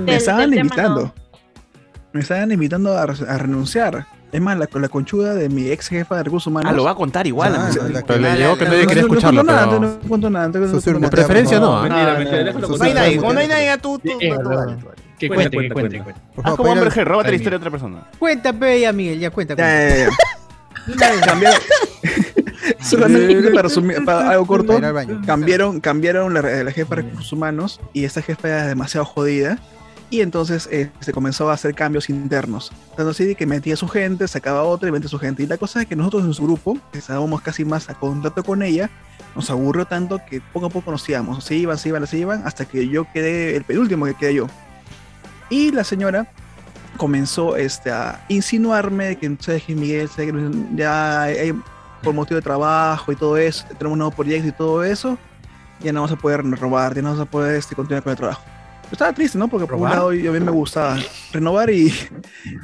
[0.05, 1.13] Me estaban no.
[2.13, 4.05] Me estaban invitando a, re- a renunciar.
[4.31, 6.71] Es más, la, la conchuda de mi ex jefa de recursos humanos.
[6.71, 7.53] Ah, lo va a contar igual.
[7.55, 7.73] Ah, no,
[8.07, 9.79] Pero le que- llegó que nadie quería no, no escucharlo, cuento nada, pero...
[9.79, 10.47] no cuento nada.
[10.47, 10.93] no cuento nada.
[10.93, 11.77] muteado, preferencia no.
[11.77, 11.81] ¿ah?
[11.83, 13.77] Mentira, no, mentira, no, déjalo no, No hay nadie, no, como no hay no, nadie,
[13.79, 14.29] tú, tú, Eh.
[15.19, 17.71] Que Cuenta, cuente, cuenta, cuente, Ah, como pero- Amber Heard, róbate la historia de otra
[17.71, 18.03] persona.
[18.19, 19.55] Cuenta, pe, ya, Miguel, ya cuenta.
[19.55, 20.09] Ya,
[20.85, 21.05] cuenta.
[21.07, 21.25] ya, ya.
[21.25, 21.59] Cambiaron.
[22.79, 24.79] Solamente para resumir, para algo corto,
[25.25, 29.59] cambiaron, cambiaron la, la jefa de recursos humanos y esta jefa era demasiado jodida
[30.13, 32.71] y entonces eh, se comenzó a hacer cambios internos.
[32.95, 35.41] Tanto así que metía a su gente, sacaba a otra y metía a su gente.
[35.41, 38.43] Y la cosa es que nosotros en su grupo, que estábamos casi más a contacto
[38.43, 38.91] con ella,
[39.35, 41.43] nos aburrió tanto que poco a poco nos íbamos.
[41.43, 44.47] Se iban, se iban, se iban, hasta que yo quedé el penúltimo que quedé yo.
[45.49, 46.27] Y la señora
[46.97, 50.09] comenzó este, a insinuarme que, ¿sabes que Miguel?
[50.09, 51.59] ¿sabes que ya hay-
[52.03, 55.17] por motivo de trabajo y todo eso, tenemos un nuevo proyecto y todo eso,
[55.79, 58.17] ya no vamos a poder robar, ya no vamos a poder este, continuar con el
[58.17, 58.43] trabajo.
[58.91, 59.47] Estaba triste, ¿no?
[59.47, 60.97] Porque por un lado yo a mí me gustaba
[61.31, 61.93] renovar y,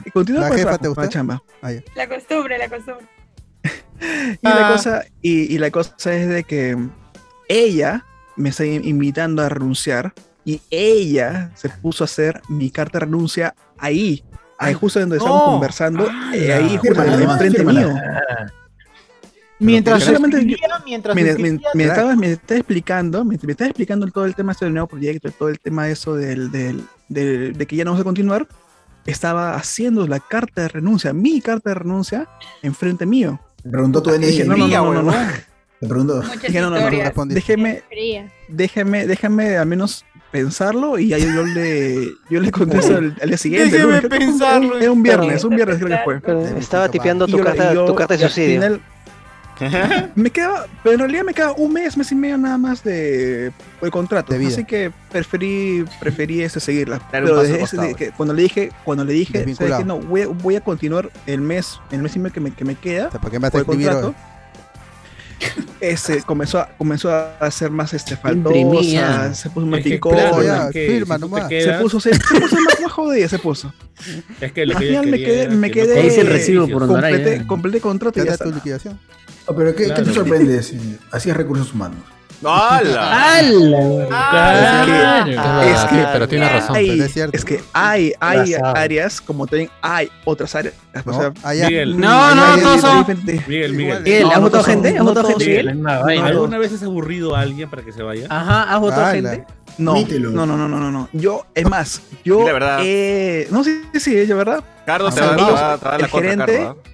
[0.06, 1.44] y continuar ¿La con jefa trabajo, te la chamba.
[1.62, 1.72] Ah.
[1.96, 3.06] La costumbre, la costumbre.
[4.42, 6.78] Y la cosa, y, y la cosa es de que
[7.50, 8.06] ella
[8.38, 10.14] me está in- invitando a renunciar
[10.46, 14.24] y ella se puso a hacer mi carta de renuncia ahí,
[14.58, 17.94] ahí justo donde estamos conversando, eh, Ah, ahí justo enfrente mío.
[19.60, 20.56] Mientras Solamente yo-
[20.86, 24.54] mientras me, me- me estaba, me estaba explicando, me, me estaba explicando todo el tema
[24.54, 27.92] este del nuevo proyecto, todo el tema eso del, del- del- de que ya no
[27.92, 28.48] vamos a continuar.
[29.06, 32.28] Estaba haciendo la carta de renuncia, mi carta de renuncia,
[32.62, 33.40] enfrente mío.
[33.64, 34.48] Me preguntó tu Y dije, DNI.
[34.50, 35.18] no, no, no, no, no, no.
[35.82, 36.22] Me preguntó.
[36.22, 37.84] Dije, no, no, no, no, déjeme,
[38.50, 43.38] déjeme, déjame al menos pensarlo y ahí yo le, yo le contesto al, al día
[43.38, 43.78] siguiente.
[43.78, 44.78] Déjeme pensarlo.
[44.80, 46.20] Era un viernes, un viernes creo que fue.
[46.22, 48.80] Pero estaba tipeando tu carta, tu carta de suicidio.
[50.16, 53.52] me queda, pero en realidad me queda un mes, mes y medio nada más de
[53.82, 54.32] el contrato.
[54.34, 54.50] De vida.
[54.50, 57.02] Así que preferí, preferí ese seguirla.
[57.12, 59.40] Pero desde ese- que cuando le dije, cuando le dije,
[59.86, 62.66] no, voy, a- voy a continuar el mes, el mes y medio que me, que
[62.66, 63.10] me queda.
[63.10, 64.16] ¿Para qué me vas a por el escribir contrato?
[65.80, 70.32] Ese comenzó a, comenzó a ser más este faltosa, se puso más Es que ticona,
[70.32, 71.44] claro, que firma si nomás.
[71.44, 73.74] se quedas- puso, se, se puso más, más jodida, se puso.
[74.42, 76.00] Es que lo Al que final me quería quedé, me que no quedé.
[76.00, 78.46] Ahí dice el recibo por completé, completé contrato y Ya está.
[78.46, 79.00] tu liquidación.
[79.46, 80.14] Oh, pero ¿qué, ¿qué te Claro.
[80.14, 82.00] sorprende si así es recursos humanos?
[82.44, 83.40] ¡Hala!
[83.40, 85.26] ¡Hala!
[85.26, 85.62] Claro.
[85.62, 86.76] Es que- pero tiene razón.
[86.76, 87.38] Hay- pero es cierto.
[87.38, 90.74] es que hay, hay áreas como también hay otras áreas.
[91.06, 91.32] O sea,
[91.86, 92.36] No.
[92.36, 94.04] No, de son- diferente- Miguel, Miguel.
[94.04, 94.98] Miguel, No, ¿has no votado todos gente?
[94.98, 95.70] ¿Has votado todos gente,
[96.22, 98.28] ¿Alguna vez has aburrido a alguien para que se vaya?
[98.30, 99.46] Ajá, ¿has votado gente?
[99.78, 100.32] No, Mítelo.
[100.32, 101.10] no, no, no, no, no, no.
[101.14, 102.46] Yo, es más, yo.
[102.46, 102.80] La verdad.
[102.84, 104.62] eh, no, sí, sí, sí, es verdad.
[104.86, 105.28] Carlos te va,
[105.74, 106.78] a dar la el gerente- Carlos.
[106.86, 106.90] ¿ah?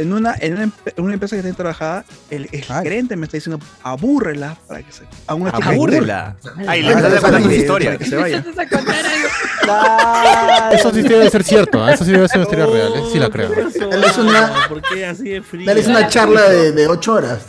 [0.00, 3.36] En una, en una, en una empresa que tengo trabajada, el, el gerente me está
[3.36, 5.04] diciendo, abúrrela para que se.
[5.26, 6.36] A una chica Abúrrela.
[6.66, 7.98] Ay, le Para vas a que- contar tus para historias.
[7.98, 8.36] que se vaya.
[8.38, 10.74] Empiezas a contar algo.
[10.74, 11.92] Eso sí debe ser cierto, ¿eh?
[11.94, 13.02] eso sí debe ser una historia real, ¿eh?
[13.12, 13.52] sí la creo.
[13.52, 15.66] Él es una- ¿Por qué así de frío?
[15.66, 17.40] Dale, es una charla de, de ocho horas.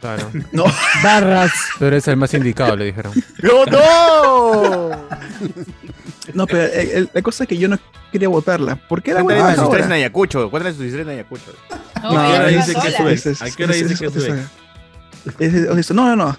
[0.00, 0.30] Claro.
[0.52, 0.64] No,
[1.02, 1.50] Barras.
[1.78, 3.12] Tú eres el más indicado, le dijeron.
[3.42, 4.90] ¡No, no!
[6.34, 7.78] no, pero el- el- la cosa es que yo no
[8.12, 8.76] quería votarla.
[8.88, 9.92] Porque era Cuéntale buena tus historias en.
[9.92, 10.50] Ayacucho.
[10.50, 11.52] Cuéntale tus historias en Ayacucho.
[12.02, 13.12] No, No, ¿A qué hora ella dice que sube?
[13.12, 14.42] Es- es- ¿A qué hora dice que es- sube?
[15.38, 16.36] es- es- es- No, no, no.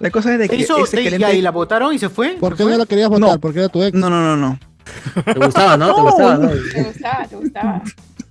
[0.00, 2.08] La cosa es de que Hizo, ese te- gerente- ya, y la votaron y se
[2.08, 2.36] fue.
[2.40, 2.72] ¿Por ¿Se qué fue?
[2.72, 3.30] no la querías votar?
[3.30, 3.40] No.
[3.40, 3.96] Porque era tu ex.
[3.96, 4.58] No, no, no, no.
[5.24, 5.94] ¿Te gustaba, no?
[5.94, 6.48] ¿Te gustaba, no?
[6.50, 7.82] Te gustaba, te gustaba.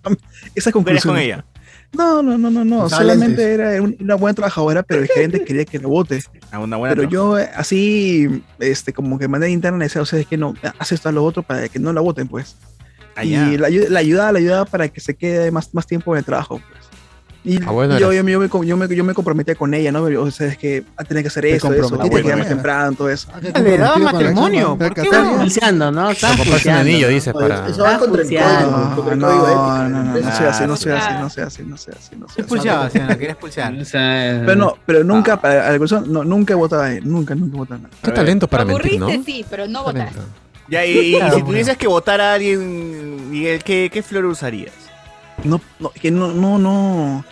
[0.55, 1.13] Esa ¿Tú querías conclusión.
[1.13, 1.45] con ella?
[1.93, 2.89] No, no, no, no, no.
[2.89, 6.23] Solamente era un- una buena trabajadora, pero el gerente quería que la vote.
[6.51, 10.19] A una buena Pero yo así, este, como que de manera interna decía, o sea,
[10.19, 12.55] es que no, hace esto a lo otro para que no la voten, pues.
[13.15, 13.51] Allá.
[13.51, 16.25] Y la, la ayudaba, la ayudaba para que se quede más, más tiempo en el
[16.25, 16.83] trabajo, pues.
[17.45, 20.03] Y Ah, bueno, yo, yo, yo me, yo, me, yo me comprometía con ella, ¿no?
[20.03, 22.49] O sea, es que tenía que hacer eso, comprometiste tenía que con quedarme ella.
[22.55, 23.27] temprano, todo eso.
[23.33, 24.77] Ah, qué Le daba matrimonio.
[24.77, 25.37] ¿Por qué no?
[25.39, 26.05] Pulseando, ¿no?
[26.07, 27.67] Comprarse un anillo, dice, Oye, para...
[27.67, 31.07] Eso va contra el código, No, no, no, no, no soy así, no soy así,
[31.11, 31.19] Ah.
[31.19, 32.49] no soy así, no soy así, no soy Se así.
[32.49, 33.73] pulseaba, señora, la quería expulsar.
[33.73, 37.35] O sea, Pero no, pero nunca, para la no, nunca he votado a él, nunca,
[37.35, 37.93] nunca he votado a él.
[38.01, 39.09] Qué talento para mentir, ¿no?
[39.09, 40.17] sí, pero no votaste.
[40.73, 41.45] Ya, y, y- y Claro, si bueno.
[41.47, 44.73] tuvieses que votar a alguien, Miguel, ¿qué, qué flor usarías?
[45.43, 47.23] No, no, que no, no, no,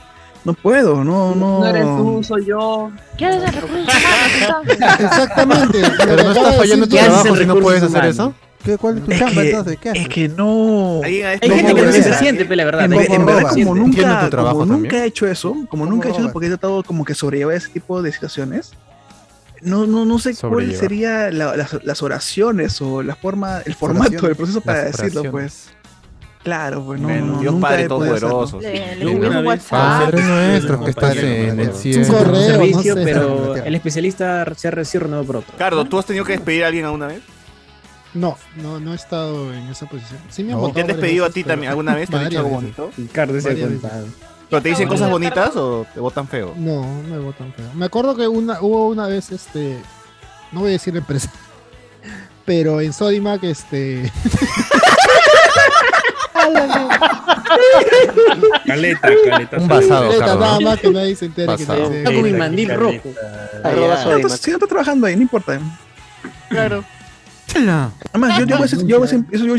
[0.43, 1.59] no puedo, no, no.
[1.59, 2.91] No eres tú, soy yo.
[3.17, 3.93] ¿Qué haces humanos,
[4.41, 4.77] entonces?
[4.99, 5.81] Exactamente.
[5.97, 8.33] Pero no estás fallando tu ¿Qué haces trabajo si no puedes hacer eso.
[8.63, 9.77] ¿Qué, ¿Cuál es tu Es chamba que- entonces?
[9.79, 10.07] ¿Qué Es haces?
[10.09, 11.01] que no.
[11.03, 12.85] ¿Alguien ha Hay gente que ¿Cómo no se siente, pe, la verdad.
[12.85, 14.01] En, Hay ve- gente en que verdad, no se como siente.
[14.01, 16.45] nunca, tu trabajo como nunca he hecho eso, como ¿Cómo nunca he hecho eso porque
[16.47, 18.71] he tratado como que sobrellevar ese tipo de situaciones,
[19.61, 24.25] no, no, no sé cuál sería la- las, las oraciones o la forma, el formato
[24.27, 25.31] del proceso para Las decirlo, oraciones.
[25.71, 25.81] pues.
[26.43, 27.87] Claro, pues no, Bueno, no, Dios nunca Padre.
[27.87, 28.59] Todopoderoso.
[29.45, 29.69] WhatsApp.
[29.69, 32.01] Padre nuestro que estás en el cielo.
[32.07, 35.43] Un correo, servicio, no sé, pero el especialista se ha recibido otro.
[35.57, 37.21] Cardo, ¿tú has tenido que despedir a alguien alguna vez?
[38.15, 40.19] No, no, no he estado en esa posición.
[40.29, 42.09] Sí me han ¿Te votado han despedido a ti también alguna vez?
[42.09, 42.91] ¿Te han dicho algo bonito?
[42.97, 44.05] Ricardo se ha contado.
[44.51, 46.53] ¿Pero te dicen cosas bonitas o te votan feo?
[46.57, 47.65] No, me votan feo.
[47.73, 49.79] Me acuerdo que una, hubo una vez, este,
[50.51, 51.31] no voy a decir empresa,
[52.45, 54.11] pero en Sodimac, este,
[58.65, 59.57] Caleta, caleta.
[59.57, 60.39] Un basado, Cardo.
[60.39, 61.89] nada más que nadie se entere que te Pasado.
[61.89, 62.99] dice- Está con mi mandil rojo.
[63.63, 64.15] Arroba No, Sodimac.
[64.17, 65.59] entonces, si no está trabajando ahí, no importa.
[66.49, 66.83] Claro.
[68.09, 69.05] Además, yo,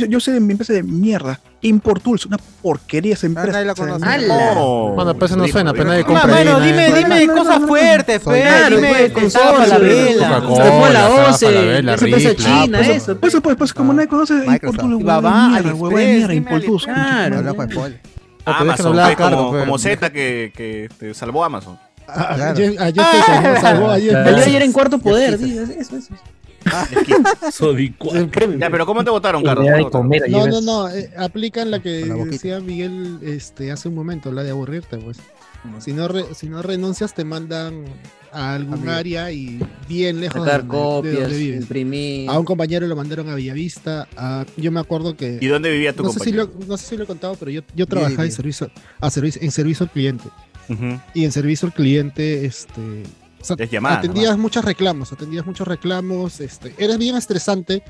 [0.07, 1.39] yo, sé de mi empresa de mierda.
[1.63, 3.53] Importools, una porquería esa empresa.
[3.53, 4.05] nadie la conoce.
[4.05, 4.55] ¡Hala!
[4.95, 7.55] Bueno, pues eso no suena, pero nadie Bueno, compra bueno, dime, dime no, no, cosas
[7.55, 7.69] no, no.
[7.69, 8.23] fuertes.
[8.23, 10.41] Claro, Dime, estaba la vela.
[10.41, 13.19] Coca-Cola, Se fue a la Zafra, OCE, la Vela, esa empresa china, eso.
[13.19, 14.73] Pues, pues, pues, como nadie conoce de mierda.
[16.85, 17.39] Claro.
[18.45, 19.65] Amazon, como, pues.
[19.65, 21.79] como Z que, que te salvó Amazon.
[22.09, 23.61] ¿no?
[23.61, 24.47] salvó a Jeff Salió Bezos.
[24.47, 26.15] ayer en cuarto poder, sí, eso, eso.
[28.59, 29.65] Ya, pero ¿cómo te votaron, Carlos?
[29.67, 30.51] Idea de ¿Cómo te votaron?
[30.51, 34.43] No, no, no, eh, aplican la que la decía Miguel este, hace un momento, la
[34.43, 35.19] de aburrirte, pues.
[35.79, 37.85] Si no, re- si no renuncias, te mandan
[38.33, 38.91] a algún Amigo.
[38.93, 41.61] área y bien lejos de donde- de copias, donde vives.
[41.61, 42.29] imprimir.
[42.31, 44.09] A un compañero lo mandaron a Bellavista.
[44.17, 45.39] a- yo me acuerdo que.
[45.41, 46.51] ¿Y dónde vivía tu no sé si compañero?
[46.59, 48.33] lo, no sé si lo he contado, pero yo, yo trabajaba en bien.
[48.37, 50.25] servicio, a servicio, en servicio al cliente.
[51.15, 52.81] Y en servicio al cliente, este.
[53.43, 54.39] O sea, Es llamada, atendías nomás.
[54.41, 57.83] muchos reclamos, atendías muchos reclamos, este, eres bien estresante,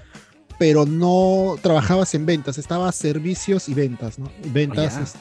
[0.58, 4.30] pero no trabajabas en ventas, estabas servicios y ventas, ¿no?
[4.52, 5.02] Ventas, ya.
[5.02, 5.14] es,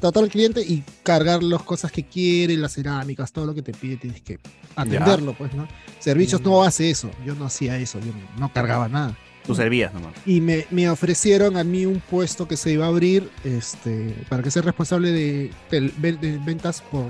[0.00, 3.72] tratar al cliente y cargar las cosas que quiere, las cerámicas, todo lo que te
[3.72, 4.38] pide, tienes que
[4.74, 5.68] atenderlo, pues, ¿no?
[6.00, 9.16] Servicios no hace eso, yo no hacía eso, yo no, cargaba nada.
[9.46, 10.12] Tú servías nomás.
[10.24, 14.40] Y me, me ofrecieron a mí un puesto que se iba a abrir este, para
[14.42, 17.06] que sea responsable de, ven- de ventas por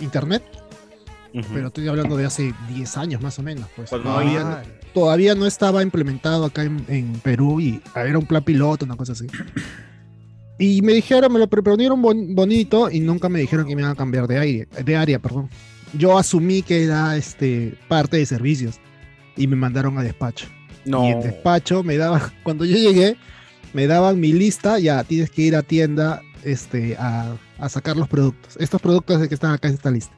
[0.00, 0.42] internet.
[1.32, 3.66] Pero estoy hablando de hace 10 años más o menos.
[3.76, 3.90] Pues.
[3.90, 4.56] Pues todavía, no,
[4.92, 9.12] todavía no estaba implementado acá en, en Perú y era un plan piloto, una cosa
[9.12, 9.26] así.
[10.58, 13.92] Y me dijeron, me lo proponieron bon- bonito y nunca me dijeron que me iban
[13.92, 15.18] a cambiar de, aire, de área.
[15.18, 15.48] Perdón.
[15.94, 18.78] Yo asumí que era este, parte de servicios
[19.36, 20.46] y me mandaron a despacho.
[20.84, 21.04] No.
[21.04, 23.16] Y en despacho me daban, cuando yo llegué,
[23.72, 28.08] me daban mi lista, ya tienes que ir a tienda este, a, a sacar los
[28.08, 28.56] productos.
[28.58, 30.14] Estos productos de que están acá en esta lista.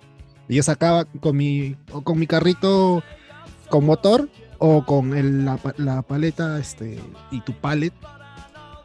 [0.49, 3.03] Y yo sacaba con mi, o con mi carrito
[3.69, 4.29] con motor
[4.59, 7.93] o con el- la, pa- la paleta este, y tu pallet.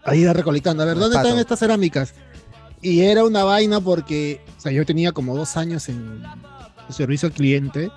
[0.05, 0.83] Ahí iba recolectando.
[0.83, 2.13] A ver, ¿dónde están estas cerámicas?
[2.81, 6.21] Y era una vaina porque, o sea, yo tenía como dos años en
[6.89, 7.91] servicio al cliente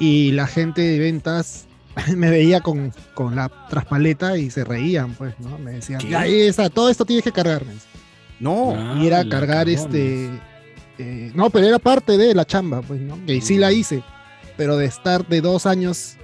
[0.00, 1.66] y la gente de ventas
[2.16, 5.58] me veía con, con la traspaleta y se reían, pues, ¿no?
[5.58, 7.64] Me decían, ahí está, todo esto tienes que cargar.
[7.64, 7.92] me decían.
[8.40, 9.00] No.
[9.02, 10.30] Y era cargar este.
[10.98, 13.18] Eh, no, pero era parte de la chamba, pues, ¿no?
[13.26, 14.02] Y sí la hice.
[14.56, 16.16] Pero de estar de dos años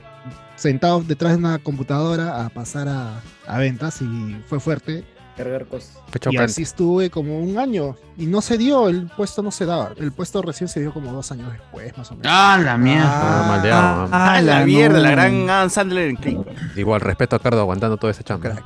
[0.56, 5.04] sentado detrás de una computadora a pasar a, a ventas y fue fuerte.
[5.36, 5.98] Cargar cosas.
[6.30, 7.96] Y así estuve como un año.
[8.18, 9.92] Y no se dio, el puesto no se daba.
[9.96, 12.30] El puesto recién se dio como dos años después, más o menos.
[12.30, 13.10] Ah, la mierda.
[13.10, 14.46] Ah, maldeado, Ah, ¿no?
[14.46, 16.44] la mierda, la gran Adam Sandler en.
[16.76, 18.62] Igual, respeto a Cardo aguantando toda esa chamba.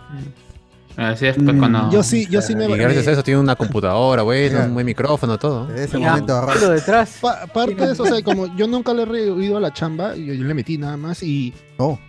[0.96, 1.90] Así es, pues, cuando...
[1.90, 2.64] Yo sí, yo sí me.
[2.66, 4.64] Y gracias a eso tiene una computadora, bueno, Mira.
[4.66, 5.70] un buen micrófono, todo.
[5.74, 7.18] ese Ya, momento pero detrás.
[7.52, 10.32] parte de eso, o sea, como yo nunca le he reído a la chamba, yo,
[10.32, 11.52] yo le metí nada más y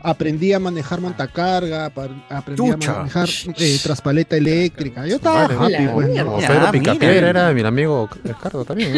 [0.02, 2.92] aprendí a manejar montacarga, pa- aprendí Chucha.
[2.94, 3.28] a manejar
[3.58, 5.06] eh, traspaleta eléctrica.
[5.06, 6.26] Yo estaba Vale, happy, pues, ¿no?
[6.26, 8.10] Como Pedro Picapiedra era mi amigo
[8.42, 8.94] Cardo también.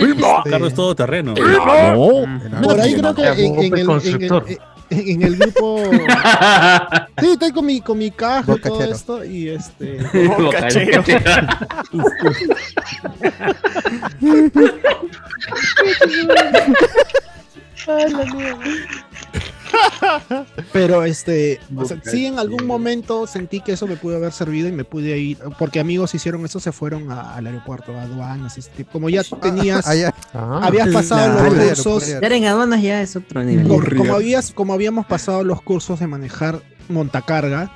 [0.48, 1.34] Carlos es todo terreno.
[1.34, 3.88] Por ahí creo que en, en el,
[4.90, 5.84] en, el, grupo.
[7.20, 9.26] Sí, estoy con mi, con mi caja y todo esto.
[9.26, 9.98] Y este.
[10.28, 11.04] Bocachero.
[20.74, 24.68] Pero este, o sea, sí en algún momento sentí que eso me pudo haber servido
[24.68, 28.56] y me pude ir, porque amigos hicieron eso, se fueron a- al aeropuerto, a aduanas,
[28.76, 28.92] tipo.
[28.92, 30.14] como ya tenías, allá.
[30.34, 32.08] habías pasado Claro, los cursos.
[32.08, 33.68] Ya en aduanas ya es otro nivel.
[33.68, 37.72] como, como habías, como habíamos pasado los cursos de manejar montacarga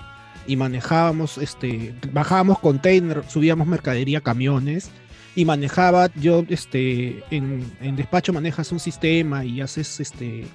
[0.47, 4.89] y manejábamos, este, bajábamos container, subíamos mercadería, camiones
[5.35, 10.45] y manejaba, yo, este, en, en despacho manejas un sistema y haces, este,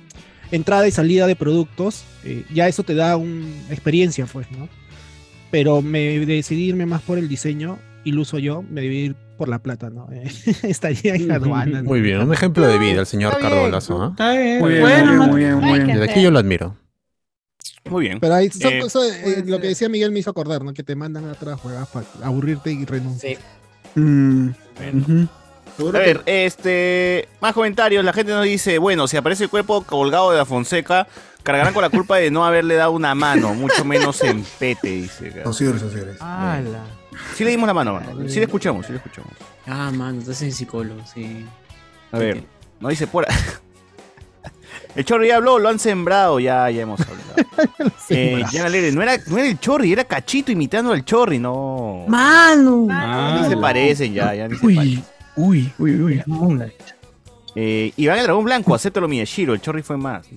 [0.50, 4.68] entrada y salida de productos, eh, ya eso te da una experiencia, pues, ¿no?
[5.50, 9.16] Pero me decidí irme más por el diseño y lo uso yo, me decidí ir
[9.36, 10.08] por la plata, ¿no?
[10.62, 11.82] Estaría en aduana.
[11.82, 13.72] Muy bien, un ejemplo de vida el señor Está Cardo bien.
[13.72, 14.02] Lazo.
[14.02, 14.08] ¿ah?
[14.10, 14.58] Está bien.
[14.60, 16.76] Muy bien, Bueno, muy bien, muy bien, Desde aquí yo lo admiro.
[17.88, 18.20] Muy bien.
[18.20, 20.74] Pero ahí son Eh, cosas, eh, lo que decía Miguel me hizo acordar, ¿no?
[20.74, 23.38] Que te mandan atrás, juegas para aburrirte y renunciar.
[23.94, 24.48] Mm,
[24.94, 25.28] ujú.
[25.78, 27.28] A ver, este.
[27.40, 28.04] Más comentarios.
[28.04, 31.06] La gente nos dice: Bueno, si aparece el cuerpo colgado de la Fonseca,
[31.42, 35.42] cargarán con la culpa de no haberle dado una mano, mucho menos en pete, dice.
[35.44, 36.20] Osiris, Osiris.
[36.20, 36.84] ¡Hala!
[37.34, 38.28] Sí le dimos la mano, mano.
[38.28, 39.32] Sí le escuchamos, sí le escuchamos.
[39.66, 41.46] Ah, mano, estás en psicólogo, sí.
[42.12, 42.42] A ver,
[42.80, 43.26] no dice por.
[44.94, 47.92] El Chorri ya habló, lo han sembrado, ya, ya hemos hablado.
[48.08, 52.04] eh, Alegre, no era, no era el Chorri, era Cachito imitando al Chorri, no.
[52.08, 52.86] ¡Mano!
[52.88, 55.04] Ya ni se parecen ya, ya ni se Uy, parecen.
[55.38, 56.22] Uy, uy, uy.
[57.54, 60.26] Eh, Iván el Dragón Blanco, acéptalo Miyashiro, el Chorri fue más.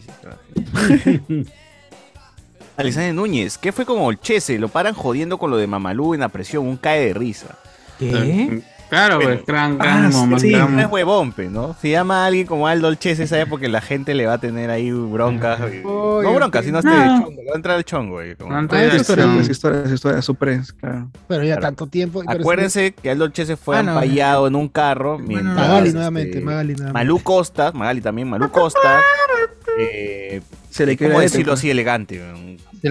[2.78, 4.58] Alexander Núñez, ¿qué fue con Olchese?
[4.58, 7.58] Lo paran jodiendo con lo de Mamalú en la presión, un cae de risa.
[8.00, 8.64] ¿Qué?
[8.92, 10.12] Claro, pues, gran, Ah, gran
[10.42, 11.78] sí, no es huevón, pe, ¿no?
[11.82, 14.70] Si llama a alguien como Aldo Olchese, sabe porque la gente le va a tener
[14.70, 15.62] ahí broncas.
[15.62, 17.22] no broncas, sino este No.
[17.24, 18.20] chongo, va a entrar el chongo.
[18.20, 21.10] ahí, como- Ah, es historia, pues, historia, es historia, claro.
[21.30, 21.62] Pero ya Claro.
[21.62, 22.22] tanto tiempo.
[22.28, 23.92] Acuérdense que Aldo Olchese fue Ah, no.
[23.94, 25.56] ampallado en un carro mientras.
[25.56, 26.94] Magali este, nuevamente, Magali nuevamente.
[26.94, 28.80] Malú Costa, Magali también, Malú Costa,
[29.80, 32.22] eh, Se le ¿Cómo decirlo así elegante?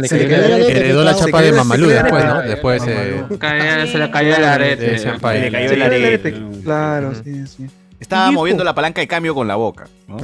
[0.02, 0.56] Se le letra.
[0.56, 2.42] Heredó la Se chapa de Mamalú se después, ¿no?
[2.42, 3.24] Después eh,
[3.90, 4.98] se le cayó el arete.
[4.98, 6.34] Se le cayó Se el arete.
[6.62, 7.66] Claro, sí, sí.
[8.00, 9.86] Estaba moviendo la palanca de cambio con la boca.
[10.08, 10.16] ¿no?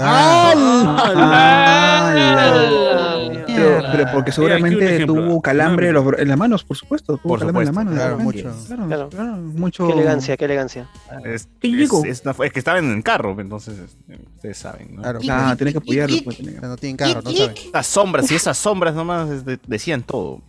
[3.57, 7.17] Pero, pero porque seguramente tuvo calambre en las manos, por supuesto.
[7.17, 7.95] Tuvo Por calambre en las manos.
[7.95, 8.55] Claro, mucho.
[8.67, 9.09] Claro, Claro.
[9.11, 9.87] claro, mucho.
[9.87, 10.89] Qué elegancia, qué elegancia.
[11.25, 12.03] Es, Qué es- rico.
[12.05, 13.79] es una- es que estaba en el carro, entonces
[14.09, 14.97] eh, ustedes saben.
[14.97, 15.03] ¿no?
[15.03, 15.21] Claro.
[15.31, 16.17] Ah, tiene que apoyarlo.
[16.25, 17.55] pues, que- No tienen carro, no saben.
[17.57, 20.41] Esas sombras y esas sombras nomás este, decían todo.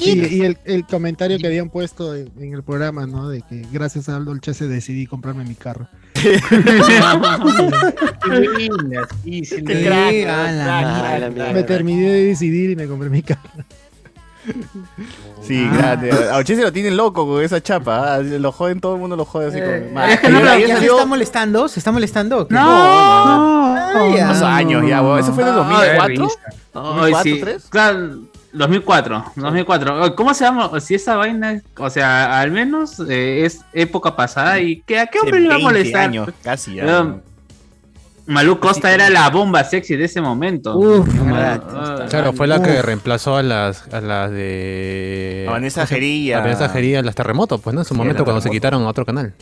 [0.00, 3.30] Y, y el, el comentario que habían puesto en, en el programa, ¿no?
[3.30, 5.88] De que gracias a Aldo Olchese decidí comprarme mi carro.
[9.24, 9.64] Sí, sí,
[10.28, 11.52] Ah, mierda.
[11.52, 13.40] Me terminé de decidir y me compré mi carro.
[15.42, 16.10] Sí, grande.
[16.32, 18.14] A Ochese lo tienen loco con esa chapa.
[18.14, 18.18] ¿ah?
[18.18, 19.98] Lo joden, todo el mundo lo jode así con.
[20.08, 21.68] Es que no, no, ¿Ya se está molestando?
[21.68, 22.48] ¿Se está molestando?
[22.48, 22.54] ¿Qué?
[22.54, 24.30] No, Ah, ya.
[24.30, 25.20] Hace años ya, weón.
[25.20, 26.28] ¿Eso fue en el 2004?
[26.74, 27.30] Ay, sí.
[27.40, 27.66] 2003?
[27.70, 28.10] Claro,
[28.52, 30.14] 2004, 2004.
[30.14, 30.78] ¿Cómo se llama?
[30.80, 35.20] Si esa vaina, o sea, al menos eh, es época pasada y que a qué
[35.20, 36.02] hombre le iba a 20 molestar.
[36.02, 37.16] años, casi ya.
[38.24, 40.76] Malú Costa era la bomba sexy de ese momento.
[40.78, 42.64] Uf, Ah, Claro, fue la uf.
[42.64, 45.44] que reemplazó a las, a las de.
[45.48, 46.38] A Vanessa Gería.
[46.38, 47.80] A Vanessa Gería, las terremotos, pues, ¿no?
[47.80, 49.34] En su Sí, momento cuando se quitaron a otro canal.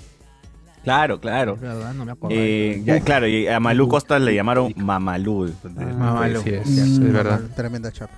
[0.82, 1.58] Claro, claro.
[1.60, 1.92] ¿Verdad?
[1.92, 2.34] No me acuerdo.
[2.40, 5.52] Eh, ya, claro, y a Malú Costa le llamaron Mamalú.
[5.98, 6.40] Mamalú.
[6.42, 7.40] Sí, es, es verdad.
[7.54, 8.14] Tremenda chapa.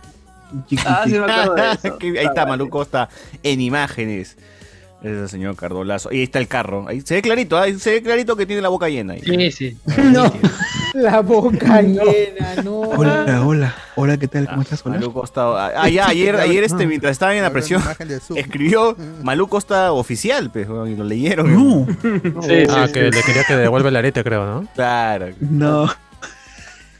[0.86, 1.98] Ah, sí me acuerdo de eso.
[2.00, 3.08] Ahí está Malú Costa
[3.42, 4.36] en imágenes.
[5.02, 6.12] Es el señor Cardolazo.
[6.12, 6.86] Y ahí está el carro.
[6.86, 9.14] Ahí se ve clarito, ahí se ve clarito que tiene la boca llena.
[9.14, 9.20] ahí.
[9.20, 9.78] Sí, sí.
[10.12, 10.32] No,
[10.94, 12.82] la boca llena, no.
[12.82, 13.74] Hola, hola.
[13.96, 14.46] Hola, ¿qué tal?
[14.46, 14.80] ¿Cómo estás?
[14.86, 14.94] Hola.
[14.98, 15.66] Malú Costa.
[15.82, 18.38] Ah, ya, ayer, ayer este, mientras estaban en la presión, del Zoom.
[18.38, 21.52] escribió Malú Costa oficial, pues, y lo leyeron.
[21.52, 21.84] No,
[22.42, 23.16] Sí, Ah, sí, que sí.
[23.18, 24.68] le quería que devuelva el arete, creo, ¿no?
[24.76, 25.30] Claro.
[25.40, 25.92] no.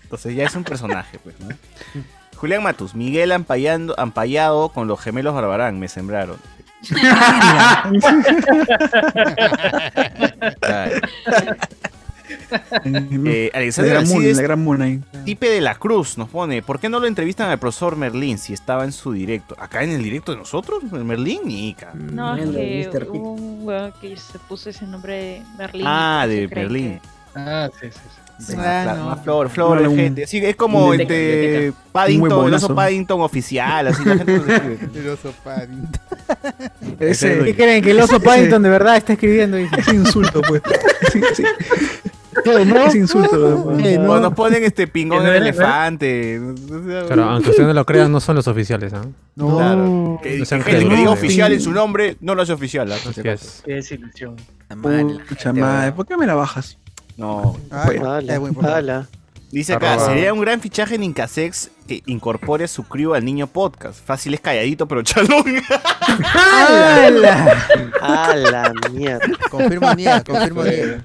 [0.02, 1.48] Entonces ya es un personaje, pues, ¿no?
[2.42, 6.38] Julián Matus, Miguel ampallando, ampallado con los gemelos Barbarán, me sembraron.
[12.84, 15.00] Eh, la Alexander Moon, Alcides, la gran Moon ahí.
[15.24, 18.52] Tipe de la Cruz nos pone, ¿por qué no lo entrevistan al profesor Merlín si
[18.52, 19.54] estaba en su directo?
[19.60, 20.82] ¿Acá en el directo de nosotros?
[20.90, 21.42] ¿Merlín?
[21.44, 21.92] Nica.
[21.94, 25.86] Mm, No, es que un weón que se puso ese nombre de Merlín.
[25.86, 27.00] Ah, de Merlín.
[27.36, 28.00] Ah, sí, sí.
[28.00, 28.31] sí.
[28.50, 29.06] Ah, claro, no.
[29.10, 30.26] más flor, flor, Un- gente.
[30.26, 34.78] Sí, es como este Paddington, el oso Paddington oficial, así la gente lo escribe.
[34.94, 36.00] El oso Paddington.
[36.98, 37.82] Ese, ¿Qué creen?
[37.84, 39.56] Que el oso Paddington de verdad está escribiendo.
[39.56, 39.74] dice.
[39.78, 40.62] ese insulto, pues.
[41.12, 41.44] Sí, sí.
[42.44, 42.86] ¿Qué, no?
[42.86, 43.64] Ese insulto.
[43.64, 43.82] pues.
[43.82, 44.12] ¿Qué, no?
[44.12, 46.40] O nos ponen este pingón del elefante.
[47.06, 49.02] Claro, aunque ustedes no lo crean, no son los oficiales, ¿ah?
[49.36, 49.56] No.
[49.58, 50.20] Claro.
[50.22, 50.98] Que, No sean que gente que creíbles.
[50.98, 52.90] diga oficial en su nombre, no lo hace oficial.
[52.90, 52.96] ¿ah?
[53.24, 53.62] Es.
[53.64, 54.36] Qué desilusión.
[55.28, 56.78] Pucha madre, ¿por qué me la bajas?
[57.22, 57.56] No.
[57.70, 58.78] Ah, Ala, es muy importante.
[58.78, 59.06] ala.
[59.52, 60.08] Dice acá, Arroba.
[60.08, 64.04] sería un gran fichaje en Incasex que incorpore a su crew al niño podcast.
[64.04, 65.44] Fácil es calladito, pero chalón.
[66.34, 67.62] ¡Hala!
[68.00, 69.20] A la mierda.
[69.50, 71.04] Confirmo Nia, confirmo Nia.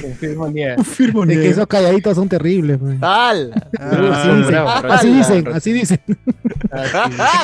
[0.00, 2.78] Confirmo ni a- Confirmo, Es que esos calladitos son terribles.
[2.78, 2.98] pues.
[3.00, 3.66] ¡Hala!
[3.80, 4.94] Ah, así dicen, bravo, bravo.
[4.94, 6.00] así dicen, así dicen.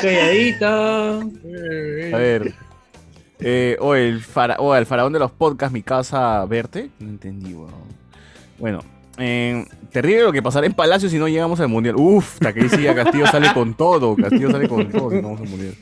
[0.03, 0.67] Calladito.
[2.15, 2.55] A ver.
[3.41, 6.91] Eh, o el, fara o el faraón de los podcasts, mi casa verte.
[7.01, 7.73] No entendí, weón.
[8.59, 8.81] Bueno,
[9.19, 11.97] eh, terrible lo que pasará en Palacio si no llegamos al mundial.
[11.97, 14.15] Uf, hasta que dice ya Castillo sale con todo.
[14.17, 15.75] Castillo sale con todo si no vamos al mundial.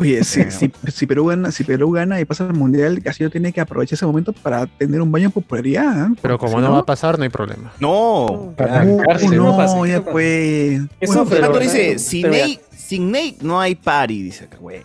[0.00, 3.52] Oye, si, si, si Perú gana, si Perú gana y pasa al mundial, Castillo tiene
[3.52, 6.06] que aprovechar ese momento para tener un baño de popularidad.
[6.12, 6.14] ¿eh?
[6.22, 7.72] Pero como si no va a pasar, no hay problema.
[7.80, 8.52] No.
[8.56, 10.82] Para Uh, arrancarse, no, pasa, ya pues.
[11.00, 12.26] Eso, Bueno, pero- dice, sin.
[12.30, 14.82] Nate, sin Nate no hay party, dice acá, güey.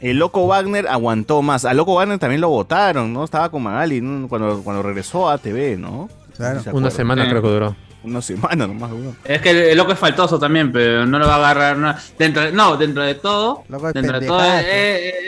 [0.00, 1.64] El loco Wagner aguantó más.
[1.64, 3.24] Al loco Wagner también lo votaron, ¿no?
[3.24, 4.28] Estaba con Magali ¿no?
[4.28, 6.08] cuando, cuando regresó a TV, ¿no?
[6.36, 6.62] Claro.
[6.62, 7.28] ¿Se Una semana Eh.
[7.30, 7.76] creo que duró.
[8.04, 9.16] Una semana nomás, weón.
[9.24, 11.76] Es que el, el loco es faltoso también, pero no lo va a agarrar.
[11.76, 13.64] No, dentro de, no, dentro de todo.
[13.68, 14.60] Loco es Dentro de todo, eh,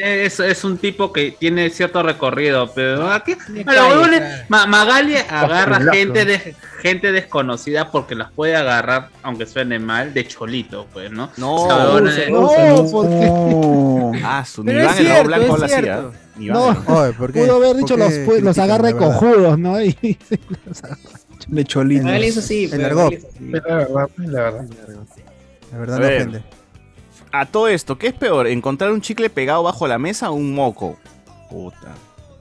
[0.02, 3.36] eh, es, es un tipo que tiene cierto recorrido, pero aquí.
[4.48, 10.26] Ma- Magali agarra gente de gente desconocida porque las puede agarrar, aunque suene mal, de
[10.26, 11.30] cholito, pues, ¿no?
[11.36, 14.12] No, O sea, huevones, eh, No, porque No.
[14.24, 16.12] Ah, su Pero es cierto, blanco es la cierto.
[16.36, 16.72] No.
[16.72, 16.84] ¿no?
[17.00, 17.40] Oye, ¿por qué?
[17.40, 18.12] pudo haber ¿Por dicho los,
[18.42, 18.96] los verdad?
[18.96, 19.78] cojudos, ¿no?
[19.82, 20.18] Y
[20.66, 20.98] los agarra.
[21.50, 22.08] De cholito.
[22.08, 22.68] Eso sí.
[22.72, 23.12] El argot.
[23.40, 24.64] La verdad, la verdad.
[25.72, 26.42] La verdad A no ofende.
[27.32, 28.46] A todo esto, ¿qué es peor?
[28.48, 30.96] ¿Encontrar un chicle pegado bajo la mesa o un moco?
[31.48, 31.94] Puta.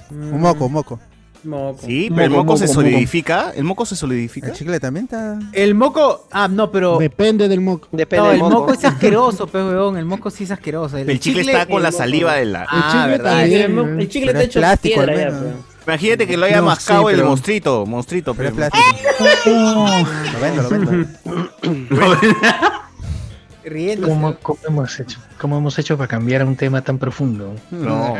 [0.09, 0.99] Un moco, un moco.
[1.43, 1.79] Moco.
[1.85, 2.73] Sí, pero el Moco, moco se moco.
[2.73, 3.53] solidifica.
[3.55, 4.47] ¿El moco se solidifica?
[4.47, 5.39] El chicle también está.
[5.53, 6.27] El moco.
[6.31, 6.97] Ah, no, pero.
[6.97, 7.87] Depende del moco.
[7.91, 8.59] Depende No, del el moco.
[8.61, 9.95] moco es asqueroso, pues, weón.
[9.97, 10.97] El moco sí es asqueroso.
[10.97, 12.65] El chicle está con la saliva de la.
[12.69, 13.39] Ah, chicle verdad.
[13.39, 13.99] también.
[14.01, 15.41] El, chicle Pero está es hecho plástico, piedra al ya, menos.
[15.53, 15.78] pues.
[15.89, 18.33] Imagínate que lo haya No, mascado sí, el pero- monstruito, monstruito.
[18.35, 18.85] Pero es plástico.
[19.45, 21.07] Lo vendo, lo vendo.
[23.65, 24.11] Riéndose.
[24.13, 25.19] ¿Cómo, cómo hemos hecho?
[25.39, 27.55] ¿Cómo hemos hecho para cambiar a un tema tan profundo?
[27.71, 28.15] No.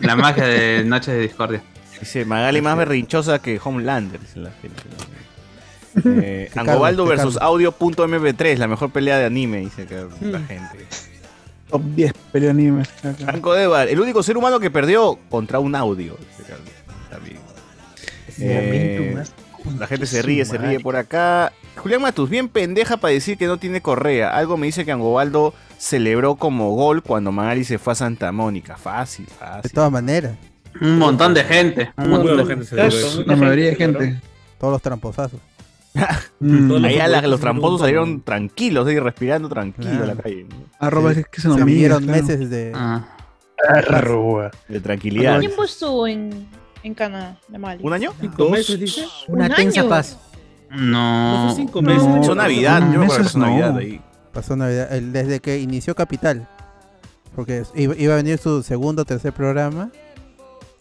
[0.00, 1.62] La magia de Noches de Discordia.
[2.00, 4.20] Dice Magali más berrinchosa que Homelander.
[4.20, 4.82] Dice la gente.
[6.04, 10.86] Eh, Angobaldo te versus audio.mp3, la mejor pelea de anime, dice que la gente.
[11.70, 12.84] Top 10 pelea anime.
[12.84, 16.16] Franco Devar, el único ser humano que perdió contra un audio.
[18.38, 19.22] Eh,
[19.78, 21.52] la gente se ríe, se ríe por acá.
[21.76, 24.30] Julián Matus, bien pendeja para decir que no tiene correa.
[24.36, 28.76] Algo me dice que Angobaldo celebró como gol cuando Magali se fue a Santa Mónica.
[28.76, 29.70] Fácil, De fácil.
[29.72, 30.32] todas maneras.
[30.80, 31.90] Un montón de gente.
[31.96, 33.24] Un montón de gente.
[33.26, 34.20] La mayoría de gente.
[34.58, 35.40] Todos los tramposazos.
[36.42, 36.84] Mm.
[36.86, 40.04] Ahí a la- los tramposos salieron tranquilos, ahí respirando tranquilo Claro.
[40.04, 40.46] a la calle.
[40.78, 42.22] Arroba Sí, que, que se nos se mide, midieron claro.
[42.22, 42.72] meses de.
[42.74, 43.04] Ah.
[43.68, 44.50] Arroba.
[44.68, 45.32] De tranquilidad.
[45.32, 46.46] ¿Cuánto tiempo estuvo en,
[46.82, 47.84] en Canadá, de Mali?
[47.84, 48.12] ¿Un año?
[48.20, 49.06] ¿Cinco meses, dice?
[49.28, 49.88] Una Un tensa año.
[49.90, 50.16] paz.
[50.70, 51.48] No.
[51.48, 52.02] Hace cinco meses.
[52.04, 54.00] Pasó Navidad, yo que meses pasó Navidad ahí.
[54.32, 54.94] Pasó Navidad.
[54.94, 56.48] el- desde que inició Capital.
[57.34, 59.90] Porque iba, iba a venir su segundo o tercer programa.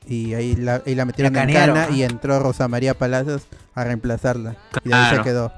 [0.08, 3.44] Y ahí la, ahí la metieron La en cana y entró Rosa María Palacios
[3.76, 4.56] a reemplazarla.
[4.84, 5.52] Y ahí se quedó.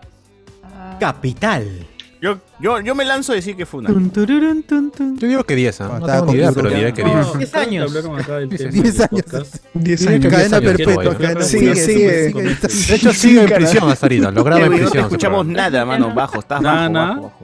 [0.64, 1.88] Ah, Capital.
[2.22, 3.89] Yo, yo, yo me lanzo a decir que fue una.
[3.89, 5.97] Yo digo que 10, ¿ah?
[5.99, 7.38] No tengo ni idea, pero diré que No, 10.
[7.39, 7.88] 10 creo que años.
[7.95, 9.24] hablaron acá del tema 10 del años.
[9.24, 9.55] podcast.
[9.74, 10.32] 10 Diría años.
[10.32, 11.43] Cadena 10 años, perpetua.
[11.43, 12.28] Sigue, sigue.
[12.32, 12.43] sigue.
[12.89, 14.30] De hecho, sigue en prisión hasta ahorita.
[14.32, 15.05] Lo graba en güey, no te prisión.
[15.05, 16.14] escuchamos nada, mano.
[16.14, 17.07] Bajo, estás bajo, nada.
[17.16, 17.41] bajo, bajo.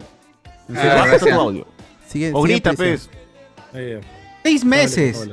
[0.80, 1.66] Ah, baja tu audio.
[2.08, 3.12] Sigue, O grita, prisión.
[3.74, 4.02] Eh,
[4.44, 5.28] Seis meses.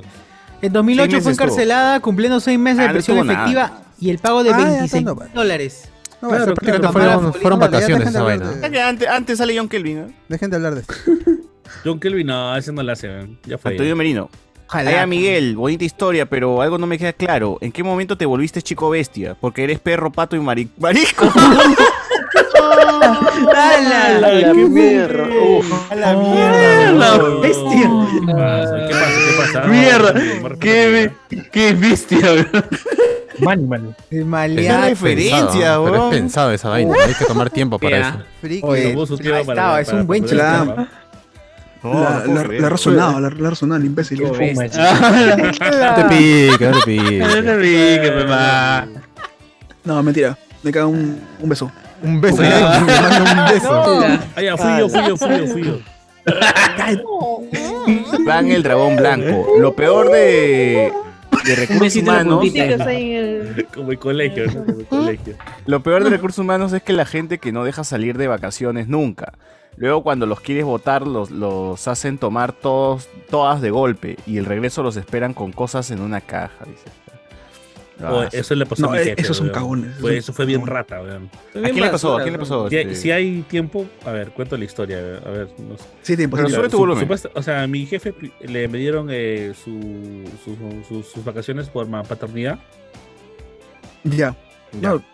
[0.62, 3.72] En 2008 Seis meses fue encarcelada cumpliendo seis meses Ah, de no prisión efectiva
[4.07, 5.30] y el pago de Ah, ya, 26 no, vale.
[5.34, 5.88] dólares.
[6.20, 8.50] No, Claro, eso- prácticamente eso- fueron- fueron vacaciones esa vaina.
[8.52, 10.07] de- Antes, antes sale John Kelvin, ¿no?
[10.28, 10.94] Dejen de hablar de esto.
[11.84, 13.09] John Kelvin, no, ese no la hace.
[13.44, 13.72] Ya fue.
[13.72, 14.30] Antonio Merino.
[14.66, 15.02] Ojalá.
[15.02, 17.59] Ay, Miguel, bonita historia, pero algo no me queda claro.
[17.61, 19.36] ¿En qué momento te volviste chico bestia?
[19.38, 21.26] Porque eres perro, pato y mari- marisco.
[23.55, 25.25] ¡A la mierda!
[25.29, 25.91] Uf.
[25.91, 26.15] A la
[26.93, 27.91] ¡La bestia!
[28.27, 28.77] ¿Qué pasa?
[28.89, 28.95] ¿Qué
[29.39, 29.61] pasa?
[29.67, 30.15] Mierda.
[30.61, 31.11] Qué,
[31.53, 32.49] qué bestia, weón.
[33.41, 33.95] Manimal.
[34.11, 36.11] El Es referencia, Pensado, Pero es weón.
[36.11, 36.95] pensado esa vaina.
[37.07, 38.19] Hay que tomar tiempo para eso.
[38.67, 38.97] Oye,
[39.81, 40.37] es un buen chiste.
[40.37, 40.89] La-
[41.83, 42.61] La, la, creer.
[42.62, 44.23] la ha resonado, la, resonado el imbécil.
[44.23, 47.21] No te piques, no te piques.
[47.29, 48.87] No te piques, mamá.
[49.85, 50.39] No, mentira.
[50.62, 51.71] Me cago un, un beso.
[52.05, 54.20] Un beso, manda un beso.
[54.36, 55.78] Ah, ya, fui yo, fui yo, fui yo, fui yo.
[58.24, 59.46] Van el dragón blanco.
[59.59, 60.92] Lo peor de,
[61.44, 62.44] de recursos humanos.
[62.55, 64.64] el- Como el colegio, ¿no?
[64.64, 65.34] Como el colegio.
[65.66, 68.88] Lo peor de recursos humanos es que la gente que no deja salir de vacaciones
[68.88, 69.32] nunca.
[69.76, 74.44] Luego cuando los quieres votar los, los hacen tomar todos, todas de golpe y el
[74.44, 76.84] regreso los esperan con cosas en una caja, dice.
[78.03, 79.22] Ah, eso le pasó No, a mi eh, jefe.
[79.22, 81.30] esos son cagones, Fue- eso fue bien rata, weón.
[81.51, 82.16] ¿A quién le pasó?
[82.18, 82.68] ¿A quién le pasó?
[82.68, 84.99] Si hay, Este, si hay tiempo, a ver, cuento la historia.
[85.24, 85.84] A ver, no sé.
[86.03, 86.36] Sí, tiempo.
[86.36, 87.01] Pero sí, sube tu volumen.
[87.03, 90.57] Supuesta- o sea, mi jefe le me dieron eh, su, su-
[90.88, 92.59] su- sus vacaciones por paternidad.
[94.03, 94.34] Ya.
[94.72, 94.80] Ya.
[94.80, 95.05] No,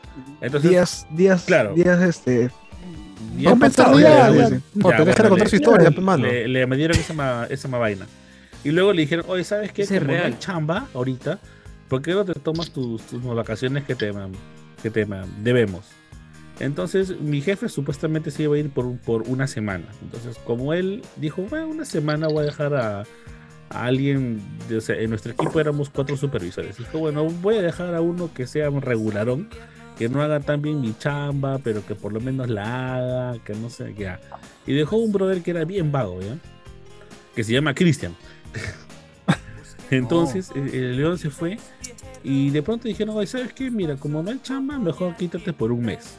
[0.41, 1.75] Entonces, días, días, claro.
[1.75, 2.51] días, este.
[3.37, 6.27] ya compensado, ya, ya, ya, Oh, te contar le- su historia, le- pues, mano.
[6.27, 8.07] Le, le me dieron esa, ma- esa ma vaina.
[8.65, 9.83] Y luego le dijeron, oye, ¿sabes qué?
[9.83, 10.39] Es no real.
[10.39, 11.39] chamba ahorita,
[11.91, 14.11] ¿por qué no te tomas tus, tus vacaciones que te,
[14.83, 15.07] que te
[15.43, 15.85] debemos?
[16.59, 19.85] Entonces, mi jefe supuestamente se iba a ir por, por una semana.
[20.03, 23.01] Entonces, como él dijo, bueno, una semana voy a dejar a,
[23.71, 26.77] a alguien, de- o sea, en nuestro equipo éramos cuatro supervisores.
[26.79, 29.49] Dijo, bueno, voy a dejar a uno que sea un regularón,
[29.99, 33.55] que no haga tan bien mi chamba, pero que por lo menos la haga, que
[33.55, 34.15] no sé qué.
[34.67, 36.37] Y dejó un brother que era bien vago, ¿ya?
[37.35, 38.15] Que se llama Cristian.
[39.91, 41.59] Entonces, el, el león se fue
[42.25, 43.71] y de pronto dijeron, oye, ¿sabes qué?
[43.71, 46.19] Mira, como no hay chamba, mejor quítate por un mes.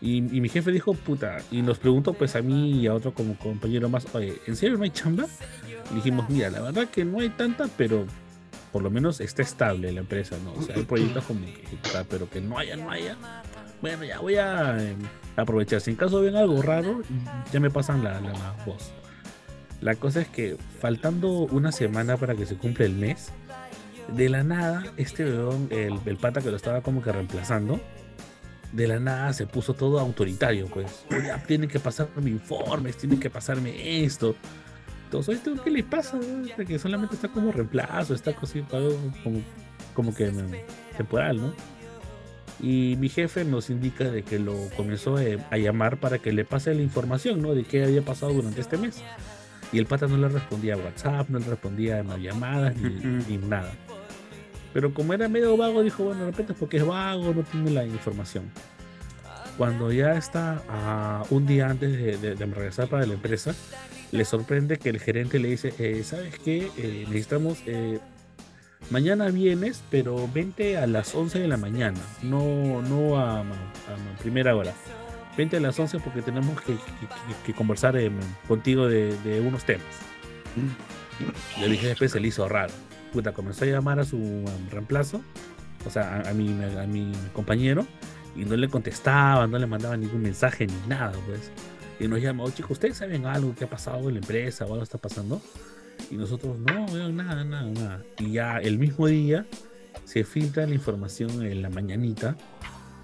[0.00, 3.14] Y, y mi jefe dijo, puta, y nos preguntó pues a mí y a otro
[3.14, 5.24] como compañero más, oye, ¿en serio no hay chamba?
[5.90, 8.04] Y dijimos, mira, la verdad que no hay tanta, pero
[8.72, 10.52] por lo menos está estable la empresa, ¿no?
[10.52, 11.64] O sea, hay proyectos como que
[12.10, 13.16] pero que no haya, no haya.
[13.80, 14.96] Bueno, ya voy a eh,
[15.36, 15.80] aprovechar.
[15.80, 17.00] Si en caso ven algo raro,
[17.52, 18.90] ya me pasan la, la- la voz.
[19.80, 23.30] La cosa es que faltando una semana para que se cumpla el mes,
[24.08, 27.80] de la nada, este weón, el, el pata que lo estaba como que reemplazando,
[28.72, 31.04] de la nada se puso todo autoritario, pues.
[31.10, 34.36] Oye, tienen que pasarme informes, tienen que pasarme esto.
[35.04, 36.18] Entonces, oye, ¿qué le pasa?
[36.18, 39.40] De Que solamente está como reemplazo, está como,
[39.94, 40.32] como que
[40.96, 41.54] temporal, ¿no?
[42.60, 46.44] Y mi jefe nos indica de que lo comenzó eh, a llamar para que le
[46.44, 47.54] pase la información, ¿no?
[47.54, 49.02] De qué había pasado durante este mes.
[49.72, 52.88] Y el pata no le respondía a WhatsApp, no le respondía a llamadas ni,
[53.28, 53.72] ni nada.
[54.76, 57.70] Pero como era medio vago, dijo, bueno, de repente es porque es vago, no tiene
[57.70, 58.44] la información.
[59.56, 63.54] Cuando ya está ah, un día antes de, de- de regresar para la empresa,
[64.12, 66.70] le sorprende que el gerente le dice, eh, ¿sabes qué?
[66.76, 67.56] Eh, necesitamos...
[67.64, 68.00] eh,
[68.90, 73.44] mañana vienes, pero vente a las 11 de la mañana, no, no a, a
[74.20, 74.74] primera hora.
[75.38, 78.12] Vente a las 11 porque tenemos que, que- que- que conversar em,
[78.46, 79.86] contigo de, de unos temas.
[81.58, 82.74] Le dije después se le hizo raro.
[83.34, 85.20] Comenzó a llamar a su reemplazo,
[85.86, 87.86] o sea, a, mi, compañero,
[88.34, 91.50] y no le contestaba, no le mandaba ningún mensaje ni nada, pues.
[91.98, 94.82] Y nos llamó, chicos, ¿ustedes saben algo que ha pasado en la empresa o algo
[94.82, 95.40] está pasando?
[96.10, 98.02] Y nosotros, no, nada, nada, nada.
[98.18, 99.46] Y ya el mismo día
[100.04, 102.36] se filtra la información en la mañanita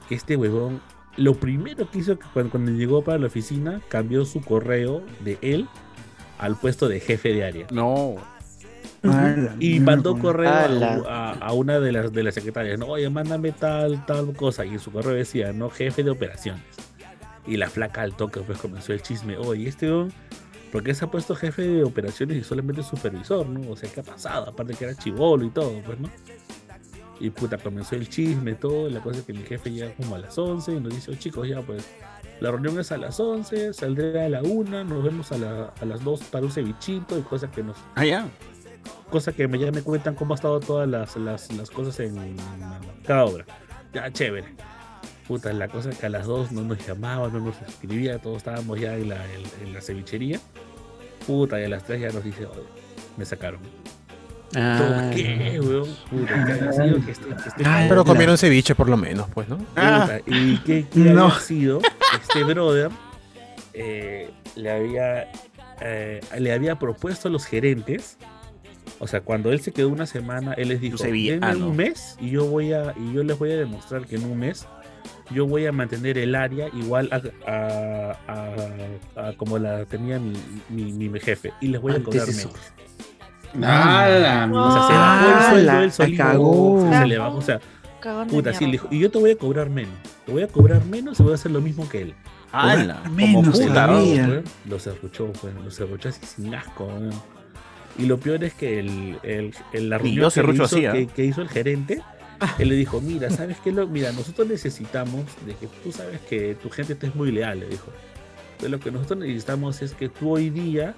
[0.09, 0.83] que este huevón,
[1.17, 5.69] lo primero que hizo cuando, cuando llegó para la oficina, cambió su correo de él
[6.39, 7.67] al puesto de jefe de área.
[7.71, 8.17] No.
[9.59, 10.51] Y mandó correo
[11.09, 14.65] a, a- a una de las, de las secretarias, no, oye, mándame tal, tal cosa.
[14.65, 16.63] Y en su correo decía, no, jefe de operaciones.
[17.47, 19.91] Y la flaca al toque pues comenzó el chisme, oye, este
[20.71, 23.71] ¿por qué se ha puesto jefe de operaciones y solamente supervisor, no?
[23.73, 24.49] O sea, ¿qué ha pasado?
[24.49, 26.09] Aparte que era chivolo y todo, pues, ¿no?
[27.21, 28.89] Y puta, comenzó el chisme, todo.
[28.89, 31.15] La cosa es que mi jefe llega como a las 11 y nos dice, "Oh,
[31.15, 31.87] chicos, ya pues,
[32.41, 35.85] la reunión es a las 11, saldré a la 1, nos vemos a, la- a
[35.85, 37.77] las 2 para un cevichito y cosas que nos...
[37.95, 38.27] Ah, ya.
[39.11, 42.37] Cosa que me, ya me cuentan cómo ha estado todas las, las, las cosas en,
[43.07, 43.45] cada obra.
[43.93, 44.55] Ya, chévere.
[45.29, 48.39] Puta, la cosa es que a las 2 no nos llamaba, no nos escribía, todos
[48.39, 50.41] estábamos ya en la, en, en la cevichería.
[51.27, 52.63] Puta, y a las 3 ya nos dice, "Oye,
[53.17, 53.61] me sacaron.
[54.55, 54.79] Ah.
[54.79, 55.89] ¿Por qué, weón?
[56.11, 59.49] Puta, que haya sido que este, que este Pero comieron ceviche por lo menos, pues,
[59.49, 59.59] ¿no?
[59.59, 61.27] Puta, ¿Y qué, qué No.
[61.27, 61.81] había sido?
[62.21, 62.91] Este brother
[63.73, 65.31] eh, le había
[65.81, 68.19] eh, le había propuesto a los gerentes.
[69.03, 71.69] O sea, cuando él se quedó una semana, él les dijo, denme sevillano.
[71.69, 74.39] un mes y yo voy a, y yo les voy a demostrar que en un
[74.39, 74.67] mes
[75.31, 78.17] yo voy a mantener el área igual a, a-
[79.17, 80.33] a- a como la tenía mi,
[80.69, 82.55] mi, mi jefe y les voy a cobrar menos.
[83.61, 84.49] ¡Hala!
[84.53, 85.85] O sea, se bajó el sueldo ¡Hala!
[85.85, 86.89] él solito, cagó.
[87.01, 87.61] se le bajó, o sea,
[88.29, 89.95] puta, sí, le dijo, y yo te voy a cobrar menos,
[90.25, 92.15] te voy a cobrar menos y voy a hacer lo mismo que él.
[93.05, 94.29] Como menos puta, todavía.
[94.29, 94.45] weón.
[94.69, 97.11] Lo cerruchó, pues, lo cerruchó así sin asco, weón.
[97.99, 100.93] Y lo peor es que el, el, el- la Ni reunión que, hizo, ¿ah?
[100.93, 102.01] que, que hizo el gerente,
[102.59, 103.71] él le dijo, mira, ¿sabes qué?
[103.71, 107.61] Lo, mira, nosotros necesitamos de que tú sabes que tu gente te es muy leal,
[107.61, 107.87] le dijo.
[108.59, 110.95] Pero lo que nosotros necesitamos es que tú hoy día,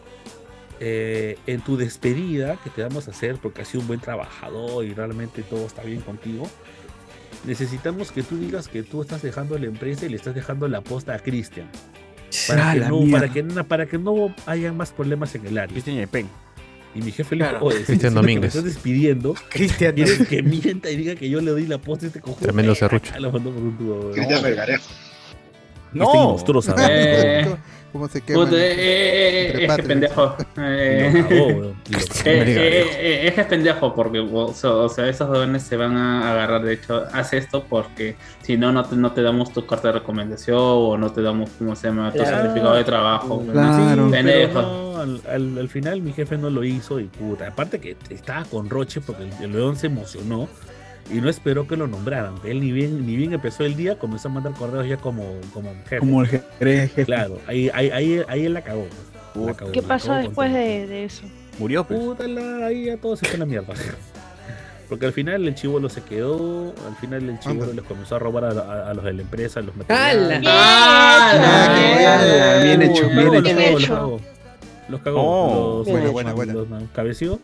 [0.81, 4.85] eh, en tu despedida, que te vamos a hacer porque has sido un buen trabajador
[4.85, 6.49] y realmente todo está bien contigo,
[7.45, 10.81] necesitamos que tú digas que tú estás dejando la empresa y le estás dejando la
[10.81, 11.69] posta a Cristian.
[12.49, 15.73] Para, Ah, que no, para, que, para que no haya más problemas en el área.
[15.73, 16.29] Cristian Yepen.
[16.95, 17.67] Y mi jefe le dijo, Claro.
[17.67, 18.49] oye, Cristian que me Domínguez.
[18.55, 22.09] estás despidiendo, Cristian ¿quieres que mienta y diga que yo le doy la posta a
[22.09, 22.45] este conjunto?
[22.47, 23.13] Tremendo serrucho.
[23.19, 24.13] Lo mandó por un tubo, weón.
[24.13, 24.85] Cristian Vergarejo.
[25.93, 26.05] No.
[26.07, 26.75] Este monstruosa.
[26.91, 27.55] Eh,
[27.95, 28.43] ¿Cómo se quema?
[28.51, 29.87] eh, eh, Entre eh, es que patrias.
[29.89, 30.37] pendejo.
[30.59, 31.75] Eh, eh, cagó.
[32.25, 35.97] eh, eh, es que es pendejo porque o sea, o sea, esos jóvenes se van
[35.97, 36.63] a agarrar.
[36.65, 39.95] De hecho, haz esto porque si no, no te, no te damos tu carta de
[40.01, 42.11] recomendación o no te damos, ¿cómo se llama?
[42.11, 42.37] Tu Claro.
[42.39, 43.43] certificado de trabajo.
[43.47, 44.61] Sí, Pendejo.
[44.63, 47.47] no, al, al- al final mi jefe no lo hizo y puta.
[47.47, 50.49] Aparte que estaba con Roche porque el, el león se emocionó
[51.11, 52.35] y no esperó que lo nombraran.
[52.45, 55.71] Él ni bien, ni bien empezó el día, comenzó a mandar correos ya como, como
[55.85, 55.99] jefe.
[55.99, 57.05] Como el jefe.
[57.05, 58.87] Claro, ahí, ahí, ahí, ahí él la cagó.
[59.35, 61.25] La cagó, ¿Qué la pasó cagó después de, de eso?
[61.59, 62.01] Murió, pues.
[62.01, 63.75] Puta, la- ahí ya todo se fue a la mierda.
[64.89, 68.45] Porque al final el chivolo se quedó, al final el chivolo les comenzó a robar
[68.45, 70.43] a, a- a los de la empresa, los materiales.
[70.47, 72.61] ¡Hala!
[72.63, 73.57] Bien hecho, bien Los hecho.
[73.57, 74.21] cagó, los cagó.
[74.89, 75.21] Los cagó.
[75.21, 76.53] Oh, los, buena, los- buena, buena.
[76.81, 77.41] los cabeció.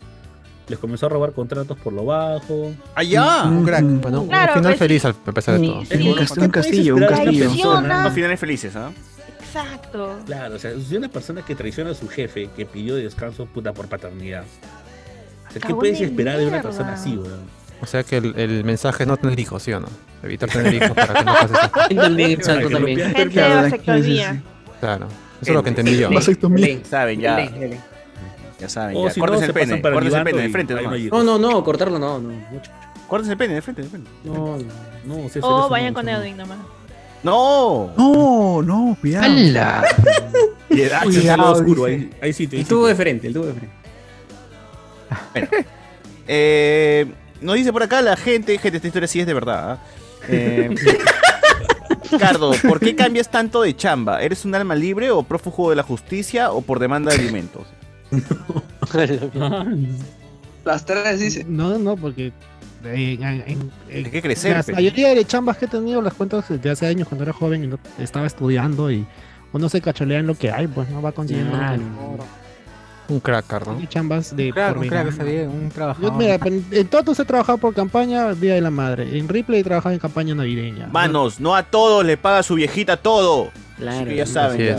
[0.67, 2.71] Les comenzó a robar contratos por lo bajo.
[2.95, 3.43] ¡Allá!
[3.43, 3.83] Un crack.
[3.83, 5.85] Bueno, Claro, un final pues, feliz al a pesar de todo.
[5.85, 6.07] Sí.
[6.07, 7.49] Un castillo, un ¿Qué puedes castillo, un castillo.
[7.49, 8.03] persona?
[8.03, 8.91] No finales felices, ¿ah?
[9.39, 10.19] Exacto.
[10.25, 13.73] Claro, o sea, si una persona que traiciona a su jefe, que pidió descanso puta
[13.73, 14.43] por paternidad.
[15.49, 17.39] O sea, ¿qué puedes de esperar de una persona así, weón?
[17.81, 19.87] O sea que el, el mensaje es no tener hijos, ¿sí o no?
[20.23, 21.69] Evitar tener hijos para que no pase eso.
[21.89, 22.95] Yo también, Para exacto, que no también.
[22.97, 24.43] pierdas Gente de Claro, vasectomía.
[24.79, 25.07] Claro.
[25.41, 26.11] Eso es lo que entendí yo.
[26.11, 26.79] Vasectomía.
[26.87, 27.35] Saben, ya.
[28.61, 29.13] Ya saben, O ya.
[29.13, 29.81] si no, Córtense se el pene.
[29.81, 30.81] Córtense el pene de frente, no.
[31.23, 32.71] No, no, no, cortarlo no, no, mucho.
[33.07, 34.09] Córtense el pene de frente, de frente.
[34.23, 34.63] No, no.
[35.03, 36.11] No, O eso vayan no, con no.
[36.11, 36.59] Edwin nomás.
[37.23, 37.91] ¡No!
[37.97, 39.25] No, no, cuidado.
[39.25, 39.83] ¡Hala!
[41.03, 42.03] Cuidado, oscuro, dice.
[42.03, 43.75] ahí, ahí sí te El tubo de frente, el tubo de frente.
[46.33, 47.11] Eh,
[47.41, 49.71] nos dice por acá la gente, gente, esta historia sí es de verdad.
[49.71, 49.79] ¿ah?
[50.29, 50.73] Eh,
[52.19, 54.21] Cardo, ¿por qué cambias tanto de chamba?
[54.21, 57.67] ¿Eres un alma libre o prófugo de la justicia o por demanda de alimentos?
[60.65, 61.43] Las tres dice.
[61.47, 62.31] No, no, porque
[62.83, 63.71] En- en- en-
[64.05, 64.73] Hay que crecer, La pe.
[64.73, 67.67] mayoría de chambas que he tenido las cuento desde hace años cuando era joven y
[67.67, 69.05] no- estaba estudiando y
[69.53, 71.79] uno se cacholea en lo que hay, pues no va consiguiendo mejor.
[73.07, 73.75] Un crack, Cardo.
[73.77, 76.13] Hay chambas de Un crack, un crack, un Yo, trabajador.
[76.13, 79.15] mira, en, en Totos he trabajado por campaña Día de la Madre.
[79.17, 80.87] En Ripley he trabajado en campaña navideña.
[80.87, 83.51] Manos, no a todos le paga su viejita todo.
[83.77, 83.97] Claro.
[83.97, 84.75] Así que ya saben.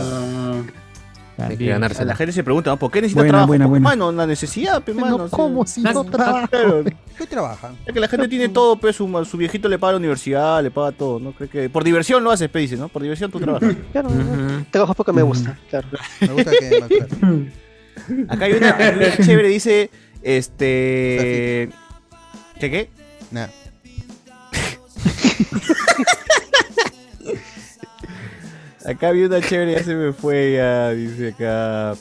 [1.37, 2.05] Hay que ganársela.
[2.05, 2.77] La gente se pregunta, ¿no?
[2.77, 3.47] ¿por qué necesita Buena, trabajo?
[3.47, 3.83] buena, buena.
[3.83, 5.27] Mano, la necesidad, pe, Pero mano.
[5.29, 6.47] ¿cómo si no trabajo?
[6.51, 6.83] Claro.
[7.17, 7.75] ¿Qué trabajan?
[7.85, 10.71] Es que la gente tiene todo, pues su, su viejito le paga la universidad, le
[10.71, 11.31] paga todo, ¿no?
[11.33, 12.87] Creo que por diversión lo haces, pe, dice, ¿no?
[12.89, 13.75] Por diversión tú trabajas.
[13.91, 14.09] Claro,
[14.71, 15.87] trabajo porque me gusta, claro.
[16.21, 17.53] Me gusta que maltraten.
[18.29, 19.89] Acá hay una, una chévere, dice,
[20.21, 21.69] este...
[22.59, 22.89] ¿Qué qué?
[23.31, 23.47] Nah.
[28.85, 31.95] Acá había una chévere, ya se me fue, ya, dice acá...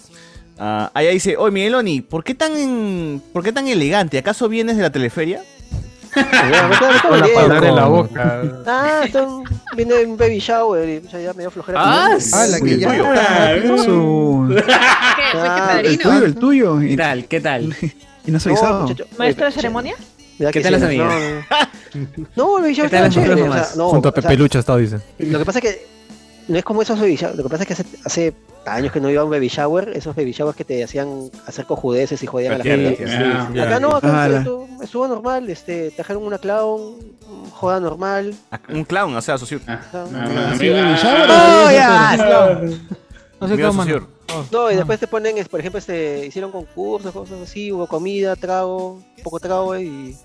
[0.59, 4.19] Ah, allá dice, oye Migueloni, ¿por qué tan, ¿por qué tan elegante?
[4.19, 5.43] ¿Acaso vienes de la teleferia?
[6.13, 8.43] Con la palabra en la boca.
[8.67, 9.45] Ah, está un-
[9.75, 11.79] viene un baby shower y ya, me dio flojera.
[11.81, 12.19] Ah.
[12.35, 12.91] Ah, la que ya.
[15.35, 16.79] Ah, El tuyo, el tuyo.
[16.81, 17.25] ¿Qué tal?
[17.27, 17.75] ¿Qué tal?
[18.27, 18.83] y no avisado.
[18.83, 19.95] muchacho, ¿Maestro de oye, ceremonia?
[20.39, 21.13] ¿verdad ¿Qué tal las amigas?
[22.37, 23.91] No, el baby shower ¿Qué tal estaba las chévere.
[23.91, 24.99] Junto a Pepe Lucha, estado dice.
[25.19, 25.87] Lo que pasa es que
[26.49, 27.37] no es como esos baby shower.
[27.37, 28.35] Lo que pasa es que hace, hace
[28.67, 29.91] años que no iba a un baby shower.
[29.95, 33.05] Esos baby showers que te hacían hacer cojudeces y jodían a la gente.
[33.09, 34.39] Ah, Acá no, acá Ala.
[34.39, 35.49] estuvo, estuvo normal.
[35.51, 36.97] Este, trajeron una clown,
[37.53, 38.35] joda normal.
[38.51, 39.61] Ah, Un clown, o sea, socio.
[39.67, 42.61] Ah, Ah, ah, Sí, ah, Baby Shower, ya.
[43.41, 43.83] No sé cómo.
[43.83, 44.09] socio.
[44.51, 49.03] No, y después te ponen, por ejemplo, este, hicieron concursos, cosas así, hubo comida, trago,
[49.23, 50.17] poco trago y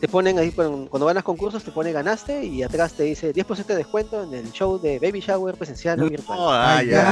[0.00, 3.76] te ponen ahí, cuando ganas concursos, te pone ganaste y atrás te dice 10% de
[3.76, 6.38] descuento en el show de Baby Shower presencial o virtual.
[6.38, 7.02] No, ah, ya.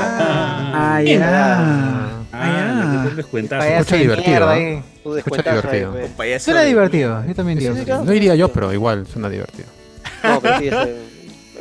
[0.97, 2.21] Ah, ya.
[2.33, 3.79] Ah, ya.
[3.79, 4.83] Escucha divertido, ¿eh?
[4.97, 6.09] Escucha descuentazo ahí, divertido.
[6.17, 6.43] pues.
[6.43, 7.25] Suena de- divertido.
[7.27, 7.73] Yo también digo.
[7.75, 8.05] sí, que- claro.
[8.05, 9.67] No iría yo, pero igual suena divertido.
[10.25, 10.97] No, pero sí, ese,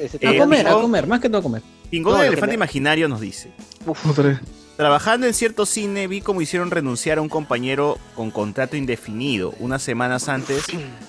[0.01, 1.61] ese Eh, A comer, a comer, más que todo a comer.
[1.89, 3.51] Pingón No, del elefante imaginario nos dice.
[3.85, 4.39] Uf, Otra vez.
[4.77, 9.55] Trabajando en cierto cine vi cómo hicieron renunciar a un compañero con contrato indefinido.
[9.59, 10.65] Unas semanas antes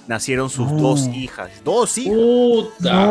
[0.07, 0.78] nacieron sus No.
[0.81, 1.51] dos hijas.
[1.65, 2.15] ¿Dos hijas?
[2.16, 3.07] Puta.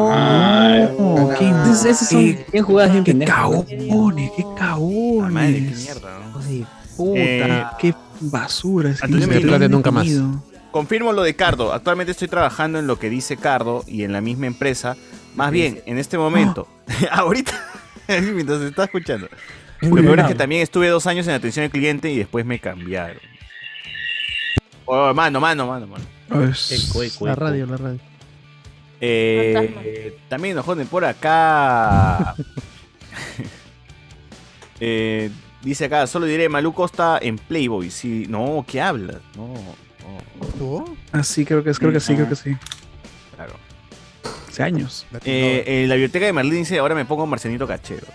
[0.97, 4.43] No, qué, Entonces, esos son qué, jugadas, bien qué cagones, qué
[5.31, 6.19] madre, qué mierda.
[6.19, 6.39] ¿no?
[6.97, 8.89] Puta, Eh, qué basura.
[8.89, 10.07] es que nunca más.
[10.71, 11.71] Confirmo lo de Cardo.
[11.71, 14.97] Actualmente estoy trabajando en lo que dice Cardo y en la misma empresa.
[15.35, 16.67] Más bien, en este momento,
[17.11, 17.53] ahorita,
[18.07, 19.27] mientras se está escuchando.
[19.81, 22.59] Lo peor es que también estuve dos años en atención al cliente y después me
[22.59, 23.21] cambiaron.
[24.85, 26.03] Oh, mano, mano, mano, mano.
[26.69, 27.99] Eco, eco, La radio, la radio.
[28.99, 32.35] Eh, también nos joden por acá.
[34.79, 35.31] Eh,
[35.63, 37.89] dice acá, solo diré, Malú Costa en Playboy.
[37.89, 39.17] Sí, no, ¿qué hablas?
[39.35, 40.97] No, no, ¿Tú?
[41.11, 42.55] Así creo que es, creo que sí, creo que sí.
[43.35, 43.53] claro.
[44.47, 45.07] Hace años.
[45.25, 48.05] Eh, en la biblioteca de Merlín dice, ahora me pongo Marcianito Cachero.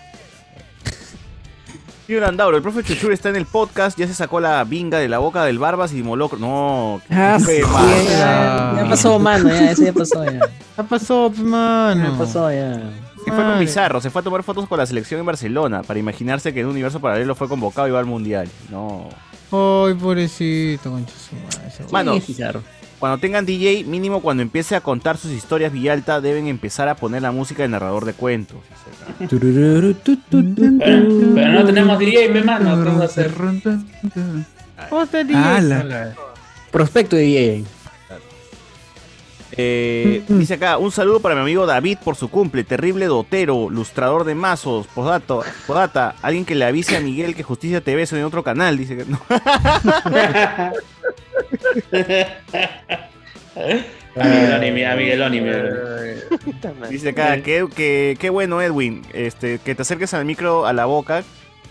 [2.07, 5.07] Tío Landauro, el profe Chuchur está en el podcast, ya se sacó la vinga de
[5.07, 6.37] la boca del Barbas y Molocro.
[6.37, 8.03] No, qué Ah, fe, sí, mano.
[8.09, 10.39] ya, ya pasó, mano, ya, eso ya pasó, ya.
[10.75, 12.11] ¿Qué pasó, pe, mano?
[12.11, 12.73] Ya pasó, ya.
[13.23, 13.57] Se fue con.
[13.59, 16.65] Pizarro, se fue a tomar fotos con la selección en Barcelona para imaginarse que en
[16.65, 18.49] un universo paralelo fue convocado y va al mundial.
[18.69, 19.07] No.
[19.49, 22.15] Ay, pobrecito, concha su madre, Mano.
[23.03, 27.21] Cuando tengan DJ, mínimo cuando empiece a contar sus historias Villalta, deben empezar a poner
[27.21, 28.59] la música del narrador de cuentos.
[29.29, 29.39] tu.
[31.35, 32.81] Pero no tenemos DJ, mi mano.
[32.81, 33.33] ¿Qué vamos a hacer?
[35.35, 36.15] Ala.
[36.71, 37.65] Prospecto de DJ.
[39.57, 44.23] Eh, dice acá, un saludo para mi amigo David por su cumple, terrible dotero, lustrador
[44.23, 48.23] de mazos, postdata, postdata, alguien que le avise a Miguel que Justicia TV es en
[48.23, 49.19] otro canal, dice que no.
[54.15, 55.41] A Migueloni, mira, a Migueloni.
[56.89, 60.85] Dice acá, qué, qué, qué bueno Edwin, este, que te acerques al micro a la
[60.85, 61.23] boca,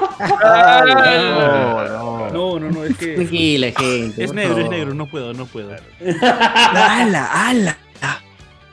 [1.85, 2.29] no.
[2.31, 3.15] No, no, no, es que.
[3.15, 4.23] Tranquila, gente.
[4.23, 5.75] Es negro, es negro, no puedo, no puedo.
[6.21, 7.77] Ala, ala.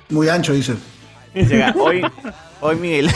[0.09, 0.75] Muy ancho, dice.
[1.35, 2.03] Dice acá, hoy,
[2.61, 3.11] hoy Miguel.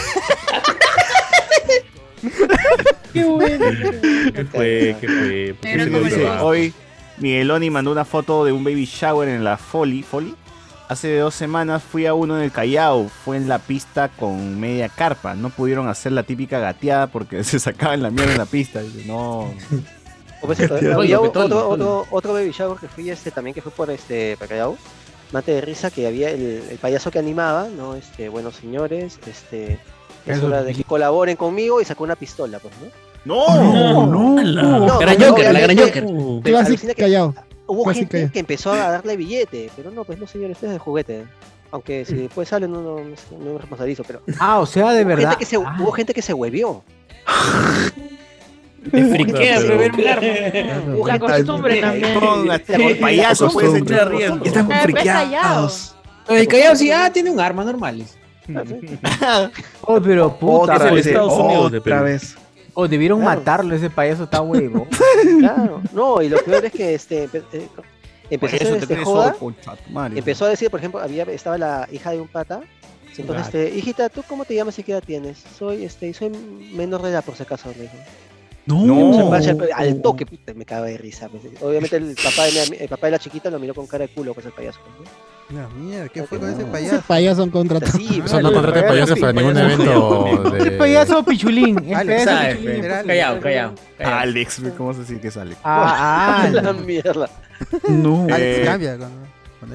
[4.32, 4.96] ¿Qué fue?
[5.00, 5.54] ¿Qué fue?
[5.54, 6.00] ¿Por qué se el hizo?
[6.02, 6.46] beso.
[6.46, 6.72] Hoy
[7.18, 10.02] Migueloni mandó una foto de un baby shower en la Folly.
[10.02, 10.34] ¿Folly?
[10.88, 13.08] Hace dos semanas fui a uno en el Callao.
[13.08, 15.34] Fue en la pista con media carpa.
[15.34, 18.80] No pudieron hacer la típica gateada porque se sacaban la mierda en la pista.
[18.80, 19.54] Dice, no.
[20.40, 23.72] O pues, Oye, Petón, otro, otro, otro baby shower que fui este también que fue
[23.72, 24.76] por este para Callao.
[25.32, 27.94] Mate de risa que había el, el payaso que animaba, ¿no?
[27.94, 29.78] Este, buenos señores, este
[30.26, 32.88] es Eso- hora de que colaboren conmigo y sacó una pistola, pues, ¿no?
[33.24, 34.06] ¡No!
[34.06, 34.86] No, no.
[34.86, 36.04] No, Gran pero Joker, la gran Joker.
[36.04, 37.34] Ir que callado.
[37.66, 40.72] hubo gente que- que empezó a darle billete, pero no, pues no, señor, este es
[40.72, 41.24] de juguete.
[41.70, 44.20] Aunque si después sale, no, no, no, me responsabilizo, pero.
[44.38, 45.30] Ah, o sea, de hubo verdad.
[45.30, 46.82] Gente que se, Hubo gente que se huevió.
[48.90, 51.06] Te friquea Pero- beber un arma.
[51.06, 52.18] La costumbre también.
[52.18, 55.94] Póngate, el payaso puede ser Ya están Ah, pues, friqueados.
[56.28, 58.04] El callado sí, ah, tiene un arma normal.
[59.82, 60.74] Oh, pero puta.
[60.74, 62.04] Otra vez, Estados Unidos de otra Perú.
[62.04, 62.36] vez.
[62.74, 63.38] O debieron Claro.
[63.40, 64.86] matarlo, ese payaso está huevo.
[65.38, 67.68] Claro, no, y lo peor es que este, eh,
[68.30, 69.36] empezó a hacer este joda,
[70.14, 72.60] empezó a decir, por ejemplo, había, estaba la hija de un pata,
[73.16, 73.66] entonces, Claro.
[73.66, 75.44] este, hijita, ¿tú cómo te llamas y qué edad tienes?
[75.58, 76.30] Soy, este, soy
[76.74, 77.94] menor de edad, por si acaso, le dijo.
[78.64, 79.30] No.
[79.74, 81.28] Al toque, puta, me cago de risa.
[81.28, 81.42] pues.
[81.60, 84.06] Obviamente el papá, de mi ami- el papá de la chiquita lo miró con cara
[84.06, 84.78] de culo, pues el payaso.
[85.50, 85.60] ¿No?
[85.62, 87.02] La mierda, ¿qué fue con ese Ese payaso?
[87.06, 87.92] payaso contratado.
[87.98, 90.70] Sí, Eso no contrate payasos para ningún evento El de...
[90.72, 91.78] payaso pichulín.
[91.86, 92.56] El Alex, payaso ¿Sabes?
[92.56, 92.84] pichulín.
[94.00, 95.58] Alex, ¿cómo se dice que es Alex?
[95.64, 97.28] Ah, ah, la mierda.
[97.88, 98.24] No.
[98.24, 99.16] Alex Eh, cambia cuando,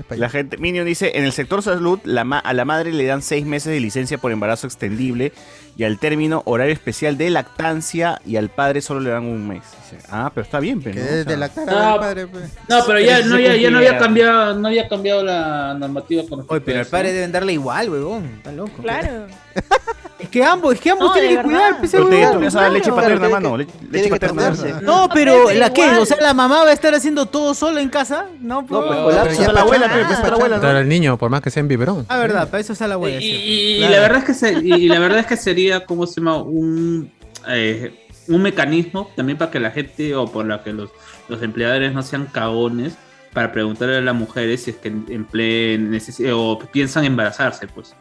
[0.10, 3.22] La gente, Minion dice, en el sector salud la ma- a la madre le dan
[3.22, 5.32] seis meses de licencia por embarazo extendible
[5.78, 9.62] y al término horario especial de lactancia y al padre solo le dan un mes.
[9.92, 11.02] Dice, ah, pero está bien, pero ¿no?
[11.02, 12.50] O es sea, de lactar No, al padre, pues.
[12.68, 16.46] No, pero ya, no, ya, ya no había cambiado, no había cambiado la normativa con
[16.48, 18.26] Oye, pero al padre deben darle igual, huevón.
[18.38, 18.82] Está loco.
[18.82, 19.28] Claro.
[20.20, 21.80] Es que ambos, es que ambos No, tienen de que cuidar, verdad.
[21.80, 22.32] pues, pero te, huevón.
[22.34, 23.52] tú le vas a dar leche Claro, paterna, mano.
[23.52, 24.80] que- le- leche que paterna.
[24.82, 25.82] No, pero ¿la qué?
[25.84, 26.00] igual.
[26.00, 28.26] O sea, la mamá va a estar haciendo todo sola en casa.
[28.40, 28.80] No, No, pues.
[28.82, 29.42] pues Pero colapsa.
[29.42, 30.80] está la abuela, pero está la abuela, Para ¿no?
[30.80, 32.06] el niño, por más que sea en biberón.
[32.10, 33.20] Ah, verdad, para eso está la abuela.
[33.22, 33.94] y- Claro.
[33.94, 36.38] la verdad es que se- y, y la verdad es que sería como se llama
[36.42, 37.12] un
[37.50, 40.90] eh, un mecanismo también para que la gente o por la que los,
[41.30, 42.96] los empleadores no sean cagones
[43.34, 45.98] para preguntarle a las mujeres si es que empleen
[46.34, 47.96] o piensan embarazarse pues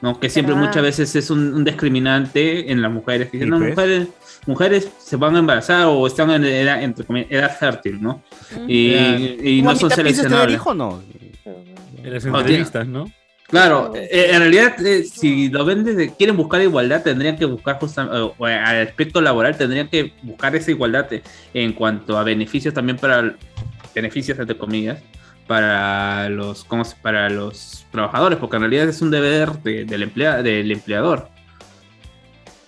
[0.00, 0.58] no que siempre Ah.
[0.58, 3.70] muchas veces es un, un discriminante en las mujeres que dicen no pues.
[3.70, 4.08] mujeres
[4.46, 8.22] mujeres se van a embarazar o están en edad, entre comillas, edad fértil no
[8.66, 8.94] y,
[9.58, 10.54] y no son Mamita, ¿piensas tener seleccionables.
[10.54, 11.02] hijo o no?
[12.02, 13.10] En las entrevistas, ¿no?
[13.48, 17.78] Claro, eh, en realidad, eh, si lo ven desde quieren buscar igualdad, tendrían que buscar
[17.78, 21.22] justamente, o al aspecto laboral, tendrían que buscar esa igualdad eh,
[21.54, 23.34] en cuanto a beneficios también para,
[23.94, 24.98] beneficios entre comillas,
[25.48, 30.04] para los, ¿cómo se- para los trabajadores, porque en realidad es un deber de- del,
[30.04, 31.28] emplea, del empleador.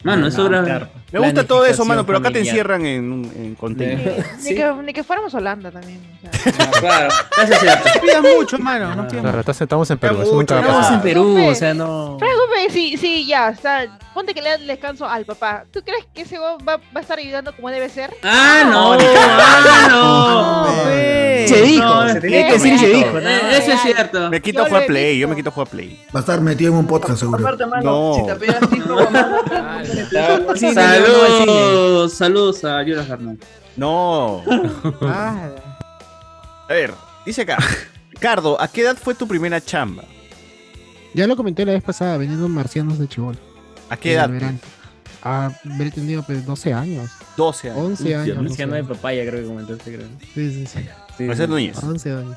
[0.02, 0.88] Mano, eso era...
[1.12, 4.24] Me gusta todo eso, mano, pero acá te encierran en, un- en container.
[4.44, 6.00] Ni, que, ni que fuéramos Holanda también.
[6.22, 6.70] o sea.
[6.80, 7.08] claro,
[7.42, 7.88] eso es cierto.
[7.96, 8.94] No pidan mucho, mano.
[8.94, 9.50] No Claro, mucho.
[9.50, 11.00] estamos en Perú, eso nunca va a Estamos en.
[11.00, 12.16] Perú, o sea, no.
[12.18, 13.98] Preocupe, sí, sí, ya, está.
[14.14, 15.64] Ponte que le dan descanso al papá.
[15.72, 18.10] ¿Tú crees que ese va, va a estar ayudando como debe ser?
[18.22, 20.66] Ah, no, ah, no.
[20.66, 21.46] No, pe.
[21.48, 23.18] Se dijo, No, se tenía que decir y se dijo.
[23.18, 23.40] Eh.
[23.58, 24.30] Eso es cierto.
[24.30, 26.00] Me quito a jugar Play, yo me quito a jugar Play.
[26.14, 27.38] Va a estar metido en un podcast seguro.
[27.40, 28.14] Aparte, mano, No.
[28.14, 28.60] si te pegas
[30.56, 30.74] Sí.
[30.74, 33.48] Saludos, saludos a Jonas Hernández.
[33.76, 34.42] No.
[35.02, 35.48] Ah,
[36.68, 36.92] A ver,
[37.24, 37.58] dice acá.
[38.18, 40.04] Cardo, ¿a qué edad fue tu primera chamba?
[41.14, 43.36] Ya lo comenté la vez pasada, vendiendo marcianos de chivol.
[43.88, 44.30] ¿A qué edad?
[45.22, 47.10] Ah, habré tenido pues 12 años.
[47.36, 47.84] 12 años.
[47.84, 48.36] 11 años.
[48.48, 50.06] 12 de papaya, creo que comentaste, creo.
[50.34, 50.80] Sí, sí, sí.
[51.18, 51.82] Sí, José Núñez.
[51.82, 52.36] 11 años.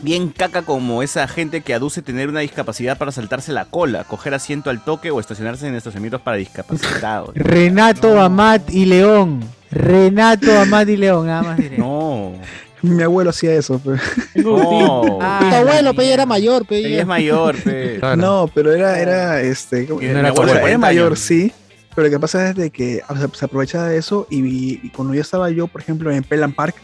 [0.00, 4.32] Bien caca como esa gente que aduce tener una discapacidad para saltarse la cola, coger
[4.34, 7.30] asiento al toque o estacionarse en estacionamientos para discapacitados.
[7.34, 9.40] Renato, Amat y León.
[9.72, 11.78] Renato, Amat y León, nada más diré.
[11.78, 12.32] No.
[12.80, 13.80] Mi abuelo hacía eso.
[14.36, 15.18] No.
[15.20, 16.78] Ah, Tu abuelo, pe, era mayor, pe.
[16.78, 17.96] Ella es mayor, pe.
[17.98, 18.16] Claro.
[18.16, 19.84] No, pero era, era este.
[19.88, 21.18] no era sea, abuelo de era 40 mayor, años.
[21.18, 21.52] sí.
[21.94, 24.90] Pero lo que pasa es de que o sea, se aprovechaba de eso y, y
[24.90, 26.76] cuando yo estaba yo, por ejemplo, en Pelan Park,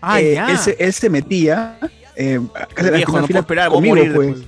[0.00, 0.50] Ah, eh, ya.
[0.50, 1.76] él, se, él se metía.
[2.16, 2.40] Eh,
[2.76, 4.46] hacer Viejo, no fila puedo esperar, voy a conmigo, morir pues.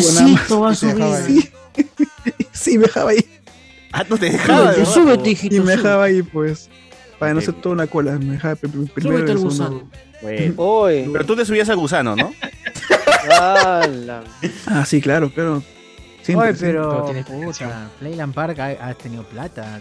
[0.00, 0.48] suba nada más.
[0.60, 0.74] va a
[1.16, 1.40] ahí.
[1.40, 1.50] Sí,
[2.52, 3.26] sí, me dejaba ahí.
[3.92, 4.72] Ah, no te dejaba.
[4.74, 5.54] Súbete, súbete, hijito.
[5.56, 6.68] Y me dejaba ahí, pues.
[7.18, 8.18] Para no hacer toda una cola.
[8.18, 9.16] Me dejaba pri- pri- primero.
[9.18, 9.90] Súbete al gusano.
[10.22, 10.54] Bueno.
[11.12, 12.32] Pero tú te subías al gusano, ¿no?
[14.66, 15.62] Ah, sí, claro, claro.
[16.24, 17.12] Siempre, Oye, pero.
[18.00, 19.80] Playland Park ha, ha tenido plata.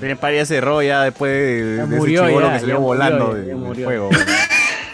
[0.00, 2.74] Pero para ya cerró ya después de, Ya de murió ese chibolo ya, que salió
[2.74, 3.84] ya murió, volando de- del murió.
[3.86, 4.10] juego.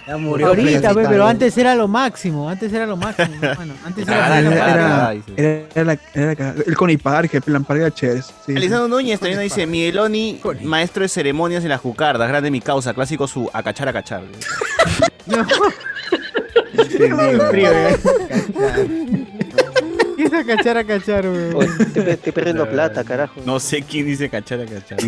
[0.08, 0.46] Ya murió.
[0.46, 1.10] Ahorita, pe, felicitado.
[1.10, 2.48] pero antes era lo máximo.
[2.48, 3.74] Antes era lo máximo, hermano.
[3.84, 4.58] Antes era Era, Playland.
[4.58, 4.70] Park.
[4.78, 5.66] era, dice.
[6.14, 8.22] era, el Coney Park, el Plan Park era chévere.
[8.22, 8.56] Sí, sí.
[8.56, 13.28] Alessandro Núñez también dice, Migueloni, maestro de ceremonias en las jucardas, grande mi causa, clásico
[13.28, 14.22] su acachar acachar.
[15.26, 15.44] No.
[20.18, 20.22] Eh.
[20.22, 21.54] ¿Qué es acachar acachar, weón?
[21.54, 23.40] Oye, Estoy, estoy perdiendo plata, carajo.
[23.44, 24.98] No sé quién dice cachar acachar.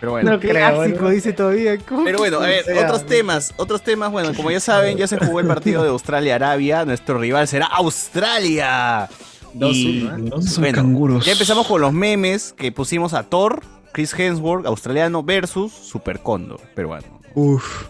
[0.00, 0.32] Pero bueno.
[0.32, 1.76] No clásico, dice todavía.
[1.78, 5.06] ¿Cómo Pero bueno, a ver, sea, otros temas, otros temas, bueno, como ya saben, ya
[5.06, 9.08] se jugó el partido de Australia-Arabia, nuestro rival será Australia.
[9.52, 10.40] Dos, Y, uno, ¿eh?
[10.58, 11.26] Bueno, canguros.
[11.26, 13.62] ya empezamos con los memes que pusimos a Thor
[13.92, 17.20] Chris Hemsworth, australiano, versus Super Cóndor, peruano.
[17.34, 17.88] Uf.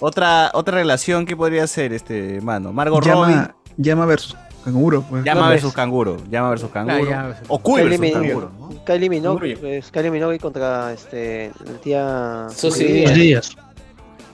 [0.00, 2.72] Otra, otra relación que podría ser, este, mano.
[2.72, 3.59] Margot Llama, Robbie.
[3.80, 5.02] Llama versus canguro.
[5.02, 5.24] Pues.
[5.24, 6.16] Llama versus canguro.
[6.30, 7.04] Llama versus canguro.
[7.10, 8.50] llama versus- o Cuy versus Min- canguro.
[8.86, 12.46] Kylie Minogue, pues, Kylie Minogue contra este, el tía...
[12.54, 13.14] Susy Díaz.
[13.14, 13.56] Díaz.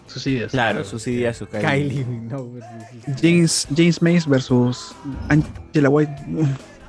[0.06, 0.50] Sus ideas.
[0.52, 2.60] Claro, sus ideas, sus Kylie Minogue.
[3.20, 4.94] James, James Mace versus
[5.28, 6.12] Angela White.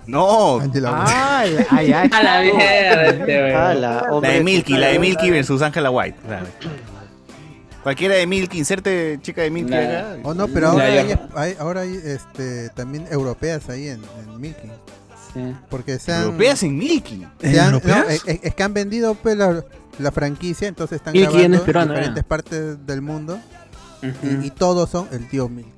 [0.05, 0.59] No.
[0.85, 2.09] Ah, ay, ay.
[2.13, 3.53] A la mierda, este.
[3.53, 6.17] Ah, la, La de Milky, la de Milky versus Angela White.
[6.25, 6.45] claro.
[7.87, 9.77] Cualquiera de Milky, inserte chica de Milky Nah.
[9.79, 10.17] acá.
[10.23, 14.67] Oh, no, pero ahora hay, hay- ahora hay este, también europeas ahí en, en Milky.
[15.33, 15.55] Sí.
[15.69, 17.25] Porque se han, Europeas en Milky.
[17.39, 18.23] se han- no, ¿Europeas?
[18.25, 19.63] es, es que han vendido pues, la,
[19.99, 22.25] la franquicia, entonces están Milky grabando en diferentes ¿eh?
[22.27, 23.39] partes del mundo
[24.43, 25.71] y todos son el tío Milky.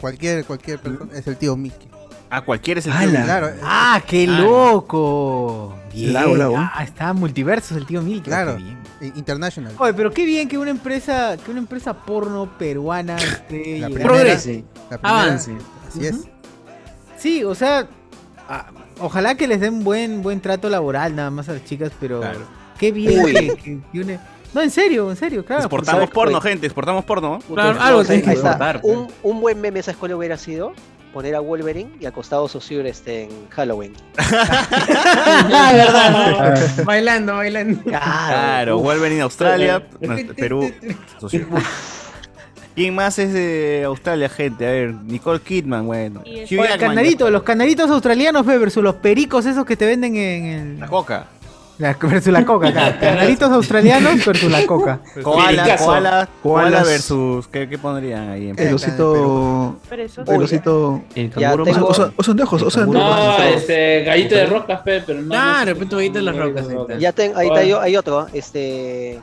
[0.00, 1.86] Cualquier, cualquier persona es el tío Milky.
[2.34, 3.10] Ah, cualquiera es el tío.
[3.24, 5.74] Claro, eh, Ah, qué loco.
[5.92, 6.12] Bien.
[6.14, 6.54] Lago, lago.
[6.58, 8.22] Ah, está multiversos el tío Milky.
[8.30, 8.56] Claro.
[9.00, 9.74] Eh, international.
[9.78, 14.08] Oye, pero qué bien que una empresa, que una empresa porno peruana esté La primera-
[14.08, 14.64] Progrese.
[14.90, 15.52] la primera- Avance.
[15.88, 16.20] Así es.
[17.18, 17.86] Sí, o sea,
[18.48, 18.66] ah,
[18.98, 22.40] ojalá que les den buen buen trato laboral nada más a las chicas, pero Claro.
[22.78, 24.18] qué bien que, que- que une-
[24.54, 25.62] No, en serio, en serio, claro.
[25.62, 27.38] Exportamos porno, gente, exportamos porno.
[27.54, 28.02] Claro, algo.
[28.82, 30.74] Un, un buen meme, ¿sabes cuál hubiera sido?
[31.12, 33.92] Poner a Wolverine y al costado Saussure este, en Halloween.
[35.54, 36.84] Ah, verdad.
[36.84, 37.82] bailando, bailando.
[37.82, 39.82] Claro, Wolverine Australia,
[40.36, 40.72] Perú.
[42.74, 44.66] ¿Quién más es de Australia, gente?
[44.66, 46.22] A ver, Nicole Kidman, bueno.
[46.24, 49.76] Y el- Hugh Oye, Jackman, canaritos, los canaritos australianos ve, versus los pericos esos que
[49.76, 51.26] te venden en el La coca.
[51.78, 52.96] La, versus la coca, claro.
[53.00, 55.00] Canaritos australianos versus la coca.
[55.22, 55.84] Koala, Pericazo.
[55.86, 56.86] koala, koala Koalas.
[56.86, 57.48] versus.
[57.48, 59.76] ¿Qué, qué pondrían ahí en El osito.
[59.90, 61.02] El osito.
[61.36, 61.86] Ya tengo-
[62.16, 65.28] Oso, de ojos, oso de No, este, gallito de rocas, pe, pero no.
[65.28, 66.98] Claro, no de repente gallito de las rocas, ahí está.
[66.98, 69.20] Ya ten, ahí está, hay, hay otro, este...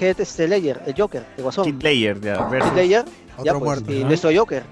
[0.00, 1.64] Head este Ledger, el Joker, el Guasón.
[1.64, 2.44] Kid Layer, ya.
[2.48, 3.04] Versus Ledger,
[3.42, 3.92] ya Otro pues, muerto.
[3.92, 4.06] y Ajá.
[4.08, 4.62] nuestro Joker.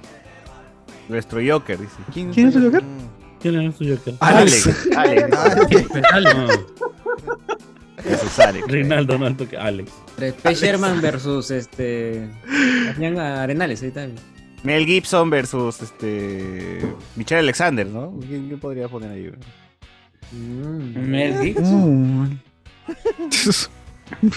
[1.08, 1.94] nuestro Joker, dice.
[2.12, 2.82] ¿Quién, ¿Quién es el Joker?
[3.40, 4.14] ¿Quién es su Joker?
[4.20, 4.68] Alex.
[4.96, 5.36] Alex.
[6.12, 6.60] Alex.
[8.38, 8.66] Alex.
[8.68, 9.92] Reinaldo, no, toque Alex.
[10.16, 10.54] P.
[10.54, 12.28] Sherman versus este.
[12.98, 14.08] Arenales, ahí está.
[14.62, 16.80] Mel Gibson versus este.
[17.14, 18.18] Michelle Alexander, ¿no?
[18.20, 19.32] ¿Quién, quién podría poner ahí?
[20.32, 20.98] Mm.
[20.98, 22.40] Mel Gibson.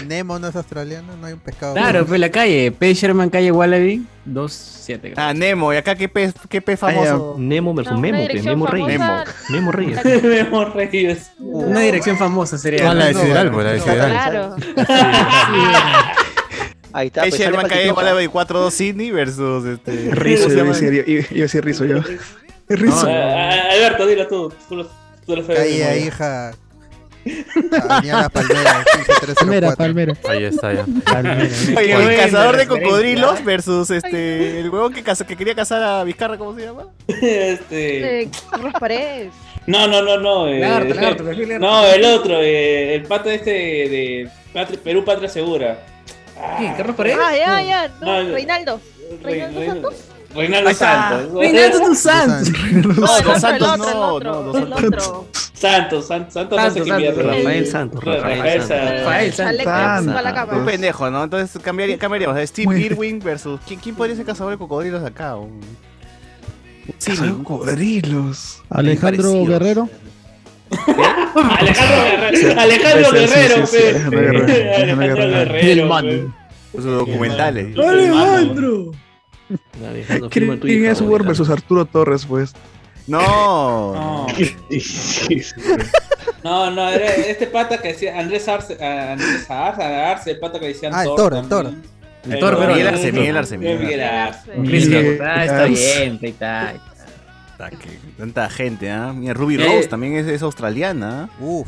[0.06, 1.74] Nemo no es australiano, no hay un pescado.
[1.74, 2.72] Claro, pues la calle.
[2.72, 2.92] P.
[2.92, 5.14] Sherman, calle Wallaby, 27.
[5.16, 5.72] Ah, Nemo.
[5.72, 7.36] ¿Y acá qué pez, qué pez famoso?
[7.38, 8.98] Nemo versus No, Memo, que dirección Memo Reyes.
[8.98, 9.34] famosa.
[9.48, 10.04] Memo Reyes.
[10.22, 11.30] Memo Reyes.
[11.38, 12.90] Una dirección famosa sería.
[12.90, 13.84] Ah, la de no, no, pues, la de no.
[13.84, 14.56] Claro.
[16.92, 17.22] Ahí está.
[17.22, 17.94] Pues, Sherman Paquetito.
[17.94, 20.10] Wallaby 4-2 Sydney versus este.
[20.12, 22.00] Rizo, ¿cómo se iba a decir, rizo yo.
[22.68, 23.06] Rizo.
[23.08, 24.52] Ah, Alberto, dilo tú.
[24.68, 26.52] Tú lo, sabes Calle hija.
[27.88, 28.84] Avenida Las Palmeras,
[29.36, 29.76] Palmera, 15304.
[29.76, 30.14] palmera.
[30.28, 30.86] Ahí está ya.
[31.78, 34.60] Oye, el cazador de cocodrilos versus este.
[34.60, 36.84] El huevón que, caza- que quería cazar a Vizcarra, ¿cómo se llama?
[37.08, 38.22] Este.
[38.22, 39.32] Eh, Carlos Paredes.
[39.66, 40.48] No, no, no, no.
[40.48, 41.66] eh, Lagarto, lagarto, perfil lagarto.
[41.66, 45.78] no, el otro, eh, el pata este de Patri- Perú Patria Segura.
[46.58, 46.74] ¿Quién?
[46.74, 47.18] ¿Carlos Paredes?
[47.22, 47.88] Ah, ya, ya.
[48.00, 48.34] No, No, no.
[48.34, 48.80] Reinaldo.
[49.22, 49.94] Re- ¿Reinaldo Re- Santos?
[50.34, 50.74] Reinaldo.
[50.74, 51.32] Santos.
[51.32, 52.52] Reinaldo Santos.
[52.96, 55.26] No, el Santos no, no.
[55.52, 57.22] Santos, Santos, Santos, no sé qué mierda.
[57.22, 59.00] Rafael Santos, Ra- Rafael Santos.
[59.00, 59.64] Rafael Santos.
[59.64, 60.48] Cama.
[60.52, 61.24] Un pendejo, ¿no?
[61.24, 62.38] Entonces cambiaría, cambiaríamos.
[62.48, 63.60] Steve Irwin versus.
[63.66, 65.36] ¿Quién, podría ser cazador de cocodrilos acá?
[66.98, 67.12] Sí,
[67.44, 68.62] cocodrilos.
[68.70, 69.44] Alejandro.
[69.44, 69.88] Guerrero.
[71.58, 72.60] Alejandro Guerrero.
[72.60, 72.60] Alejandro Guerrero.
[72.60, 75.72] Alejandro Guerrero, Alejandro Alejandro Guerrero.
[75.72, 76.04] El man.
[76.04, 76.26] pe.
[76.76, 77.76] sus documentales.
[77.78, 78.92] Alejandro.
[80.30, 81.24] ¿Quién quién es Alejandro.
[81.24, 82.52] versus Arturo Torres, pues?
[83.06, 83.94] No.
[83.94, 84.26] No.
[86.42, 90.58] No, no, era este pata que decía Andrés Arce, ah, Andrés Arce, Arce, el pata
[90.58, 91.70] que decía Ah, el Thor, el Thor.
[92.30, 94.56] El Thor, pero- Miguel Arce, Miguel Arce, Miguel Arce.
[94.56, 95.22] Miguel Arce.
[95.22, 95.68] Ah, está Arce.
[95.98, 96.74] bien, ahí está.
[97.68, 99.12] Que Tanta gente, ¿ah?
[99.14, 99.66] Mira, Ruby Eh.
[99.66, 101.28] Rose también es, es australiana.
[101.40, 101.66] Uf,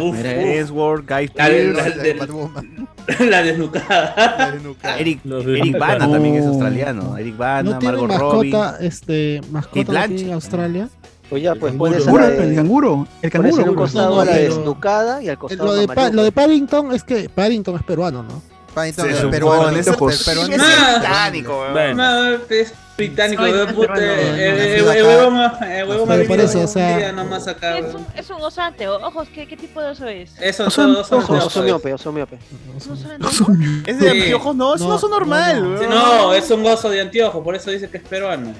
[0.00, 0.30] Uf, Mira,
[0.70, 1.00] uf.
[1.06, 2.88] Guy La- Pearce, la- la- de- Batwoman.
[3.20, 4.54] La desnucada.
[4.98, 7.18] Eric, Eric Bana también es australiano.
[7.18, 8.50] Eric Bana, ¿No tiene Margot Robbie.
[8.50, 10.88] mascota, este, Kate mascota en Australia?
[11.28, 11.90] Pues ya, pues canguro.
[11.90, 13.70] pones a Canguro, el canguro.
[13.70, 16.92] El costado a la desnucada y al Eh, costado Lo de, Pa- lo de Paddington
[16.92, 18.42] es que Paddington es peruano, ¿no?
[18.74, 19.70] Paddington es peruano.
[19.70, 20.62] es- el peruano Es
[20.98, 21.72] británico, weón.
[21.72, 21.94] Bueno.
[21.96, 23.92] No, es británico, de puta.
[23.94, 26.20] huevo más.
[26.26, 27.78] Por eso, o sea- día nomás acá.
[28.16, 30.32] Es un, osante, ojos, ¿qué, qué tipo de oso es?
[30.40, 31.10] Eso Son ojos.
[31.12, 32.38] Oso miope, oso miope.
[32.72, 33.46] ¿Un oso
[33.86, 37.42] Es de anteojos, no, es un No, oso normal, no, es un gozo de anteojo,
[37.42, 38.52] por eso dice que es peruano.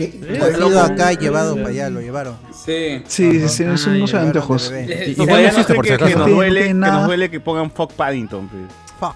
[0.00, 2.34] Nacido acá y llevado para allá, lo llevaron.
[2.54, 3.02] Sí.
[3.06, 4.72] Sí, sí, Ah, es un uso de anteojos.
[4.88, 8.48] Y Igual no existe, que, que nos duele, que nos duele que pongan Fuck Paddington.
[8.48, 8.62] pues.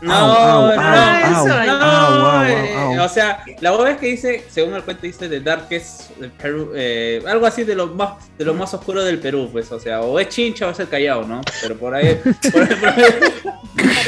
[0.00, 2.98] No, no, no, eh.
[3.00, 6.72] O sea, la voz es que dice, según el cuento dice de Darkest del Perú,
[6.74, 10.00] eh, algo así de lo más de lo más oscuro del Perú, pues, o sea,
[10.00, 11.40] o es Chincha o es el Callao, ¿no?
[11.62, 12.20] Pero por ahí,
[12.52, 13.04] por ahí, por ahí-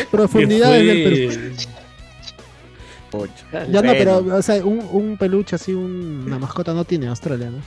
[0.10, 1.28] Profundidades ¿Qué del?
[1.28, 1.52] Perú.
[3.70, 7.50] Ya no, pero, o sea, un, un peluche así, un- una mascota no tiene Australia,
[7.50, 7.58] ¿no?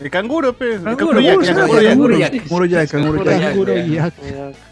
[0.00, 0.76] El canguro, pues.
[0.76, 4.14] El Canguro, canguro canguro, Jack,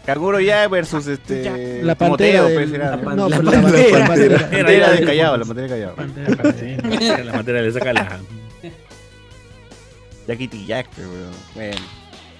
[0.05, 1.81] canguro, Jack versus este.
[1.81, 4.39] La pantera pues, la No, pero la pantera, La pantera.
[4.49, 5.95] pantera de Callao, la pantera de Callao.
[7.25, 8.19] La materia le saca la.
[10.27, 11.31] Jackity Jack, pues, weón.
[11.55, 11.77] Bueno.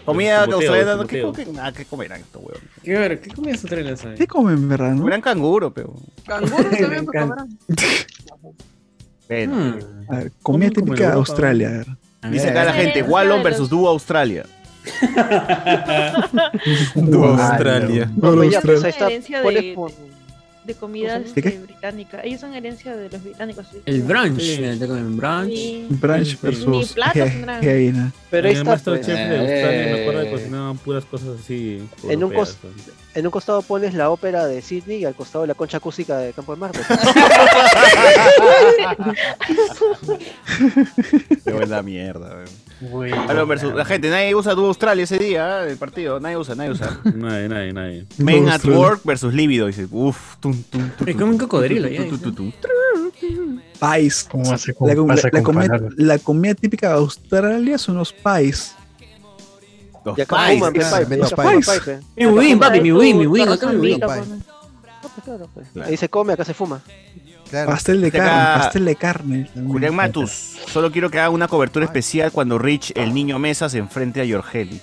[0.06, 1.06] Comida australiana.
[1.08, 1.46] ¿qué, qué,
[1.78, 2.62] ¿qué comerán estos weón?
[2.84, 4.16] ¿Qué, ver, ¿qué comida australiana sabe?
[4.16, 4.98] ¿Qué comen, verdad?
[4.98, 5.94] Comerán canguro, pero.
[6.28, 7.58] Canguro también comerán.
[9.30, 9.78] Bueno.
[10.10, 11.86] A ver, comida típica de Australia.
[12.30, 14.46] Dice acá la gente, Wallon versus Dúo Australia.
[16.96, 18.10] Dúo Australia.
[18.16, 18.58] No, pues
[20.66, 22.22] de, comida ¿De este, británica.
[22.24, 23.66] Ellos son herencia de los británicos.
[23.72, 23.80] sí.
[23.86, 24.40] El brunch.
[24.42, 24.58] Sí.
[24.80, 25.52] Te comen brunch.
[25.54, 25.88] Sí.
[25.90, 28.14] Brunch Ni versus platos ge- tendrán.
[28.30, 28.78] Pero ahí está.
[28.78, 29.06] Pues.
[29.06, 30.32] Chef de Australia me acuerdo que Eh.
[30.32, 31.82] cocinaban puras cosas así.
[32.10, 32.56] En un, cos-
[33.16, 36.34] en un costado pones la ópera de Sydney y al costado la concha acústica de
[36.34, 36.80] Campo de Marte.
[41.46, 42.63] Qué buena mierda, weón.
[42.92, 43.74] Wallon versus.
[43.74, 45.72] La gente, nadie usa Dúo Australia ese día, ¿eh?
[45.72, 46.20] el partido.
[46.20, 47.00] Nadie usa, nadie usa.
[47.16, 48.06] Nadie, nadie, nadie.
[48.18, 49.68] Men at Work versus Libido.
[49.68, 51.08] Dice, uff, tum, tum, tum.
[51.10, 53.60] Es como un cocodrilo, ya, tum, tum, tum, tum.
[53.80, 54.28] Pies.
[54.30, 58.76] ¿Cómo hace con- La, la- la comida, la comida típica de Australia son los pies.
[60.06, 60.62] Los pies.
[62.16, 64.20] Mi budín, papi, mi budín, mi arroz acá mi Papi.
[64.22, 65.24] pues.
[65.24, 65.68] Claro, pues.
[65.88, 66.82] Ahí se come, acá se fuma.
[67.54, 67.70] Claro.
[67.70, 69.50] Pastel de Acá- carne, pastel de carne.
[69.68, 70.30] Julián Matus,
[70.72, 74.24] solo quiero que haga una cobertura especial cuando Rich, el niño mesa, se enfrente a
[74.26, 74.82] Yorgeli.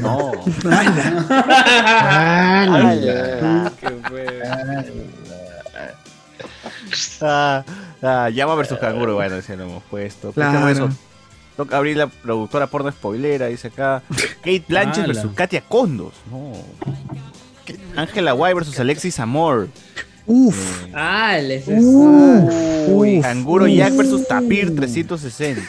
[0.00, 0.32] No.
[7.22, 7.64] Ah,
[8.02, 10.32] ah, llama versus canguro, bueno, ese lo hemos puesto.
[10.32, 10.68] Pues, Claro.
[10.68, 10.88] eso.
[11.56, 14.02] Toca abrir la productora porno spoilera, dice acá.
[14.38, 16.14] Kate Blanchett versus Katia Condos.
[16.30, 16.52] No.
[17.96, 19.68] Ángela White versus Alexis Amor.
[20.26, 20.84] Uf.
[20.94, 21.64] Ah, les
[22.88, 25.62] Uy, Canguro Jack versus Tapir 360.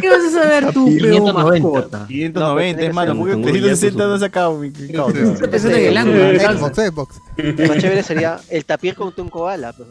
[0.00, 1.32] ¿Qué vas a saber tú, peo 590.
[1.32, 2.06] mascota?
[2.06, 4.70] 590, es malo, Canguro 360 Jack no ha sacado mi
[5.88, 6.40] el ángulo.
[6.40, 7.16] Xbox, Xbox.
[7.36, 9.72] Lo chévere sería el tapir con un koala.
[9.72, 9.88] Pues.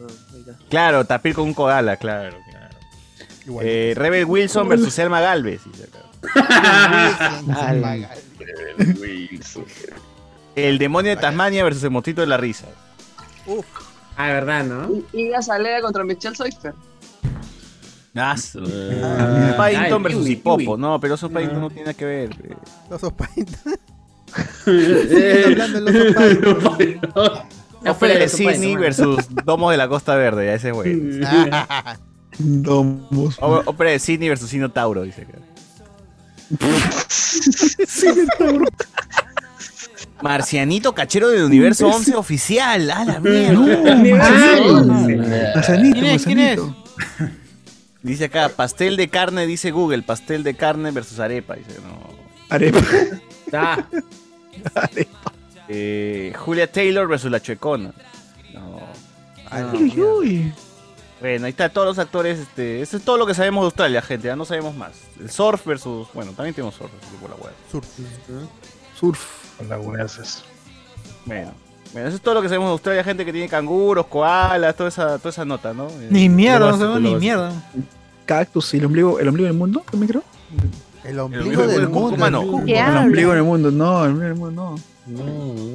[0.68, 3.60] Claro, Tapir con un koala, claro, claro.
[3.62, 5.60] Eh, Rebel Wilson versus Selma Galvez.
[5.64, 6.00] dice acá.
[10.56, 12.66] El demonio de Tasmania versus el motito de la risa.
[14.16, 14.88] Ah, verdad, ¿no?
[15.12, 16.74] Y Iga Salera contra Michelle Soifer.
[18.16, 20.58] Ah, Ah, Paddington versus kiwi, Hipopo.
[20.58, 20.78] kiwi.
[20.80, 22.30] No, pero esos Paddington no tienen nada que ver.
[22.42, 22.56] eh.
[22.90, 23.74] Los Paddington.
[24.64, 27.32] Siguen hablando de los Paddington.
[27.86, 30.46] Ópera de Sydney versus Domos de la Costa Verde.
[30.46, 31.20] Ya ese es güey.
[32.38, 33.36] Domos.
[33.40, 35.38] Ópera de Sydney versus Tauro, dice acá.
[40.22, 42.90] Marcianito cachero del universo 11 oficial.
[42.90, 43.94] ¡A la mierda!
[45.54, 46.24] Marcianito, ¿Quién es?
[46.24, 46.58] ¿Quién es?
[46.58, 46.76] Marcianito.
[48.02, 51.54] Dice acá, pastel de carne, dice Google, pastel de carne versus arepa.
[51.56, 51.98] Dice, no.
[52.48, 52.80] Arepa.
[53.52, 53.78] Ah,
[55.72, 57.92] Eh, Julia Taylor versus la chuecona.
[58.52, 58.80] No.
[59.72, 60.52] Uy, uy.
[61.20, 62.40] Bueno, ahí está todos los actores.
[62.40, 64.26] Este, eso es todo lo que sabemos de Australia, gente.
[64.26, 64.92] Ya no sabemos más.
[65.20, 66.08] El surf versus.
[66.12, 66.90] Bueno, también tenemos surf.
[67.20, 67.52] por la hueá.
[67.70, 67.86] Surf.
[68.98, 70.44] Con la wea haces.
[71.26, 71.52] Bueno.
[71.92, 74.88] Bueno, eso es todo lo que sabemos de Australia, gente que tiene canguros, koalas, toda
[74.88, 75.88] esa, toda esa nota, ¿no?
[75.88, 77.52] Eh, Ni mierda, lo no sabemos ni mierda.
[78.26, 80.22] Cactus y el ombligo, el ombligo del mundo, también creo.
[81.02, 82.14] El El ombligo ombligo del del mundo.
[82.14, 82.42] humano.
[82.42, 82.66] el ombligo.
[82.66, 84.90] ¿Qué El ombligo del mundo, no, el ombligo del mundo, no.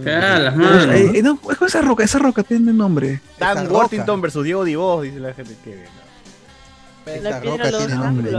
[0.09, 0.85] Ah, las Eh, manos.
[0.95, 3.19] eh, no, es con esa roca, esa roca tiene nombre.
[3.37, 5.53] Dan Worthington versus Diego Divos, dice la gente.
[5.65, 5.85] Qué bien.
[5.85, 6.04] Esta
[7.21, 8.31] La roca tiene nombre.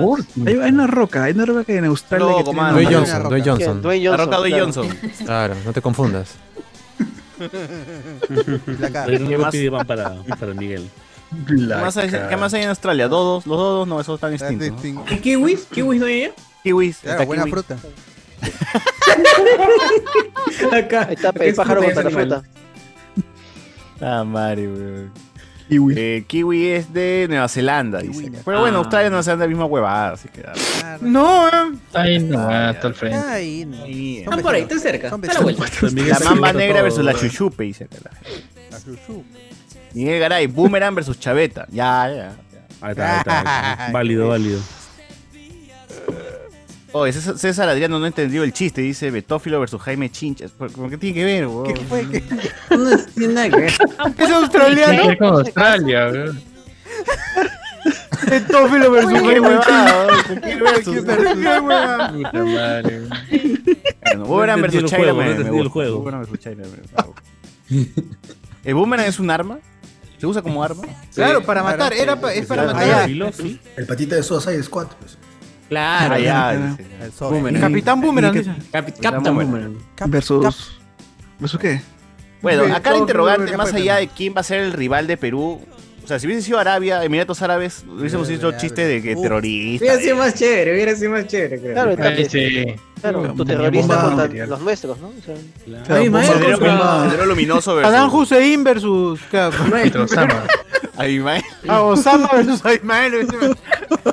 [0.47, 2.72] Hay, hay una roca, hay una roca que en Australia Loco, que tiene.
[2.72, 3.22] Dwayne Johnson.
[3.28, 3.44] Dwayne.
[3.47, 3.82] Johnson.
[3.82, 4.26] Dwayne La Johnson.
[4.26, 4.60] roca Dwayne.
[4.60, 4.98] Johnson.
[5.24, 6.34] Claro, no te confundas.
[8.80, 9.06] La cara.
[9.06, 9.55] Pero ¿Qué no más?
[9.55, 10.88] pan para, para Miguel.
[11.47, 13.09] ¿Qué más, hay, qué más hay en Australia?
[13.09, 13.47] ¿Dodos?
[13.47, 13.88] ¿Los dodos?
[13.88, 14.70] No, esos están extintos.
[14.84, 15.05] ¿no?
[15.10, 15.64] ¿Y kiwis?
[15.66, 16.34] ¿Kiwis no hay allá?
[16.62, 16.98] Kiwis.
[16.98, 17.52] Claro, buena kiwi.
[17.52, 17.76] fruta.
[20.72, 21.06] Acá.
[21.09, 22.43] Ahí está el pájaro contra la fruta.
[24.01, 25.12] Ah, madre, weón.
[25.68, 25.94] Kiwi.
[25.97, 28.12] Eh, kiwi es de Nueva Zelanda, dice.
[28.12, 28.38] Kiwina.
[28.44, 28.80] Pero bueno, Ah.
[28.80, 30.44] Australia y Nueva Zelanda es la misma huevada, así que.
[31.01, 31.52] No, eh.
[31.93, 33.18] Ay, no, hasta el frente.
[33.18, 33.82] Ay, no.
[33.84, 35.10] ahí, Son Están por ahí, están cerca.
[35.10, 35.64] La vuelta.
[36.20, 38.44] La mamba negra versus la chuchupe, dice acá la gente.
[38.70, 39.24] La chuchu.
[39.94, 41.66] Miguel Garay, Boomerang versus Chaveta.
[41.70, 42.14] Ya, ya.
[42.16, 42.36] ya.
[42.82, 43.88] Ahí está, ahí está, ahí está.
[43.93, 44.60] Válido, válido.
[46.98, 50.51] Oye, César, César Adriano no entendió el chiste, dice Betófilo versus Jaime Chinchas.
[50.52, 51.74] ¿Por, por qué tiene que ver, weón?
[51.74, 52.09] ¿Qué fue?
[52.09, 52.23] ¿Qué?
[52.77, 53.73] No tiene nada que ver.
[54.18, 55.10] ¿Es australiano?
[55.10, 56.40] Es con Australia, weón.
[58.31, 60.40] Betófilo versus Qué Jaime Chinchas.
[60.43, 61.05] qué versus.
[61.05, 62.12] ¿Qué huevada?
[62.12, 63.01] Puta madre.
[64.02, 65.98] Bueno, Boomerang versus China me, el juego.
[65.98, 66.62] Boomerang versus China,
[67.68, 67.86] me-
[68.64, 69.59] ¿El boomerang es un arma?
[70.18, 70.82] ¿Se usa como arma?
[71.14, 73.06] Claro, para matar, era es para matar.
[73.06, 73.31] Ah.
[73.77, 74.86] El patita de Suicide Squad.
[74.98, 75.18] Pues.
[75.68, 76.14] Claro.
[76.14, 76.76] Ah, ya.
[77.20, 77.60] Boomerang.
[77.60, 78.34] Capitán Boomerang.
[78.34, 78.51] ¿Y dice.
[78.72, 79.78] Capi- Captain Boomerang.
[80.06, 80.72] Versus.
[81.38, 81.80] ¿Versus qué?
[82.43, 85.16] Bueno, acá el todo interrogante, más allá de quién va a ser el rival de
[85.16, 85.60] Perú,
[86.07, 89.85] o sea, si hubiese sido Arabia, Emiratos Árabes, hubiésemos hecho chiste de que terrorista.
[89.87, 91.73] Hubiera sido más chévere, hubiera sido más chévere, creo.
[91.73, 92.31] Claro, Ahí también.
[92.31, 92.65] sí.
[93.01, 95.09] Claro, tu terrorista contra los nuestros, ¿no?
[95.09, 96.23] O sea, bomba-
[97.03, 99.20] Sendero Luminoso versus Saddam Hussein versus.
[99.31, 99.57] claro.
[100.05, 100.45] Osama.
[100.97, 101.43] Abimael.
[101.69, 102.62] Ah, Osama versus.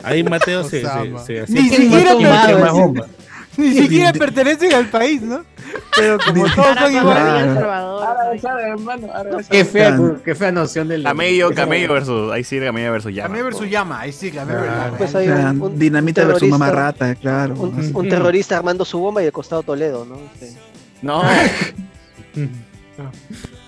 [0.04, 0.84] Ahí Mateo se,
[1.48, 2.16] Ni siquiera,
[3.56, 5.46] ni siquiera pertenecen al país, ¿no?
[5.96, 7.54] Pero como todos son iguales.
[7.54, 9.44] Salvador.
[9.50, 11.04] Qué fea, qué fea noción del.
[11.04, 12.32] Camello, Camello versus.
[12.32, 13.28] Ahí sí, Camello versus Llama.
[13.30, 14.98] Camé versus llama, ahí sí, Camé versus llama.
[14.98, 17.54] pues hay Ah, un, un- Dinamita versus terrorista- mamarrata, claro.
[17.56, 20.16] Un, un terrorista armando su bomba y el costado Toledo, ¿no?
[20.34, 20.54] Este,
[21.02, 21.22] No.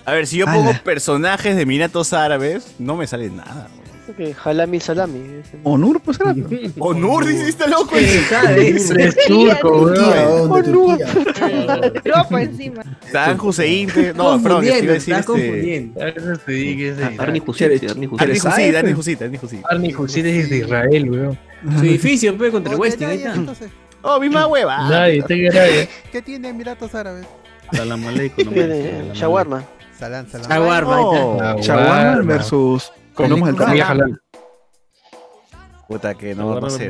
[0.04, 0.80] A ver, si yo pongo Ala.
[0.84, 3.68] personajes de Emiratos Árabes, no me sale nada.
[3.82, 5.42] creo que Jalami Salami.
[5.62, 6.34] Onur, pues era.
[6.78, 7.96] Onur, dice, está loco.
[7.96, 9.92] Es turco.
[12.04, 12.82] Europa encima.
[13.10, 13.88] Saddam Hussein.
[14.14, 15.32] No, perdón, te iba a decir este.
[15.32, 15.96] Husit.
[17.18, 17.38] Arni
[18.20, 18.76] ¿Eres Husid?
[18.76, 19.96] Arni Husid, Arni Husid.
[19.96, 21.38] Husit es de Israel, weón.
[21.78, 23.34] Su edificio, pe, contra el Westing, ahí está.
[24.02, 24.88] Oh, misma hueva.
[24.88, 25.88] Nadie, te que nadie.
[26.12, 27.26] ¿Qué tiene Emiratos Árabes?
[27.72, 29.64] Salam aleikum, nomás, Tiene salam Shawarma.
[30.48, 31.00] Shawarma.
[31.00, 32.22] Oh, Shawarma Shawarma.
[32.22, 32.92] versus.
[33.16, 34.20] Con Comemos el comida halal.
[35.88, 36.88] puta que no, no sé.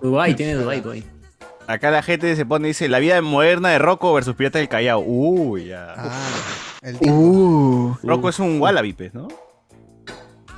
[0.00, 1.04] Dubai, tiene Dubai, Dubai.
[1.66, 5.00] Acá la gente se pone, dice, la vida moderna de Rocco versus Pirata del Callao.
[5.00, 5.94] Uy, ya.
[5.96, 6.28] Ah,
[6.82, 6.96] el.
[7.08, 9.28] Uh, Rocco es un wallaby, pues, ¿no?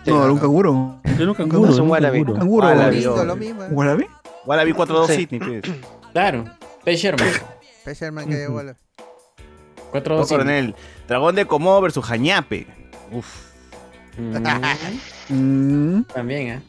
[0.06, 1.00] no, era un canguro.
[1.18, 2.18] Yo nunca Es canguro, un nunca wallaby.
[2.24, 2.38] canguro.
[2.38, 2.66] Canguro.
[2.66, 3.06] Wallaby.
[3.06, 4.06] ¿Un ¿Wallaby?
[4.46, 5.14] Wallaby 4-2 Sí.
[5.16, 5.74] Sydney, pues.
[6.12, 6.44] Claro.
[6.84, 6.96] P.
[6.96, 7.28] Sherman.
[7.84, 8.50] Pesherman que Ujú.
[8.50, 8.76] igual.
[9.90, 10.74] 4 Rocco Coronel.
[11.08, 12.66] Dragón de Komodo versus Jañape.
[13.12, 13.51] Uf.
[15.28, 16.62] Mm, También, ¿eh?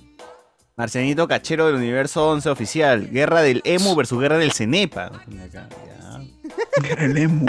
[0.76, 3.10] Marcianito Cachero del Universo 11 oficial.
[3.10, 5.06] Guerra del Emu versus Guerra del Cenepa.
[5.06, 5.22] Acá,
[5.52, 5.68] ya.
[6.98, 7.46] el emu.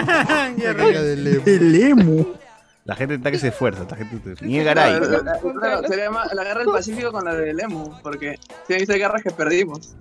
[0.57, 1.43] Guerra del Emo.
[1.45, 2.25] El emu.
[2.83, 3.87] La gente está que se esfuerza.
[3.89, 4.35] La gente.
[4.45, 5.23] Claro,
[5.59, 9.23] claro, sería más la guerra del Pacífico con la del Emu, porque sí hay guerras
[9.23, 9.95] que perdimos.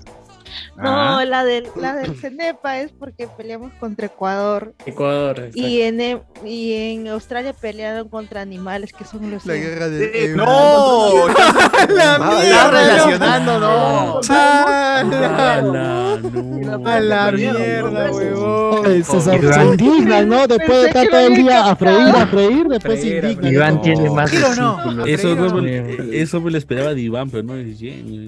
[0.76, 1.24] No, Ah.
[1.24, 4.74] la del, la del CENEPA es porque peleamos contra Ecuador.
[4.86, 5.39] Ecuador.
[5.39, 5.59] exacto.
[5.59, 10.10] Y en, e- y en Australia pelearon contra animales que son los La guerra Sí,
[10.12, 10.44] Emo.
[10.44, 11.28] ¡No!
[11.94, 12.70] la mierda.
[12.70, 14.20] relacionando, no.
[14.28, 16.89] Ah, no.
[16.89, 18.85] A la mierda, huevón.
[19.05, 19.55] Se, se- Iván.
[19.55, 20.47] se indignan, ¿no?
[20.47, 23.52] Después de estar todo el día a freír, a freír, después se Freír, a indignan.
[23.55, 23.81] Iván No.
[23.82, 25.05] tiene más ¿Sí o no?
[25.06, 26.10] Eso, no me, Bien.
[26.12, 28.26] eso me lo esperaba de Iván, pero no es Jenny.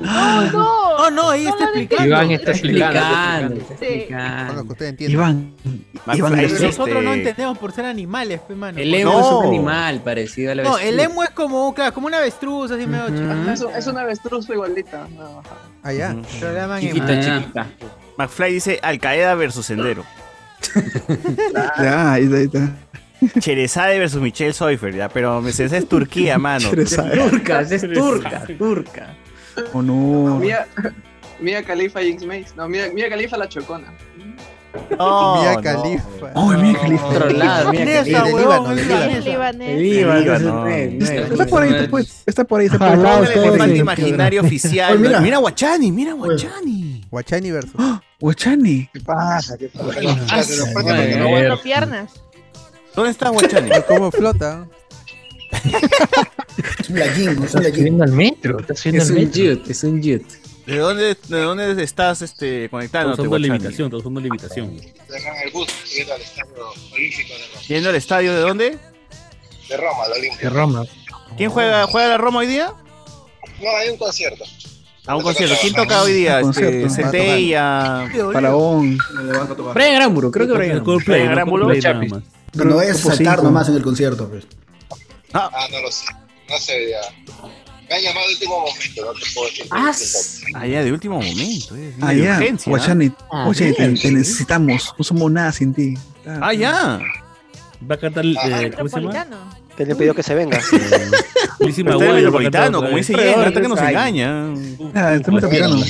[0.00, 0.68] No, no.
[0.98, 2.06] Oh, no, ahí está No lo explicando.
[2.06, 3.54] Iván está explicando.
[3.56, 3.84] Está Sí.
[3.86, 4.74] Explicando.
[4.98, 5.52] Iván.
[6.14, 8.78] Iván es- dice, Nosotros no este, entendemos por ser animales, pe, mano.
[8.78, 9.20] El emo No.
[9.20, 10.92] es un animal parecido a la No, avestruz.
[10.92, 13.14] el emo es como, claro, como una avestruz, así medio Ujú.
[13.16, 13.52] chiquita.
[13.52, 15.06] Es, es una avestruz igualita.
[15.16, 15.42] no,
[16.52, 17.06] llaman Chiquita.
[17.08, 17.66] Ah, chiquita.
[18.18, 20.04] McFly dice Al Qaeda versus Sendero.
[21.78, 22.72] Ya, ahí está, ahí está.
[23.40, 26.68] Cherezade versus Michelle Seufer, ya, pero me- esa es Turquía, mano.
[26.70, 27.16] Cherezade.
[27.16, 29.14] Turca, es turca, turca.
[29.72, 30.40] Onur.
[30.40, 30.66] Mía,
[31.42, 32.46] Mía Khalifa y Mace.
[32.56, 33.92] No, Mía, Mía Khalifa la chocona.
[34.98, 35.60] No, Mía no.
[35.62, 36.04] Khalifa.
[36.34, 39.10] Oh, mía que Nesa, del huevón, Líbano,
[39.64, 40.38] es El Líbano.
[40.38, 40.54] no.
[40.64, 42.66] no es- no es- Está por ahí, está por, está por ahí.
[42.66, 43.28] Está por ahí.
[43.34, 44.98] El elefante imaginario oficial.
[44.98, 45.20] Mira.
[45.20, 47.04] Mira Guachani, mira Guachani.
[47.10, 47.72] Guachani versus.
[48.18, 48.88] Guachani.
[48.94, 49.58] ¿Qué pasa?
[49.58, 50.00] ¿Qué pasa?
[50.00, 52.12] No cuatro piernas.
[52.94, 53.70] ¿Dónde está Guachani?
[53.88, 54.66] ¿Cómo flota?
[56.80, 57.74] Es un gallín, es un Está gallín.
[57.76, 58.60] subiendo al metro.
[58.60, 59.42] Está subiendo Es al un metro.
[59.42, 60.22] jet, es un jet.
[60.66, 64.76] ¿De dónde, de dónde estás este, Estamos conectándote, usando limitación, estamos usando limitación.
[65.08, 67.60] Dejan el bus yendo al estadio olímpico de Roma.
[67.66, 68.78] ¿Yendo al estadio de dónde?
[69.68, 70.42] De Roma, al olímpico.
[70.42, 70.84] De Roma.
[71.36, 72.72] ¿Quién juega, juega la Roma hoy día?
[73.60, 74.44] No, hay un concierto.
[75.06, 75.56] A un concierto.
[75.60, 76.40] ¿Quién toca hoy día?
[76.40, 77.10] Este, concierto.
[77.10, 78.08] CT y a...
[78.32, 78.98] Faraón.
[79.74, 82.22] Brian Gramburo, creo que Brian Coldplay, Brian ¿no?
[82.52, 84.44] Grupo saltar nomás en el concierto, pues.
[85.32, 86.04] Ah, no lo sé.
[86.48, 87.00] No sé ya.
[87.92, 89.66] Me han llamado de último momento, no te puedo decir.
[89.70, 89.92] Ah,
[90.54, 91.76] Ah, ya, de último momento.
[91.76, 92.36] eh, Ah, ya.
[92.38, 92.70] urgencia, ¿ah?
[92.70, 93.12] Guachani.
[93.30, 94.94] Ah, Guachani, te, te necesitamos.
[94.96, 95.94] No somos nada sin ti.
[96.26, 97.00] Ah, ya.
[97.90, 98.48] Va a cantar, eh, Ajá.
[98.48, 99.12] ¿cómo se llama?
[99.12, 99.62] Metropolitano.
[99.76, 100.58] Que le pidió que se venga.
[101.60, 104.54] McGuire, metropolitano, como dice Jen, hasta que nos engaña.
[104.94, 105.82] Ah, está metropolitano.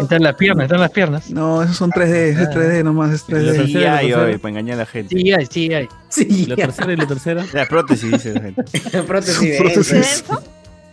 [0.00, 1.30] Está en las piernas, está en las piernas.
[1.30, 3.44] No, esos son 3D, ese es 3D nomás, es La 3D.
[3.56, 5.16] tercera, Sí, hay, oye, para engañar a la gente.
[5.16, 5.88] Sí, hay, sí, hay.
[6.08, 7.44] Sí, La tercera y la tercera.
[7.52, 8.62] La prótesis, dice la gente.
[9.06, 10.24] prótesis Prótesis.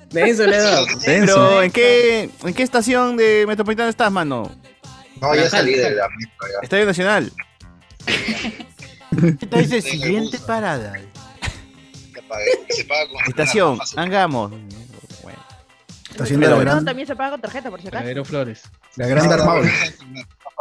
[0.09, 0.43] Denso.
[0.43, 0.87] Denso le he dado.
[1.05, 4.51] Pero, ¿en qué, ¿en qué estación de metropolitano estás, mano?
[5.21, 6.59] No, ya salí de la metro ya.
[6.63, 7.31] Estadio Nacional.
[9.41, 10.93] Esta es la siguiente parada.
[12.27, 12.51] Pagué.
[12.69, 14.51] Y se paga con Estación, hagamos.
[16.09, 18.05] Estación de la gran, también se paga con tarjeta, por si acaso.
[18.05, 18.63] Aero Flores.
[18.95, 19.69] la gran Darmaul.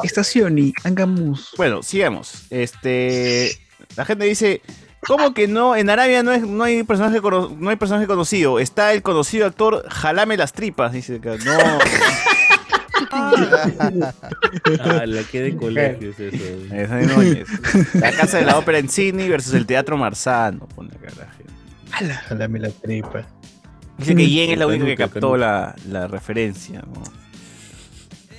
[0.02, 1.54] Estación y Angamus.
[1.56, 2.44] Bueno, sigamos.
[2.50, 3.58] Este,
[3.96, 4.60] la gente dice,
[5.06, 5.76] ¿cómo que no?
[5.76, 8.58] En Arabia no, es, no hay personaje cono- no hay personaje conocido.
[8.58, 11.36] Está el conocido actor Jalame las tripas, dice acá.
[11.44, 11.52] No.
[14.80, 16.44] Ah, la que de colegio es eso.
[16.74, 17.46] Es Dani Núñez.
[17.94, 20.66] La casa de la ópera en Sydney versus el teatro Marzano.
[20.68, 22.14] Pone acá la gente.
[22.28, 23.26] Jalame la tripa.
[23.98, 26.82] Dice que Jen es la única que captó la, la referencia.
[26.82, 27.02] ¿no?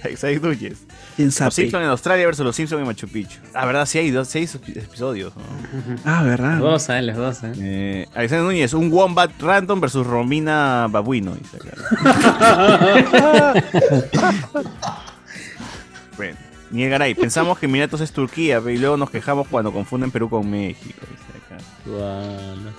[0.10, 0.86] Isaac Núñez.
[1.18, 1.52] ¿Quién Los?
[1.52, 3.40] Simpsons en Australia versus los Simpsons en Machu Picchu.
[3.54, 5.36] Ah, verdad, sí hay dos, seis episodios.
[5.36, 5.42] ¿no?
[6.06, 6.60] Ah, Los verdad.
[6.60, 7.02] dos, ¿eh?
[7.02, 7.52] Los dos, ¿eh?
[7.60, 11.36] Eh, Alexander Núñez, un Wombat Random versus Romina Babuino.
[11.36, 13.54] Dice acá.
[16.18, 16.38] bueno,
[16.72, 21.02] Garay, pensamos que Emiratos es Turquía y luego nos quejamos cuando confunden Perú con México.
[21.10, 21.58] Dice acá.
[21.86, 22.72] Bueno.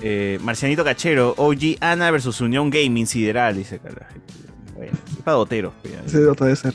[0.00, 3.56] Eh, Marcianito Cachero, OG Ana versus Unión Gaming Sideral.
[3.56, 4.34] Dice acá la gente.
[4.82, 5.72] Bueno, es para doteros.
[5.82, 6.02] pe, ahí.
[6.06, 6.74] Ese otro debe ser.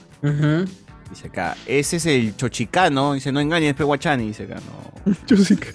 [1.09, 3.13] Dice acá, ese es el Chochicano.
[3.13, 4.27] Dice, no engañes, Pehuachani.
[4.27, 5.13] Dice acá, no.
[5.27, 5.71] Yo sí que.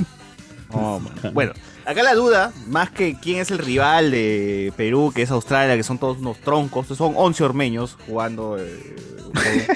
[0.71, 1.13] No, man.
[1.35, 1.53] bueno,
[1.85, 5.83] acá la duda, más que quién es el rival de Perú, que es Australia, que
[5.83, 8.97] son todos unos troncos, son 11 ormeños jugando eh,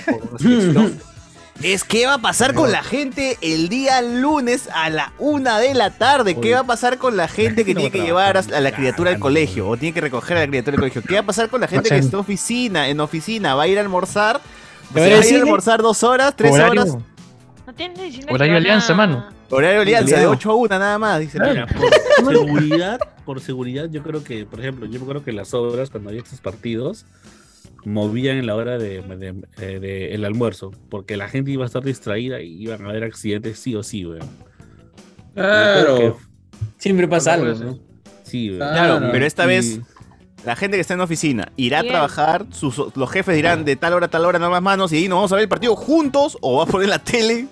[0.07, 0.99] por, por una selección,
[1.62, 5.74] es qué va a pasar con la gente el día lunes a la una de
[5.74, 6.39] la tarde.
[6.39, 9.19] ¿Qué va a pasar con la gente que tiene que llevar a, la criatura al
[9.19, 11.03] colegio o tiene que recoger a la criatura al colegio?
[11.03, 12.89] ¿Qué va a pasar con la gente que está en oficina?
[12.89, 14.41] En oficina, ¿va a ir a almorzar?
[14.93, 15.41] ¿Se ¿Va a ir a cine?
[15.41, 16.97] almorzar dos horas, tres horas?
[17.66, 17.95] No tiene
[18.31, 19.27] horario alianza, mano.
[19.51, 20.33] Horario alianza, de Aliado.
[20.33, 21.39] 8 a 1 nada más, dice.
[21.41, 25.91] Mira, por seguridad, por seguridad, yo creo que, por ejemplo, yo acuerdo que las obras,
[25.91, 27.07] cuando había estos partidos,
[27.86, 31.66] movían en la hora de, de- eh, de el almuerzo, porque la gente iba a
[31.66, 34.28] estar distraída y iban a haber accidentes sí o sí, weón.
[35.34, 36.18] Claro.
[36.78, 37.78] Siempre pasa algo, ¿no?
[38.24, 38.58] Sí, weón.
[38.72, 39.80] Claro, pero esta y- vez
[40.44, 43.76] la gente que está en la oficina irá a trabajar, sus, los jefes dirán de
[43.76, 45.48] tal hora a tal hora no más manos y ahí nos vamos a ver el
[45.48, 47.46] partido juntos o va a poner la tele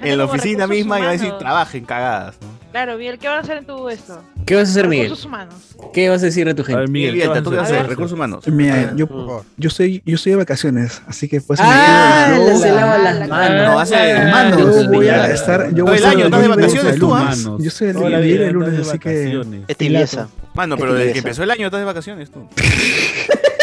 [0.00, 2.38] La en la oficina misma y va a decir trabajen cagadas.
[2.42, 2.53] ¿no?
[2.74, 4.20] Claro, Miguel, ¿qué van a hacer en tu esto?
[4.44, 5.04] ¿Qué vas a hacer, Miguel?
[5.04, 5.54] Recursos humanos.
[5.92, 6.90] ¿Qué vas a decir a tu A ver, gente?
[6.90, 7.76] Miguel, ¿qué ¿tú qué vas vas a hacer?
[7.76, 7.88] hacer?
[7.90, 8.48] Recursos humanos.
[8.48, 11.60] Mira, yo, yo, estoy, yo estoy de vacaciones, así que pues.
[11.62, 13.62] Ah, me- se lava las la manos.
[13.62, 14.58] No, hace Manos.
[14.82, 15.72] yo voy a estar.
[15.72, 17.14] Yo voy a el estar año estás de vacaciones el tú.
[17.14, 17.32] ¿ah?
[17.60, 19.08] Yo soy vida el lunes, así que.
[19.26, 19.60] vacaciones.
[19.68, 20.28] Es tibieza.
[20.54, 22.40] Mano, pero desde que empezó el año estás de vacaciones tú.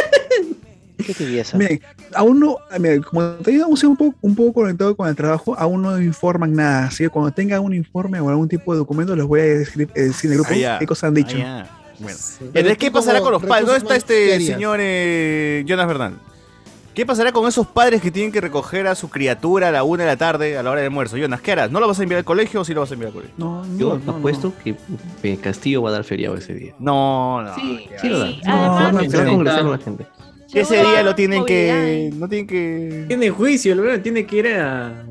[1.06, 1.58] Qué tibieza.
[1.58, 1.82] Miren,
[2.14, 5.56] aún no, ah, mira, como aún estoy un poco, un poco conectado con el trabajo,
[5.58, 6.88] aún no informan nada.
[6.88, 9.90] Así que cuando tenga un informe o algún tipo de documento, les voy a decir,
[9.96, 11.38] eh, decir en el grupo Ah, qué cosas han dicho.
[11.44, 11.66] Ah.
[12.00, 12.18] Bueno.
[12.78, 13.68] ¿qué pasará con los padres?
[13.68, 16.14] ¿Dónde está recursos humanos, ¿qué este señor eh, Jonas Bernal?
[16.94, 20.04] ¿Qué pasará con esos padres que tienen que recoger a su criatura a la una
[20.04, 21.16] de la tarde a la hora del almuerzo?
[21.16, 21.72] Jonas, ¿qué harás?
[21.72, 23.36] ¿No lo vas a enviar al colegio o sí lo vas a enviar al colegio?
[23.38, 24.76] No, Yo no, no, apuesto que
[25.24, 26.74] eh, Castillo va a dar feriado ese día.
[26.80, 27.56] No, no.
[27.56, 28.32] Sí, Sí lo da.
[28.46, 29.32] No, no, Se va a no.
[29.32, 30.08] congresar con la gente.
[30.54, 32.12] Ese día lo tienen que.
[32.16, 33.06] No tienen que.
[33.08, 34.88] Tiene juicio, el tiene que ir a.
[34.88, 35.04] a-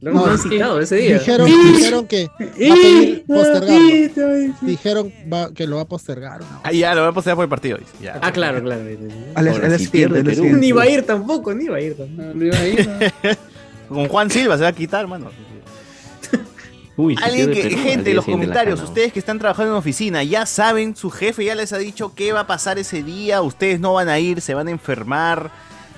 [0.00, 1.18] Lo No, han citado ese día.
[1.18, 4.54] Dijeron, dijeron que va a pedir postergarlo.
[4.60, 6.40] Dijeron va- que lo va a postergar.
[6.40, 6.60] ¿no?
[6.62, 7.78] Ah, ya, lo voy a postear por el partido.
[8.02, 8.18] Ya.
[8.20, 8.82] Ah, claro, claro.
[9.34, 9.88] Al, si.
[10.52, 12.30] Ni va a ir tampoco, ni va a ir tampoco.
[12.34, 12.98] No iba a ir, ¿no?
[13.94, 15.30] Con Juan Silva se va a quitar, mano.
[16.96, 20.22] Uy, si Alguien que, Perú, gente, día los comentarios, ustedes que están trabajando en oficina,
[20.22, 23.80] ya saben, su jefe ya les ha dicho qué va a pasar ese día, ustedes
[23.80, 25.50] no van a ir, se van a enfermar.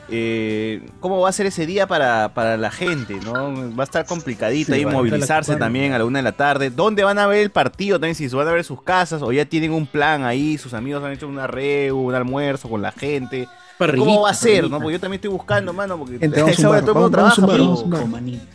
[0.09, 3.19] eh, ¿Cómo va a ser ese día para, para la gente?
[3.25, 3.77] ¿no?
[3.77, 6.71] Va a estar complicadito Sí, ahí a movilizarse también a la una de la tarde.
[6.71, 8.15] ¿Dónde van a ver el partido también?
[8.15, 11.03] Si se van a ver sus casas o ya tienen un plan ahí, sus amigos
[11.05, 13.49] han hecho una reu, un almuerzo con la gente.
[13.79, 14.71] ¿Cómo va a ser?
[14.71, 14.79] ¿no?
[14.81, 17.85] Porque yo también estoy buscando, mano, porque a esa hora todo el mundo trabaja, vamos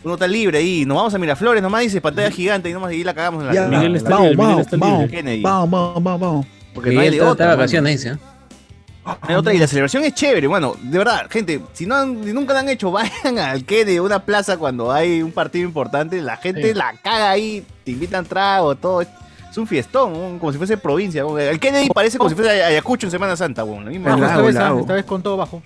[0.04, 3.04] uno está libre ahí, nos vamos a Miraflores, nomás dice pantalla gigante y nomás ahí
[3.04, 5.40] la cagamos en la Miguel está vamos, libre, Miguel vamos, está vamos, libre.
[5.42, 6.46] Vamos, vamos, vamos, vamos.
[6.74, 7.46] Porque no hay Miguel de está otra.
[7.56, 8.14] vacaciones, dice.
[8.14, 8.18] ¿eh?
[9.22, 12.32] Hay otra, y la celebración es chévere, bueno, de verdad, gente, si no han- si
[12.32, 16.36] nunca la han hecho, vayan al Kennedy, una plaza cuando hay un partido importante, la
[16.36, 16.74] gente Sí.
[16.74, 19.02] la caga ahí, te invitan trago, todo.
[19.52, 21.24] Es un fiestón, un- como si fuese provincia.
[21.26, 21.40] weón.
[21.40, 23.84] El Kennedy parece como si fuese Ayacucho en Semana Santa, weón.
[23.84, 24.80] la misma- El Bajo esta lago, vez, ah, lago.
[24.80, 25.62] esta vez con todo bajo.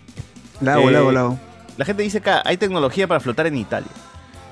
[0.60, 1.38] Lago, Eh, lago, lago.
[1.76, 3.88] La gente dice acá, hay tecnología para flotar en Italia.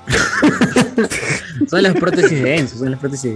[1.69, 3.33] Son las prótesis de Enzo, son las prótesis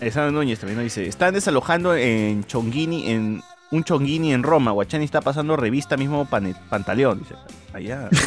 [0.00, 0.30] de Enzo.
[0.30, 4.70] Núñez también nos dice, están desalojando en Chonguini, en un Chonguini en Roma.
[4.70, 7.18] Guachani está pasando revista mismo pane- Pantaleón.
[7.18, 7.34] Dice,
[7.74, 8.08] allá.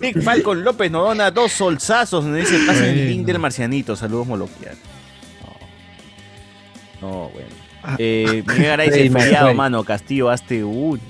[0.00, 2.24] Big Falcon López nos dona dos solsazos.
[2.24, 3.96] Nos dice, pasen el link del marcianito.
[3.96, 4.76] Saludos, Moloquial.
[7.00, 7.48] No, no bueno.
[7.98, 9.84] Eh, Miguel Garay dice, feriado, mano.
[9.84, 11.00] Castillo, hazte un.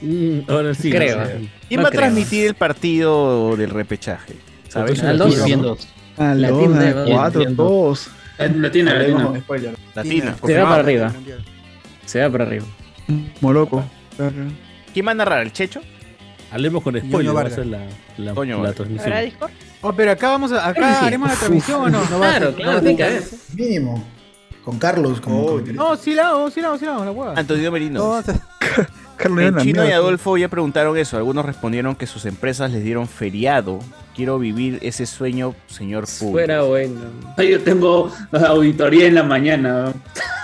[0.00, 0.90] Mm, ahora sí.
[0.90, 1.18] Creo.
[1.18, 1.50] no sé.
[1.68, 4.34] ¿Quién No va a transmitir el partido del repechaje?
[4.68, 5.02] ¿Sabes?
[5.02, 5.86] Al dos, bien dos.
[6.16, 7.04] Ah, Latina, Lona, ¿no?
[7.06, 8.08] cuatro, Bien, dos.
[8.38, 9.40] Latina, Hablemos latina.
[9.40, 9.74] spoiler.
[9.94, 10.36] Latina.
[10.44, 11.12] Se va para arriba.
[12.06, 12.64] Se va para arriba.
[13.40, 13.84] Moroco.
[14.92, 15.42] ¿Quién va a narrar?
[15.42, 15.80] ¿El Checho?
[16.52, 17.28] Hablemos con spoiler.
[17.34, 17.54] Va a Vargas.
[17.54, 17.80] ser la,
[18.18, 19.12] la, Toño la transmisión.
[19.80, 21.06] Oh, pero acá vamos a, acá sí.
[21.06, 22.02] haremos la transmisión o no.
[22.10, 22.52] No va a Claro,
[22.82, 23.20] ser- claro.
[23.56, 24.04] Mínimo.
[24.64, 25.82] Con Carlos como comentarista.
[25.82, 27.32] No, sí la hago, sí la hago, sí la hago, la hueá.
[27.36, 28.22] Antonio Merino.
[29.16, 29.90] Carlos En Chino y.
[29.92, 31.16] Adolfo ya preguntaron eso.
[31.16, 33.78] Algunos respondieron que sus empresas les dieron feriado.
[34.14, 36.32] Quiero vivir ese sueño, señor Fu.
[36.32, 37.00] Fuera bueno.
[37.36, 39.92] Ay, Yo tengo auditoría en la mañana.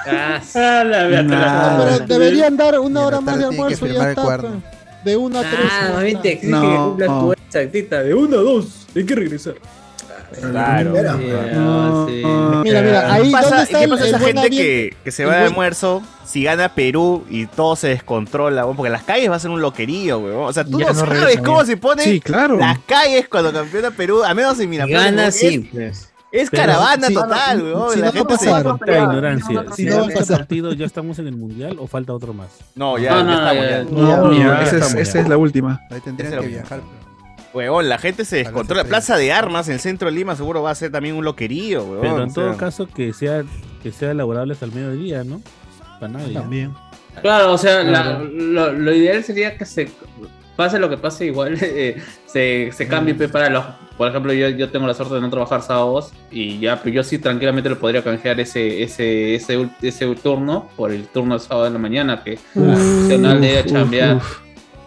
[0.06, 3.86] Ah, Ah, la verdad, Ah, la- pero deberían dar una hora la más de almuerzo
[3.86, 4.22] y ya el está.
[5.08, 5.60] De una a tres.
[5.70, 7.20] Ah, ya más bien te exige No, que cumplas no.
[7.24, 8.02] tu exactita.
[8.02, 8.86] De uno a dos.
[8.94, 9.54] Hay que regresar.
[10.40, 10.90] Claro.
[10.90, 11.14] Mira,
[12.06, 12.22] sí.
[12.62, 15.10] Mira, mira, ahí ¿Qué pasa, ¿dónde y está qué pasa el esa gente que, que
[15.10, 18.64] se va de almuerzo si gana Perú y todo se descontrola?
[18.64, 18.76] weón?
[18.76, 20.44] Porque las calles va a ser un loquerío, weón.
[20.44, 21.66] O sea, tú Ya no no sabes regresa cómo bien.
[21.66, 22.56] se ponen Sí, claro.
[22.58, 25.04] las calles cuando campeona Perú, a menos en Miraflores.
[25.04, 26.07] Gana sí, Es, pues.
[26.32, 27.92] Es Pero caravana si- total, weón.
[27.94, 28.78] si la no se- pasaron.
[28.78, 29.64] Qué ignorancia.
[29.74, 30.36] Si no va este pasar.
[30.38, 32.48] partido ya estamos en el mundial o falta otro más.
[32.74, 33.84] No, ya, No, ya no, estamos ya, ya.
[33.84, 35.80] No, No, ya, ya esa es, esa la última.
[35.90, 36.80] Ahí tendrían que viajar.
[37.54, 38.84] Weón, la gente se descontrola.
[38.84, 41.82] Plaza de Armas en el centro de Lima seguro va a ser también un loquerío,
[41.84, 42.00] weón.
[42.02, 42.44] Pero en o sea.
[42.44, 43.42] todo caso que sea
[43.82, 45.40] que sea elaborable hasta el mediodía, ¿no?
[45.98, 46.34] Para nadie.
[46.34, 46.74] También.
[47.22, 49.90] Claro, o sea, la- lo ideal sería que se
[50.58, 53.64] pase lo que pase, igual eh, se, se cambie pe, para los.
[53.96, 57.04] Por ejemplo, yo, yo tengo la suerte de no trabajar sábados y ya, pero yo
[57.04, 61.64] sí tranquilamente lo podría canjear ese, ese, ese, ese turno por el turno de sábado
[61.66, 64.20] de la mañana, que la profesional de chambear.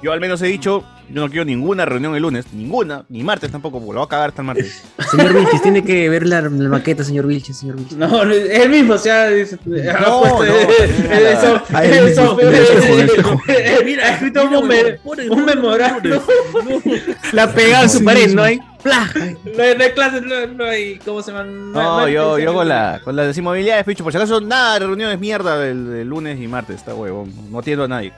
[0.04, 3.52] Yo al menos he dicho, yo no quiero ninguna reunión el lunes, ninguna, ni martes
[3.52, 4.82] tampoco, porque lo voy a cagar hasta el martes.
[5.12, 7.98] Señor Vilches, tiene que ver la, la maqueta, señor Vilches, señor Vilches.
[7.98, 9.58] No, el mismo, o sea, dice,
[9.94, 10.68] ha No, eh,
[11.34, 13.10] eso, Ah, el eso, el el
[13.48, 15.00] eh, mira, ha escrito un, me-
[15.30, 16.20] un memorándum.
[17.34, 18.60] La pegada en su pared, ¿no hay?
[18.84, 18.92] No
[19.64, 21.44] hay, no hay clases, no, no hay, ¿cómo se llama?
[21.44, 25.20] No, yo, yo con la, con las inmobiliarias, picho, por si acaso, nada de reuniones
[25.20, 28.12] mierda del, del lunes y martes, está huevón, no atiendo a nadie.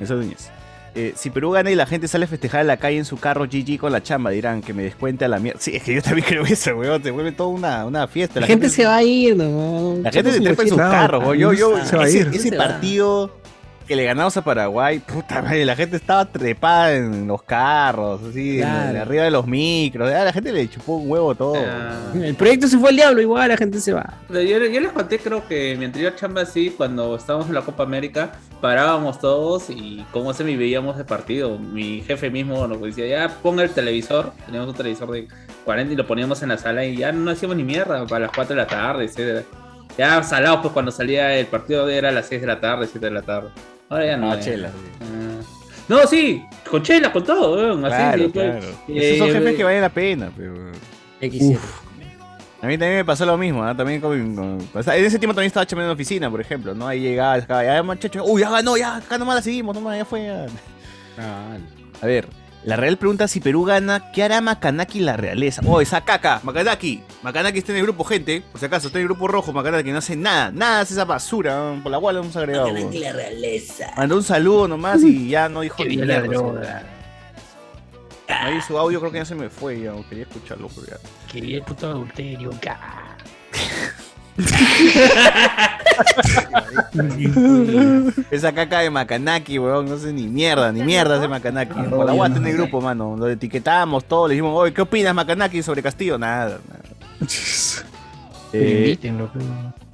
[0.00, 0.50] Eso es
[0.94, 3.18] eh, si Perú gana y la gente sale a festejar en la calle en su
[3.18, 5.60] carro GG con la chamba, dirán que me descuente a la mierda.
[5.60, 7.02] Sí, es que yo también creo eso, weón.
[7.02, 8.40] Se vuelve toda una, una fiesta.
[8.40, 9.98] La gente se va a ir, ¿no?
[10.02, 11.38] La gente se trepa en sus carros, weón.
[11.38, 12.28] Yo, yo, se va a ese, ir.
[12.28, 12.80] ese Se va.
[13.84, 18.56] Que le ganamos a Paraguay, puta madre, la gente estaba trepada en los carros, así,
[18.56, 18.90] en- Claro.
[18.90, 20.10] en arriba de los micros.
[20.10, 21.54] A la gente le chupó un huevo todo.
[21.56, 22.12] Ah.
[22.14, 24.14] El proyecto se fue al diablo, igual la gente se va.
[24.30, 27.82] Yo, yo les conté, creo que mi anterior chamba así, cuando estábamos en la Copa
[27.82, 31.58] América, parábamos todos y como se me veíamos el partido.
[31.58, 35.28] Mi jefe mismo nos decía, ya ponga el televisor, teníamos un televisor de
[35.64, 38.34] 40 y lo poníamos en la sala y ya no hacíamos ni mierda para las
[38.34, 39.44] 4 de la tarde, etc.
[39.96, 43.06] Ya salados, pues cuando salía el partido era a las 6 de la tarde, 7
[43.06, 43.50] de la tarde.
[43.88, 44.28] Ahora ya no.
[44.28, 44.40] No, ya.
[44.40, 44.70] chela.
[45.00, 45.42] Ah.
[45.88, 48.66] No, sí, con chela, con todo, weón, así, Claro, pues, claro.
[48.88, 50.54] eh, Esos son jefes eh, que valen la pena, pero...
[51.20, 51.58] X7.
[52.62, 53.76] A mí también me pasó lo mismo, ¿ah?
[53.76, 54.58] También con, en
[55.04, 56.88] ese tiempo también estaba chambeando en oficina, por ejemplo, ¿no?
[56.88, 60.04] Ahí llegaba, acá, ya muchachos, uy, ya ganó, ya, acá nomás la seguimos, nomás, ya
[60.06, 60.24] fue.
[60.24, 60.46] ya".
[62.00, 62.26] A ver,
[62.64, 65.60] la Real pregunta si Perú gana, ¿qué hará Macanaki y la realeza?
[65.66, 67.02] Oh, esa caca, Macanaki.
[67.22, 68.42] Macanaki está en el grupo, gente.
[68.50, 71.04] Por si acaso, está en el grupo rojo, Macanaki no hace nada, nada hace esa
[71.04, 72.68] basura, por la cual lo hemos agregado.
[72.68, 73.00] weón.
[73.00, 73.92] la realeza.
[73.96, 76.82] Mandó un saludo nomás y ya no dijo ni mierda, droga.
[78.28, 80.96] Ahí su audio creo que ya se me fue, ya, quería escucharlo, pero ya.
[81.30, 82.50] Quería el puto adulterio.
[88.30, 91.74] Esa caca de Macanaki, weón, no sé ni mierda, ni mierda ese Macanaki.
[91.88, 93.16] Por la guata en el grupo, mano.
[93.16, 96.18] Lo etiquetamos todo, le dijimos, oye, ¿qué opinas, Macanaki, sobre Castillo?
[96.18, 96.80] Nada, nada.
[98.52, 99.30] Eh, Invítenlo.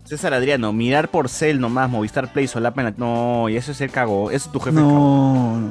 [0.05, 2.95] César Adriano, mirar por cel nomás, Movistar Play, solapa en la...
[2.97, 4.89] No, y eso es el cago, eso es tu jefe cago.
[4.89, 5.71] No, no.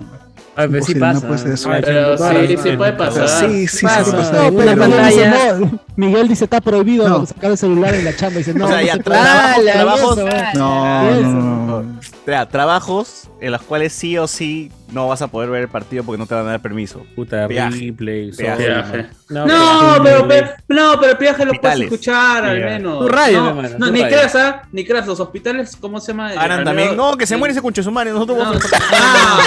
[0.55, 1.19] Ay, pero sí pasa.
[1.21, 1.69] no puede ser eso.
[1.69, 3.27] Pero sí, sí, sí puede pasar.
[3.29, 4.03] sí, sí, sí, Pasa.
[4.05, 4.49] sí, pasa.
[4.49, 4.87] No, pero Una
[5.99, 7.25] Miguel dice, está prohibido No.
[7.25, 8.37] sacar el celular en la chamba.
[8.37, 10.43] Dice, no, o sea, no ya se trabajos, trabajos, eh.
[10.55, 11.99] No, no, no, no.
[11.99, 15.67] o sea, trabajos en los cuales sí o sí no vas a poder ver el
[15.67, 17.05] partido porque no te van a dar permiso.
[17.15, 17.77] Puta, Peaje.
[17.91, 18.65] replay, Peaje.
[18.65, 21.91] Sony, No, No, pero, pero, no, pero el viaje lo puedes Hospitales.
[21.91, 22.99] escuchar al menos.
[22.99, 24.61] Tu radio, no, hermano, no, tu ni creas, ¿ah?
[24.71, 26.29] Ni creas, los hospitales, ¿cómo se llama?
[26.29, 28.77] Al también, no, que se muere ese conche su madre, nosotros No, vamos a...
[28.93, 29.39] ah,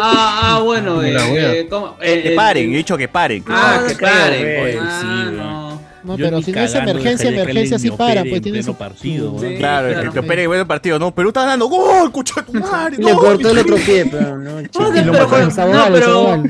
[0.00, 1.16] ah, ah, bueno, eh,
[1.60, 1.96] eh, ¿cómo?
[2.00, 3.44] Eh, Que eh, paren, he dicho que paren.
[3.48, 4.60] Ah, Ah, que claro, paren.
[4.60, 5.65] güey, Ah, sí, güey.
[6.06, 6.12] No.
[6.12, 9.32] No, Yo pero si no es emergencia, emergencia sí para, pues en tiene su partido,
[9.32, 9.56] weón.
[9.56, 10.12] Claro, claro.
[10.12, 11.14] que opere igual el partido, ¿no?
[11.14, 11.66] Perú está ganando.
[11.68, 12.10] ¡Gol!
[12.12, 12.96] ¡Cucho tu madre!
[12.98, 13.18] Le ¡No!
[13.18, 14.84] cortó el otro pie, pero no, chico.
[14.84, 14.92] No,
[15.92, 16.44] pero, no,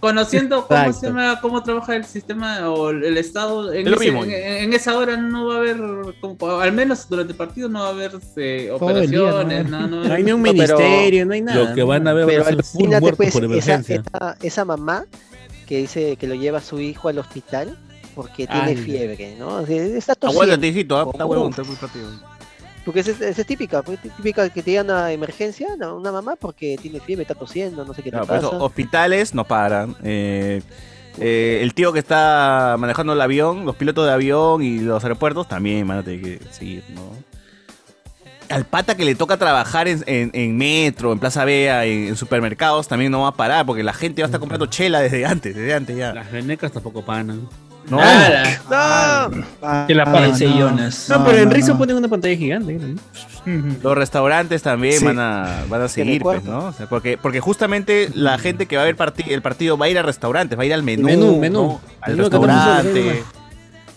[0.00, 4.24] conociendo cómo, se llama, cómo trabaja el sistema o el Estado, en, ese- mismo.
[4.24, 5.76] en, en esa hora no va a haber,
[6.20, 9.26] como- al menos durante el partido no va a haber eh, el día, ¿no?
[9.36, 11.68] operaciones, no, no, No hay ni un No, ministerio, no hay nada.
[11.68, 14.02] Lo que van a ver Pero va a ser full pues, por esa, emergencia.
[14.14, 15.04] esa, esa mamá
[15.66, 17.78] que dice que lo lleva a su hijo al hospital
[18.22, 18.76] porque tiene Ay.
[18.76, 19.48] fiebre, ¿no?
[19.56, 20.42] O sea, está tosiendo.
[20.42, 21.08] Aguántate, hijito, ¿ah?
[21.10, 21.76] está huevón, está muy.
[22.84, 26.10] Porque esa es, esa es típica, pues, típica que te llegan a emergencia, no, una
[26.12, 28.46] mamá porque tiene fiebre, está tosiendo, no sé qué Claro, por pasa.
[28.48, 29.96] eso, hospitales no paran.
[30.02, 30.62] eh,
[31.18, 35.48] eh, el tío que está manejando el avión, los pilotos de avión y los aeropuertos
[35.48, 37.02] también van a tener que seguir, ¿no?
[38.48, 42.16] Al pata que le toca trabajar en, en- en metro, en Plaza Vea, en, en
[42.16, 45.24] supermercados, también no va a parar porque la gente va a estar comprando chela desde
[45.26, 46.12] antes, desde antes ya.
[46.14, 47.48] Las venecas tampoco panan.
[47.88, 49.30] No, Nada.
[49.30, 49.86] ¡No!
[49.86, 50.58] Que la Ah, parece no.
[50.58, 51.06] Jonas.
[51.08, 51.78] No, No, pero en no.
[51.78, 52.74] ponen una pantalla gigante.
[52.74, 53.00] ¿no?
[53.82, 55.04] los restaurantes también Sí.
[55.04, 56.44] van a van a seguir, pues.
[56.44, 56.66] ¿no?
[56.66, 58.96] O sea, porque, porque justamente la gente que va a ver
[59.28, 61.62] el partido va a ir a restaurantes, va a ir al menú, Menú, menú.
[61.62, 61.80] ¿no?
[62.02, 63.22] al Menú de 14 soles, restaurante,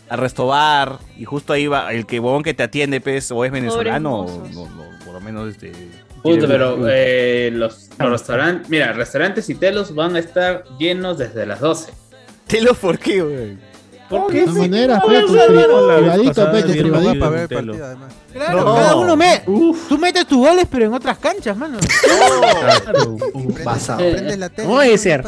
[0.10, 3.52] al restobar, y justo ahí va el que huevón que te atiende, pues, o es
[3.52, 5.72] venezolano, o no, no, por lo menos este.
[6.24, 11.46] Quiere- pero eh, los, los restaurantes, mira, restaurantes y telos van a estar llenos desde
[11.46, 11.92] las 12.
[12.48, 13.58] Telo, ¿por qué, güey?
[14.22, 17.20] ¿Por De pues, privadito, pues, tu privadito.
[17.20, 18.14] para ver partido, además.
[18.34, 18.76] Claro, No.
[18.76, 19.42] cada uno me.
[19.46, 21.78] Tú metes tus goles, pero en otras canchas, mano.
[23.64, 24.00] Basado.
[24.02, 25.24] la tele, No puede no ser.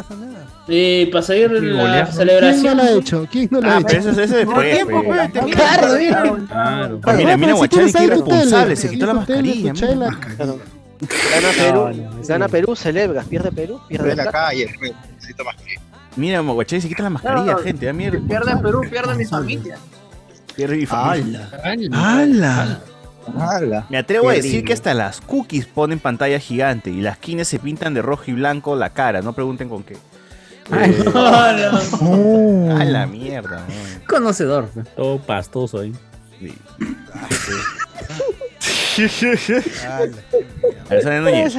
[0.68, 1.84] Y para seguir Qué la.
[1.92, 2.76] ¿Quién no celebración.
[2.76, 3.28] lo ha hecho?
[3.30, 4.10] ¿Quién no lo ha Ah, pero hecho?
[4.10, 5.30] eso, eso Por después, tiempo, pues.
[5.32, 5.54] pues.
[5.54, 6.22] Claro, mira.
[6.22, 7.00] Claro.
[7.04, 9.72] Ah, mira, mira, Guachani, qué tu irresponsable, se quitó la mascarilla.
[9.78, 14.16] Gana Perú, no, gana Perú, celebras, pierde Perú, pierde
[14.54, 15.74] y después necesito más que.
[16.16, 18.18] Mira, Guachani se quita la mascarilla, No, gente, da mierda.
[18.26, 19.76] Pierde Perú, pierde mi familia.
[20.54, 21.50] Pierde mi familia.
[21.92, 22.80] ¡Hala!
[23.38, 23.86] ¡Hala!
[23.90, 27.58] Me atrevo a decir que hasta las cookies ponen pantalla gigante y las quines se
[27.58, 29.20] pintan de rojo y blanco la cara.
[29.20, 29.94] No pregunten con qué.
[30.72, 31.04] Eh,
[32.00, 32.74] Oh.
[32.76, 33.58] a la mierda.
[33.58, 34.02] man.
[34.08, 34.68] Conocedor.
[34.96, 35.92] Todo pastoso ahí.
[36.40, 36.54] Sí.
[39.86, 40.16] Ala.
[40.90, 41.56] Alexander Núñez.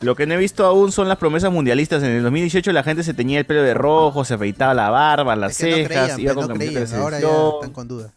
[0.00, 2.02] Lo que no he visto aún son las promesas mundialistas.
[2.02, 5.34] En el 2018 la gente se teñía el pelo de rojo, se afeitaba la barba,
[5.36, 7.54] las Es que no cejas, creían, iba pues, con no camiseta de ahora ya selección.
[7.54, 8.12] están con duda.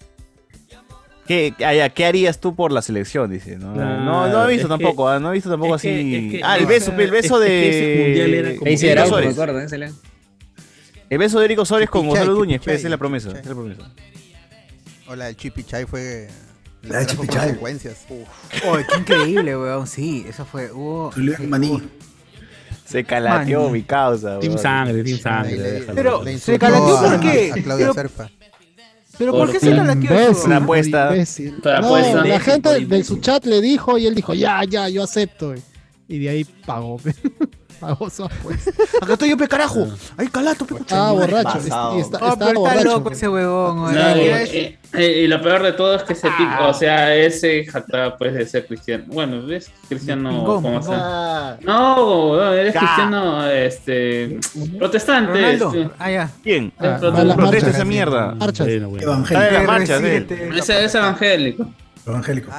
[1.25, 3.29] ¿Qué, ah, ya, ¿Qué harías tú por la selección?
[3.29, 3.55] Dice.
[3.57, 5.89] No, Claro, no, no he visto que- tampoco, ah, no he visto tampoco es que-
[5.99, 6.15] así.
[6.15, 8.41] es que- ah, el beso, el beso es- de.
[11.09, 13.27] El beso de Erico Sores con Gonzalo Chipichai, pues, es la promesa.
[13.29, 13.41] Chipichai.
[13.43, 13.91] Es la promesa.
[15.07, 16.27] O la del Chipichai fue.
[16.83, 17.47] Le La Chipichai.
[17.47, 18.05] consecuencias.
[18.67, 19.87] Oye, qué increíble, weón.
[19.87, 20.71] Sí, eso fue.
[20.71, 21.83] hubo- Julián sí, Maní.
[22.85, 23.71] Se calateó Man.
[23.73, 24.39] mi causa.
[24.39, 24.61] Team weón.
[24.63, 25.57] Sangre, Team Sangre.
[25.57, 25.81] le-.
[25.93, 28.31] Pero- le se calateó a- porque- A Claudia pero- Serpa.
[29.17, 30.21] Pero ¿por qué se Por calateó eso?
[30.23, 31.11] Imbécil, Una apuesta.
[31.81, 35.03] No, la gente Por de su chat le dijo y él dijo, ya, ya, yo
[35.03, 35.53] acepto.
[36.07, 36.99] Y de ahí pagó.
[37.81, 38.25] Apuesta.
[39.01, 39.87] Acá estoy yo, pe carajo.
[40.17, 40.75] Ay, calato, pe.
[40.75, 41.59] Estaba borracho.
[41.95, 43.93] Y está- Oh, pero está loco ese huevón.
[43.93, 44.17] No,
[44.99, 48.45] y, lo peor de todo es que ese tipo, o sea, ese jactaba pues de
[48.45, 49.03] ser cristiano.
[49.07, 50.83] Bueno, es cristiano como pingón.
[50.83, 51.57] sea.
[51.61, 54.39] No, no, eres cristiano este
[54.77, 55.53] protestante.
[55.53, 55.89] Este.
[55.99, 56.31] Ah, ya.
[56.43, 56.73] ¿Quién?
[56.79, 56.97] Ah,
[57.35, 58.33] Protesta esa mierda.
[58.35, 58.67] Marchas.
[58.67, 59.03] Bueno, bueno.
[59.03, 59.63] Evangélico.
[59.71, 60.01] marchas.
[60.01, 61.71] Ese es evangélico.
[62.05, 62.51] Evangélico.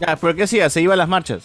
[0.00, 0.68] Ya, ¿pero qué hacía?
[0.70, 1.44] Se iba a las marchas.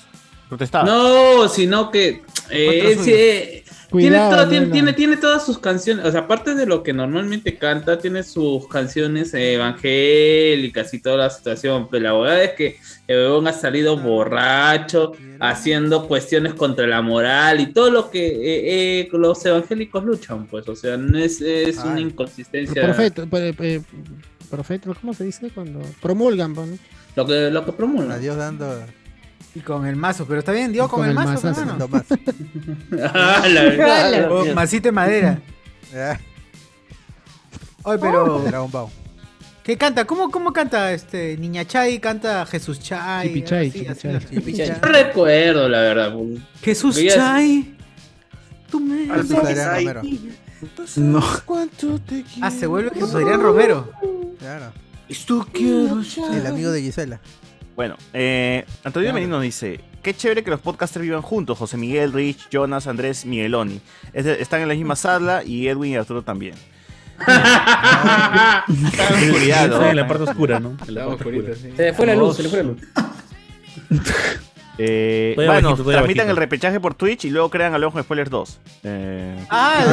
[0.49, 0.85] Protestaba.
[0.85, 6.11] No, sino que eh, sí, eh, tiene, todo- tiene, tiene, tiene todas sus canciones, o
[6.11, 11.29] sea, aparte de lo que normalmente canta, tiene sus canciones eh, evangélicas y toda la
[11.29, 17.59] situación, pero la verdad es que el ha salido borracho, haciendo cuestiones contra la moral
[17.61, 21.77] y todo lo que eh, eh, los evangélicos luchan, pues, o sea, no es, es
[21.79, 22.81] una inconsistencia.
[22.83, 23.81] Profeta, eh,
[24.49, 25.49] profeta, ¿cómo se dice?
[25.53, 26.77] Cuando promulgan, pues, ¿no?
[27.15, 28.15] Lo que, lo que promulga.
[28.15, 28.81] A Dios dando.
[29.57, 31.61] Y con el mazo, pero está bien, dio con, el mazo, mazazo.
[31.61, 31.89] hermano.
[33.11, 34.31] Ah, la verdad.
[34.31, 35.41] Oh, masita de madera.
[37.83, 38.39] Oye, pero.
[38.39, 38.89] Dragon Ball.
[39.63, 40.05] ¿Qué canta?
[40.05, 41.99] ¿Cómo, cómo canta este Niña Chay?
[41.99, 43.29] Canta Jesús Chay.
[43.29, 44.15] Chipichai, así, así, Chipichai.
[44.15, 44.35] así.
[44.35, 44.79] Chipichai.
[44.79, 46.13] No recuerdo, la verdad.
[46.13, 46.39] pues.
[46.61, 47.75] Jesús ya- Chay.
[48.69, 49.07] Tú me.
[49.07, 50.01] Jesús Adrián Romero.
[50.97, 51.23] No.
[52.41, 53.91] Ah, se vuelve Jesús Adrián Romero.
[54.37, 54.71] Claro.
[55.09, 55.99] Esto quiero
[56.31, 57.19] El amigo de Gisela.
[57.77, 61.57] Bueno, eh, Antonio Menino dice: Qué chévere que los podcasters vivan juntos.
[61.59, 63.79] José Miguel, Rich, Jonas, Andrés, Migueloni.
[64.13, 66.55] Es de- están en la misma sala y Edwin y Arturo también.
[67.19, 69.75] En la oscuridad, ¿no?
[69.75, 70.75] Está en la parte oscura, ¿no?
[70.87, 71.55] En la parte oscura.
[71.55, 72.77] Se le fue la luz, se le fue la luz.
[74.79, 76.29] Eh, bueno, bajito, transmitan bajito.
[76.29, 78.59] el repechaje por Twitch y luego crean Hablemos con Spoilers 2.
[78.83, 79.83] Eh, Ah,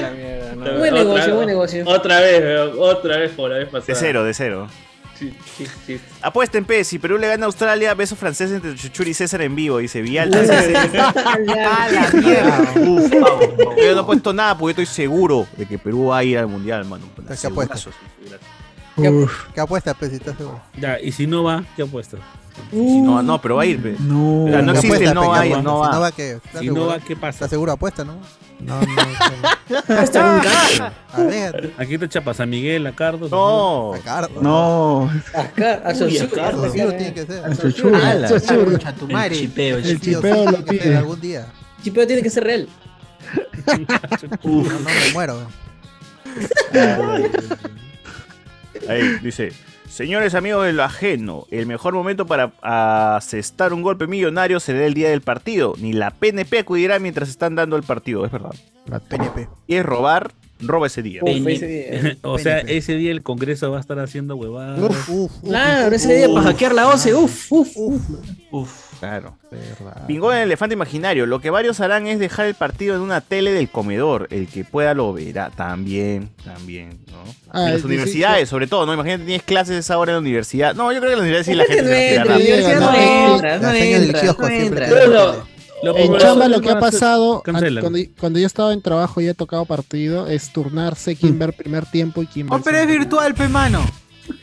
[0.00, 0.78] la mierda, no.
[0.78, 1.82] Buen negocio, buen negocio.
[1.88, 3.86] Otra vez, otra vez como la vez pasada.
[3.88, 4.68] de cero, de cero.
[5.18, 6.00] Sí, sí, sí.
[6.22, 9.42] Apuesta en P, si Perú le gana a Australia, beso francés entre Chuchuri y César
[9.42, 10.40] en vivo, dice Vialta.
[11.18, 12.72] ¡Ah, la mierda!
[12.76, 16.24] Uf, yo no he puesto nada porque yo estoy seguro de que Perú va a
[16.24, 17.04] ir al mundial, mano.
[17.14, 17.76] ¿Qué apuesta?
[17.76, 17.90] Segurazo,
[18.96, 19.32] Uf.
[19.52, 20.60] ¿Qué apuesta, pues, si estás seguro?
[20.78, 22.18] Ya, y si no va, ¿qué apuesta?
[22.70, 23.96] Si no, no, pero va a ir, pe.
[23.98, 24.44] No.
[24.44, 25.86] O sea, no ¿Qué existe, apuesta, no va, ¿Qué no va.
[25.86, 26.32] Si no va, ¿qué?
[26.32, 27.30] ¿Estás Si no va, ¿qué pasa?
[27.30, 27.72] ¿Estás seguro?
[27.72, 28.18] Apuesta, ¿no?
[28.60, 28.86] No, no.
[31.12, 31.72] A ver.
[31.78, 33.30] Aquí te chapas a Miguel, a Carlos.
[33.30, 33.94] No.
[33.94, 34.42] A Carlos.
[34.42, 35.10] No.
[35.34, 36.50] A Sosu- a
[36.96, 37.44] tiene que ser.
[37.44, 37.48] A
[39.08, 39.34] madre.
[39.34, 40.50] El chipeo, el chipeo.
[40.50, 40.96] lo pide.
[40.96, 41.46] Algún día.
[41.82, 42.68] Chipeo tiene que ser real.
[44.44, 45.46] No, no me muero.
[48.88, 49.52] Ahí, dice.
[49.94, 52.50] Señores amigos de lo ajeno, el mejor momento para
[53.16, 55.74] asestar un golpe millonario será el día del partido.
[55.78, 58.56] Ni la PNP acudirá mientras están dando el partido, es verdad.
[58.86, 59.48] La PNP.
[59.68, 61.20] Y es robar, roba ese día.
[61.22, 62.16] Uf, ese día.
[62.22, 62.76] o sea, PNP.
[62.76, 64.80] ese día el Congreso va a estar haciendo huevadas.
[64.80, 66.34] Uf, uf, uf, Claro, uf, ese día uf.
[66.34, 68.02] para hackear la OCE, uf, uf, uf.
[68.50, 69.38] Uf, claro.
[70.06, 71.26] Pingón el elefante imaginario.
[71.26, 74.28] Lo que varios harán es dejar el partido en una tele del comedor.
[74.30, 75.50] El que pueda lo verá.
[75.50, 77.18] También, también, ¿no?
[77.50, 78.94] Ah, en las sí, universidades, sobre todo, ¿no?
[78.94, 80.74] Imagínate, tienes clases a esa hora en la universidad.
[80.74, 83.72] No, yo creo que en la universidad sí la gente no entra, no entra, no
[83.74, 85.44] entra, no entra.
[85.82, 89.34] Lo- En chamba lo- que ha pasado cuando, cuando yo estaba en trabajo y he
[89.34, 93.34] tocado partido es turnarse quién ver primer tiempo y quién ver Oh, pero es virtual,
[93.34, 93.84] pe mano.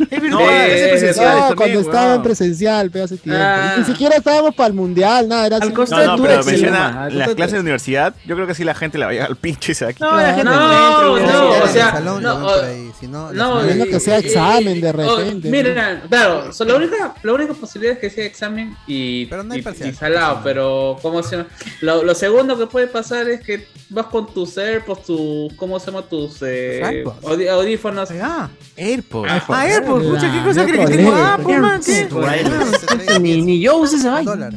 [0.10, 0.50] Es No, virtual.
[0.50, 3.42] es Eh, presencial No, también, cuando estaba en presencial, pero hace tiempo.
[3.44, 3.76] Ah.
[3.78, 5.72] Ni siquiera estábamos para el mundial, nada, era Al así.
[5.72, 8.16] costo No, de no, tu pero Excel, menciona nomás, al las clases de- de universidad.
[8.26, 9.92] Yo creo que sí la gente la va a llegar al pinche y se va
[9.92, 10.12] a quitar.
[10.12, 14.00] No, la gente No, o sea, salón, no, por ahí, no, no, la- Menos que
[14.00, 15.50] sea examen de oh, repente.
[15.50, 19.54] Mira, claro, so, la, única, la única posibilidad es que sea examen y, Pero no
[19.54, 19.90] hay y- parcial.
[19.90, 21.50] y salado, pero ¿cómo se llama?
[21.82, 25.88] Lo, lo segundo que puede pasar es que vas con tus AirPods, tu, ¿cómo se
[25.88, 26.02] llama?
[26.04, 27.04] Tus eh,
[27.50, 28.10] audífonos.
[28.22, 29.30] Ah, AirPods.
[29.32, 31.14] ah, Airpods, pucha, ¿qué La cosa crees que tengo?
[31.16, 33.20] Ah, pues, man, ¿qué?
[33.20, 34.50] Ni, ni yo uso esa vaina.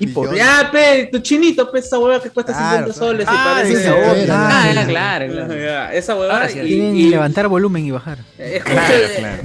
[0.00, 2.98] Y por- Ya, pe, tu chinito, pe, esa hueva que cuesta Claro, 50 claro.
[3.12, 4.14] soles Ah, y parece sí, a otra.
[4.14, 4.68] sí, Ah, sí.
[4.70, 5.54] era claro, claro.
[5.56, 8.18] Ya, Esa hueva sí, y, y- levantar volumen y bajar.
[8.38, 8.86] escucha-
[9.18, 9.42] Claro,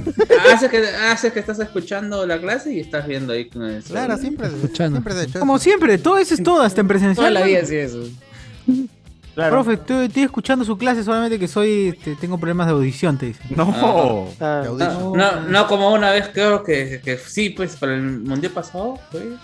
[0.54, 0.78] haces que
[1.10, 4.98] haces que estás escuchando la clase y estás viendo ahí con el Claro, siempre, Escuchando.
[4.98, 5.40] siempre de hecho.
[5.40, 7.16] Como siempre, todo eso es todo, hasta en presencial.
[7.16, 8.04] Toda la vida así eso.
[9.34, 9.50] Claro.
[9.50, 13.26] Profe, estoy, estoy escuchando su clase, solamente que soy, este, tengo problemas de audición, te
[13.26, 13.42] dice.
[13.50, 14.28] No.
[14.40, 15.16] Ah, de audífono.
[15.16, 18.98] No, no, no como una vez creo que, que sí, pues para el mundial pasado,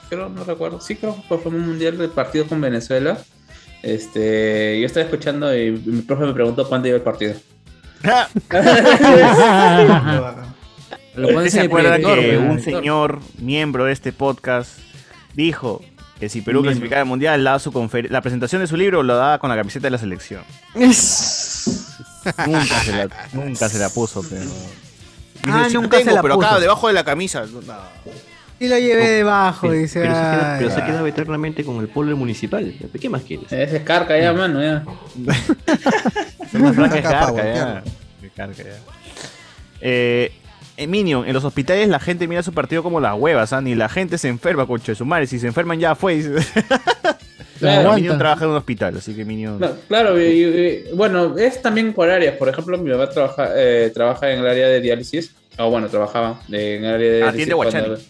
[0.08, 3.18] creo, no recuerdo, sí creo que fue un mundial del partido con Venezuela.
[3.82, 7.34] Este, yo estaba escuchando y mi profe me preguntó cuándo iba el partido.
[11.14, 14.78] Lo ¿Se proyector, que un señor miembro de este podcast
[15.34, 15.82] dijo
[16.20, 16.72] que si Perú Miembro.
[16.72, 19.56] clasificaba al mundial, daba su confer- la presentación de su libro lo daba con la
[19.56, 20.42] camiseta de la selección?
[20.74, 20.92] Nunca
[22.84, 24.42] se la, nunca se la puso, pero.
[25.46, 26.46] Ah, Dice, nunca se tengo, la pero puso.
[26.48, 27.44] acá debajo de la camisa.
[27.46, 27.60] No.
[28.58, 30.00] Y lo llevé debajo, Pero, dice.
[30.00, 30.70] pero se queda, pero
[31.02, 32.74] se eternamente con el polo municipal.
[33.00, 33.50] ¿Qué más quieres?
[33.50, 34.84] Es escarca ya, mano, ya.
[36.52, 36.90] Una franca Franca pa'
[37.32, 37.82] descarga, ya.
[38.20, 38.76] Descarga, ya.
[39.80, 40.32] Eh,
[40.82, 43.60] en Minion, en los hospitales la gente mira su partido como las huevas, ¿ah?
[43.60, 45.26] Ni la gente se enferma, con su madre.
[45.26, 46.20] Si se enferman ya fue.
[47.58, 47.92] Claro.
[47.94, 49.60] Minion trabaja en un hospital, así que Minion.
[49.60, 52.36] No, claro, y- y- bueno, es también por áreas.
[52.36, 55.34] Por ejemplo, mi mamá trabaja, eh, trabaja en el área de diálisis.
[55.58, 57.34] O bueno, trabajaba de- en el área de diálisis.
[57.34, 58.09] Atiende cuando- Guachani.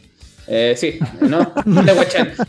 [0.53, 1.55] Eh, sí, ¿no?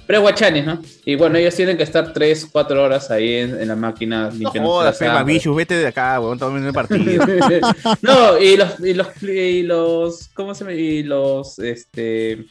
[0.08, 0.82] Pre-Guachani, ¿no?
[1.06, 4.32] Y bueno, ellos tienen que estar 3, 4 horas ahí en, en la máquina No
[4.32, 5.24] limpiando jodas, sangre.
[5.24, 7.24] Bichus, vete de acá, weón, viendo el partido.
[8.02, 10.74] no, y los, y los, y los, ¿cómo se llama?
[10.74, 12.46] Y los, este,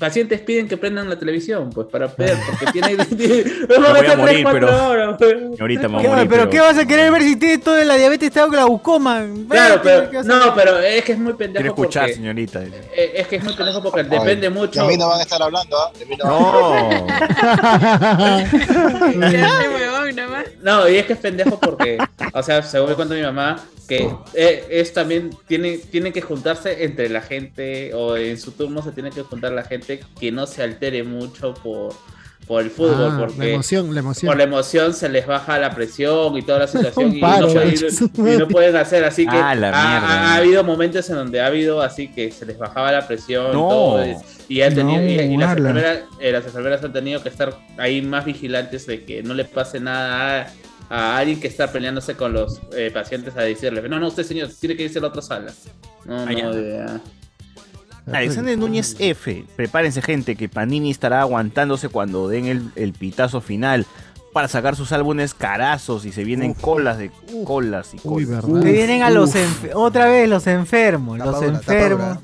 [0.00, 4.42] pacientes piden que prendan la televisión, pues, para ver, porque tiene, tiene voy a morir,
[4.42, 5.36] 4 pero- horas, pues.
[5.58, 7.82] Ahorita me voy ¿Qué, a morir, pero, ¿qué vas a querer ver si tienes toda
[7.82, 9.24] la diabetes está con glaucoma?
[9.48, 12.14] Claro, Vete, ¿qué pero, a no, pero es que es muy pendejo Quiero escuchar, porque,
[12.16, 12.62] señorita.
[12.62, 14.82] eh, es que es muy pendejo porque depende mucho.
[14.82, 15.90] De mí no van a estar hablando, ¿ah?
[16.06, 17.06] Mí no a No.
[20.62, 21.96] No, y es que es pendejo porque,
[22.32, 23.56] o sea, según me cuenta mi mamá,
[23.88, 28.82] que eh, es también, tiene, tiene que juntarse entre la gente, o en su turno
[28.82, 29.85] se tiene que juntar la gente
[30.20, 31.94] que no se altere mucho por,
[32.46, 34.28] por el fútbol, Ah, la porque emoción, la emoción.
[34.28, 37.68] por la emoción se les baja la presión y toda la situación y, no, pueden-
[37.70, 40.08] hecho, su y no pueden hacer así que Ah, la ha, mierda.
[40.08, 43.52] ha- ha habido momentos en donde ha habido así que se les bajaba la presión
[43.52, 43.66] No.
[43.66, 44.16] y todo y,
[44.58, 45.68] y han tenido- No, y- y las, ala.
[45.70, 49.44] enfermeras, eh, las enfermeras han tenido que estar ahí más vigilantes de que no le
[49.44, 50.46] pase nada a,
[50.88, 54.48] a alguien que está peleándose con los eh, pacientes a decirle no no usted señor
[54.60, 55.52] tiene que irse a la otra sala
[56.04, 57.00] no Ah, no ya.
[58.06, 58.16] De-.
[58.16, 59.44] Alexander Núñez F.
[59.56, 63.86] Prepárense, gente, que Panini estará aguantándose cuando den el, el pitazo final
[64.32, 67.10] para sacar sus álbumes carazos y se vienen colas de
[67.44, 68.44] colas y colas.
[68.44, 69.32] Se vienen a los
[69.72, 72.18] otra vez los enfermos, los Tapadura, enfermos.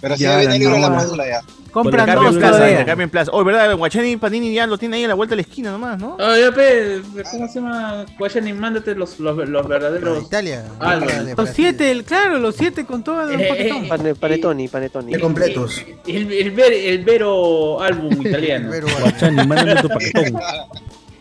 [0.00, 1.40] Pero si Ya, ya viene el libro de la madura ya.
[1.72, 2.66] Compran dos todavía.
[2.68, 3.30] gente, cambio en plaza.
[3.34, 3.74] Oh, ¿verdad?
[3.76, 6.16] Guachani Panini ya lo tiene ahí a la vuelta de la esquina nomás, ¿no?
[6.20, 7.00] Oh, ya, pe,
[7.30, 8.04] ¿cómo se llama?
[8.18, 10.24] Guayan mándate los, los, los verdaderos.
[10.24, 10.64] Italia.
[10.78, 11.36] álbumes.
[11.36, 13.88] Los siete, el- claro, los siete con todo el Eh, paquetón.
[13.88, 15.14] Pane- panetoni, panetoni.
[15.14, 18.70] El, el, ver- el Vero álbum italiano.
[19.00, 20.40] Guachani, mándame tu paquetón.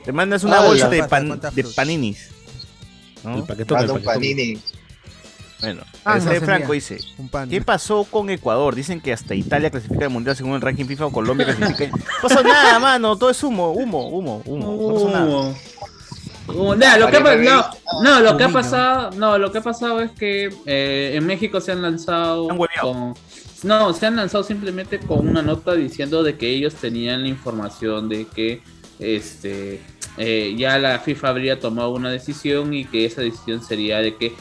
[0.03, 0.67] Te mandas una Hola.
[0.67, 2.29] bolsa de, pan, de paninis.
[3.23, 3.37] ¿no?
[3.37, 4.03] El paquetón, el paquetón.
[4.03, 4.59] panini.
[5.61, 7.47] Bueno, Ah, ese no, Franco dice, Un pan.
[7.49, 8.73] ¿qué pasó con Ecuador?
[8.75, 11.95] Dicen que hasta Italia clasifica al Mundial según el ranking FIFA o Colombia clasifica.
[11.97, 14.87] No pasó nada, mano, todo es humo, humo, humo, humo.
[14.87, 15.25] No pasó nada.
[15.25, 15.55] Humo.
[16.47, 17.65] Uh, nah, lo que ha, pa- no,
[18.03, 21.61] no, lo que ha pasado, no, lo que ha pasado es que eh, en México
[21.61, 22.47] se han lanzado
[22.81, 23.13] con,
[23.63, 28.09] no, se han lanzado simplemente con una nota diciendo de que ellos tenían la información
[28.09, 28.63] de que
[28.99, 29.81] este
[30.17, 34.33] eh, ya la FIFA habría tomado una decisión y que esa decisión sería de que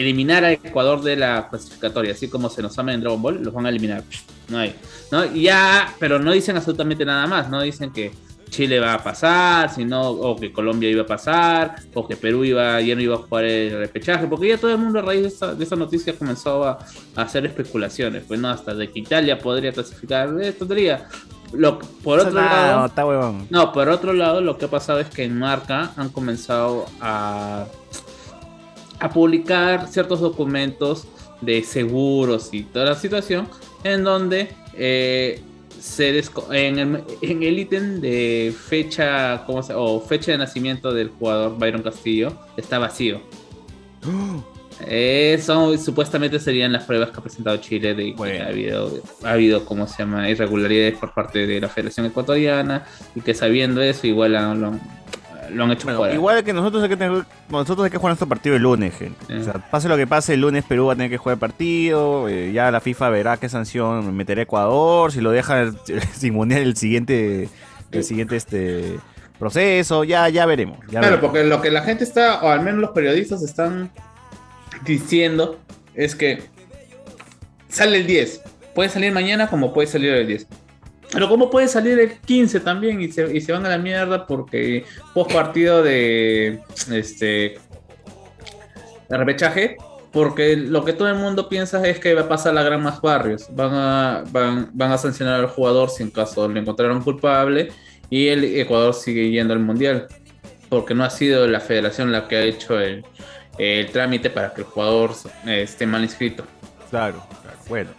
[0.00, 3.52] eliminar a Ecuador de la clasificatoria, así como se nos ama en Dragon Ball, los
[3.52, 4.02] van a eliminar.
[4.48, 4.74] No hay,
[5.10, 5.24] ¿no?
[5.24, 8.12] Y ya, pero no dicen absolutamente nada más, no dicen que
[8.50, 12.80] Chile va a pasar, sino o que Colombia iba a pasar, o que Perú iba,
[12.80, 15.28] ya no iba a jugar el repechaje, porque ya todo el mundo a raíz de
[15.28, 16.78] esa, de esa noticia comenzó a,
[17.16, 21.08] a hacer especulaciones, pues no, hasta de que Italia podría clasificar, es tontería.
[21.52, 25.24] Lo, por otro nada, lado, no, por otro lado, lo que ha pasado es que
[25.24, 27.66] en Marca han comenzado a,
[29.00, 31.06] a publicar ciertos documentos
[31.40, 33.48] de seguros y toda la situación
[33.84, 35.40] en donde eh,
[35.78, 41.10] se en el en el ítem de fecha ¿cómo se- o fecha de nacimiento del
[41.10, 43.20] jugador Byron Castillo está vacío.
[44.86, 48.90] Eso supuestamente serían las pruebas que ha presentado Chile de que ha habido,
[49.24, 53.80] ha habido, ¿cómo se llama?, irregularidades por parte de la Federación Ecuatoriana y que sabiendo
[53.80, 54.72] eso igual lo,
[55.50, 56.14] lo han- hecho Bueno, fuera.
[56.14, 59.34] igual que nosotros hay que tener- nosotros hay que jugar nuestro partido el lunes, gente.
[59.38, 61.40] O sea, pase lo que pase, el lunes Perú va a tener que jugar el
[61.40, 62.28] partido.
[62.28, 65.72] eh, ya la FIFA verá qué sanción meterá Ecuador, si lo deja
[66.14, 67.48] sin mundial el siguiente,
[67.92, 68.98] el siguiente este
[69.38, 70.78] proceso, ya, ya veremos.
[70.86, 71.20] ya Claro, veremos.
[71.20, 73.90] porque lo que la gente está, o al menos los periodistas están
[74.84, 75.58] diciendo,
[75.94, 76.42] es que
[77.68, 78.42] sale el 10.
[78.74, 80.46] Puede salir mañana como puede salir el 10.
[81.12, 84.84] Pero como puede salir el 15 también y se, van a la mierda porque
[85.14, 86.60] post partido de
[86.92, 87.58] este
[89.08, 89.76] de repechaje.
[90.12, 93.02] Porque lo que todo el mundo piensa es que va a pasar la gran más
[93.02, 93.48] barrios.
[93.50, 97.68] Van a, van, van a sancionar al jugador si en caso le encontraron culpable.
[98.08, 100.06] Y el Ecuador sigue yendo al mundial.
[100.70, 103.04] Porque no ha sido la federación la que ha hecho el,
[103.58, 105.10] el trámite para que el jugador
[105.46, 106.44] esté mal inscrito.
[106.88, 107.90] Claro, claro, bueno.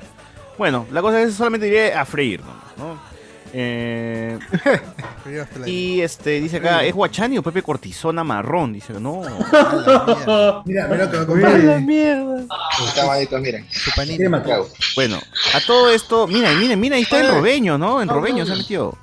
[0.57, 3.17] Bueno, la cosa es que solamente iré a freír, nomás, ¿no?
[3.53, 4.37] Eh,
[5.65, 8.73] y este dice acá, ¿es Guachani o Pepe Cortisona marrón?
[8.73, 9.21] Dice, no.
[10.65, 11.81] Mira, mira lo que va a comprar.
[11.81, 12.43] mierda.
[12.85, 13.65] Está malito, miren.
[14.29, 14.67] Mateo.
[14.95, 15.19] Bueno,
[15.53, 18.01] a todo esto, mira, miren, mira, ahí está en Robeño, ¿no?
[18.01, 18.97] En Robeño se ha metido.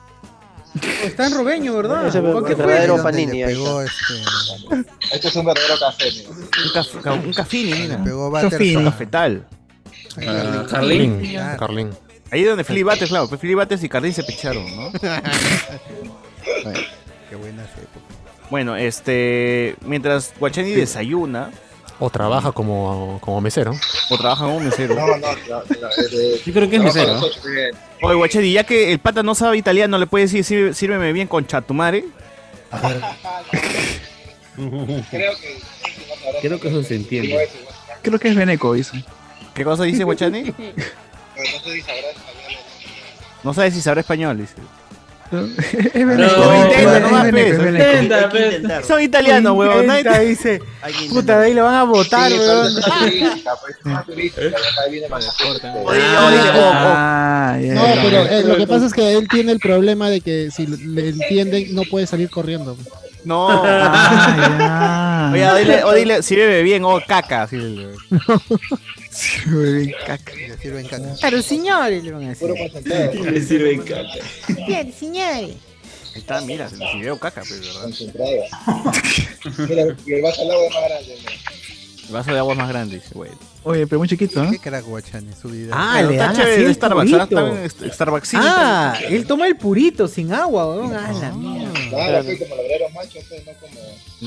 [1.05, 2.09] Está en Robeño, ¿verdad?
[2.09, 2.67] Ese ¿Por es qué el fue?
[2.67, 3.43] verdadero panini.
[3.83, 4.15] este.
[5.13, 6.09] Este es un verdadero café.
[6.29, 8.03] Un, caf- un cafini, mira.
[8.05, 8.29] pegó
[8.79, 9.47] Un cafetal.
[10.27, 10.63] Ah.
[10.63, 10.67] Ah.
[11.59, 11.91] Carlín.
[12.31, 14.91] Ahí es donde Fili Bates, claro, pues Fili Bates y Carlín se pecharon, ¿no?
[16.63, 16.81] Bueno.
[17.31, 18.03] Qué buenas épocas.
[18.51, 21.51] Bueno, este, mientras Guachani desayuna
[21.99, 23.73] O trabaja como, como mesero.
[24.11, 24.95] o trabaja como mesero.
[24.95, 25.29] No, no, no.
[25.49, 27.21] no, eh, Yo creo que es mesero.
[28.03, 31.27] Oye, Guachani, ya que el pata no sabe italiano, ¿le puedes decir "Sirve- sírveme bien
[31.29, 32.05] con chatumare?
[35.11, 35.61] Creo que.
[36.43, 37.49] Creo que eso se entiende.
[38.03, 39.05] Creo que es Beneco, dice.
[39.55, 40.43] ¿Qué cosa dice Guachani?
[40.43, 40.53] No
[41.63, 42.15] sé si sabrás
[43.43, 44.55] No sabe si sabrá español, dice.
[45.33, 46.55] Es No, Beneco.
[46.55, 47.59] intenta es pues.
[47.59, 47.93] Beneco.
[48.03, 48.87] Intenta, pues.
[48.87, 49.87] Son italianos, huevón.
[49.87, 50.61] nadie te- dice.
[51.09, 54.07] Puta, de ahí lo van a votar, pues, más
[55.11, 55.25] más.
[56.97, 60.21] Ah, ya, No, pero eh, lo que pasa es que él tiene el problema de
[60.21, 62.77] que si le entienden no puede salir corriendo.
[63.25, 63.63] No.
[64.67, 67.43] Ah, Oye, o dile, o dile, sírveme bien, o caca.
[67.45, 67.99] así le- ya.
[70.07, 70.33] caca.
[70.35, 71.15] Le sirven caca.
[71.21, 72.49] Pero señores, le van a decir.
[73.25, 74.03] Le sirven caca.
[74.67, 75.57] Bien, señores.
[76.15, 77.83] Ahí está, mira, se le sirvió caca, pues, ¿verdad?
[77.83, 78.31] Concentrado.
[79.69, 81.17] Mira, el vaso al agua es más grande.
[82.07, 83.31] El vaso de agua es más grande, dice, güey.
[83.65, 84.49] Oye, pero muy chiquito, ¿eh?
[84.53, 85.71] Qué crack Guachani, su video.
[85.75, 87.27] Ah, Pero le está dan chévere así el Starbucks, ¿ah?
[87.27, 87.41] purito.
[87.47, 88.43] Está en St- Starbucksito.
[88.45, 90.93] Ah, él toma el purito sin agua, weón.
[90.95, 91.73] Ah, la mierda.
[91.89, 93.81] Claro, así como logreros machos, pues, no como.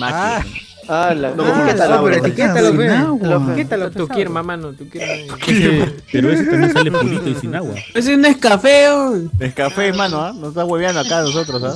[0.05, 0.43] Ah,
[0.89, 2.15] Ah, la No, ah, pero bro.
[2.15, 5.27] etiquétalo, Tú quieres, mamá, no, tú quieres.
[6.13, 7.75] Pero ese también sale purito y sin agua.
[7.93, 9.17] Ese no es café, oh.
[9.37, 10.31] Es café, mano, ¿ah?
[10.33, 11.75] Nos está hueveando acá nosotros, ¿ah?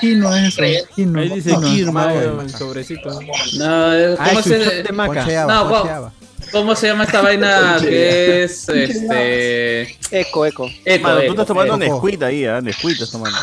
[0.00, 0.86] Quino es eso.
[0.94, 1.20] Quino.
[1.20, 1.60] Ahí dice Quino.
[1.60, 2.40] Kirma, Mago, weón.
[2.40, 3.10] el sobrecito.
[3.58, 5.26] No, Ah, ¿cómo es su se, de maca.
[5.46, 6.12] No.
[6.52, 10.68] ¿Cómo se llama esta vaina que es este Eco, eco.
[10.84, 11.02] eco?
[11.02, 12.02] Mano, tú eco, estás tomando eco.
[12.02, 12.60] Nesquik ahí, ¿ah?
[12.60, 13.38] Nesquik estás tomando.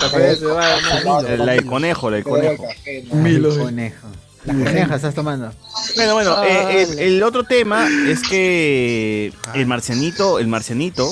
[1.38, 2.65] La del conejo, la del conejo.
[3.13, 3.57] Milo.
[3.57, 4.07] Conejo.
[4.45, 5.51] Las conejas estás tomando.
[5.95, 11.11] Bueno, bueno, eh, el, el otro tema es que el marcianito, el marcianito.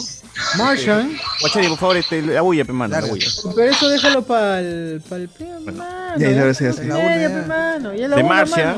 [0.58, 1.18] Martian.
[1.40, 3.28] Guachani, por favor, este, la bulla, pe, mano, la bulla.
[3.56, 5.02] Pero eso déjalo para el.
[5.08, 5.30] Para el.
[5.66, 5.84] mano.
[6.18, 6.72] Ya, ya, ya, ya.
[6.72, 7.94] Ya, ya, ya, pe, mano.
[7.94, 8.78] Ya la De Marcia.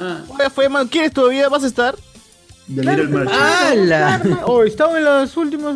[0.00, 0.22] Ah.
[0.28, 1.48] Oye, fue, man, ¿quieres todavía?
[1.48, 1.96] ¿Vas a estar?
[2.74, 3.40] The Little Merchant.
[3.40, 4.20] ¡Hala!
[4.44, 5.74] Oh, estaba en las últimas.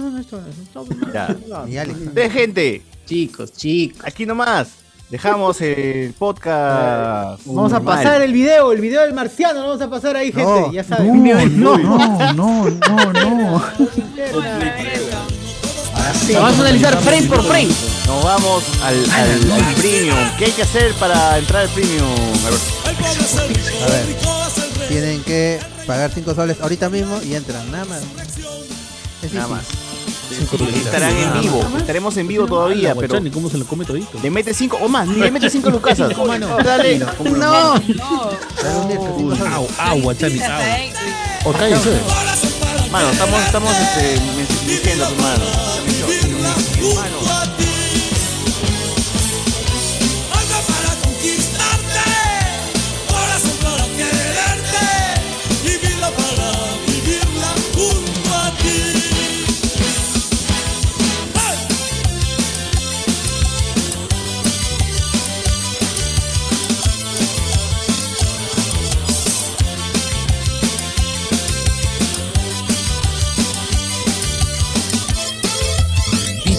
[1.13, 1.85] Ya.
[1.87, 4.03] De gente, Chicos, chicos.
[4.05, 4.69] aquí nomás.
[5.11, 7.45] Dejamos el podcast.
[7.45, 10.43] Vamos a pasar el video, el video del marciano, lo vamos a pasar ahí, gente,
[10.43, 11.23] No, ya saben.
[11.61, 13.63] No, no, no, no, no.
[16.35, 17.69] Vamos a analizar frame por frame.
[18.07, 20.17] Nos vamos al, al, al premium.
[20.39, 22.09] ¿Qué hay que hacer para entrar al premium?
[22.47, 22.61] A ver.
[23.83, 24.89] A ver.
[24.89, 25.59] Tienen que
[25.93, 28.01] pagar 5 soles ahorita mismo y entran, nada más.
[29.23, 29.65] Es Nada más.
[30.75, 31.63] Estarán en vivo.
[31.77, 34.19] Estaremos en vivo todavía, pero Guachani, ¿cómo se lo come todito?
[34.23, 36.17] le mete 5 o más, ni le mete 5 lucasas.
[36.27, 36.57] mano.
[36.65, 36.99] Dale.
[36.99, 37.75] No.
[37.75, 40.15] Guachani, au.
[40.15, 40.99] Perfecto.
[41.45, 41.91] O cállense.
[42.91, 44.19] Mano, estamos, estamos este,
[44.67, 45.45] diciendo, tu mano.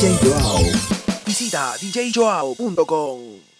[0.04, 0.76] DJ.
[1.24, 3.53] Visita djjoao.com.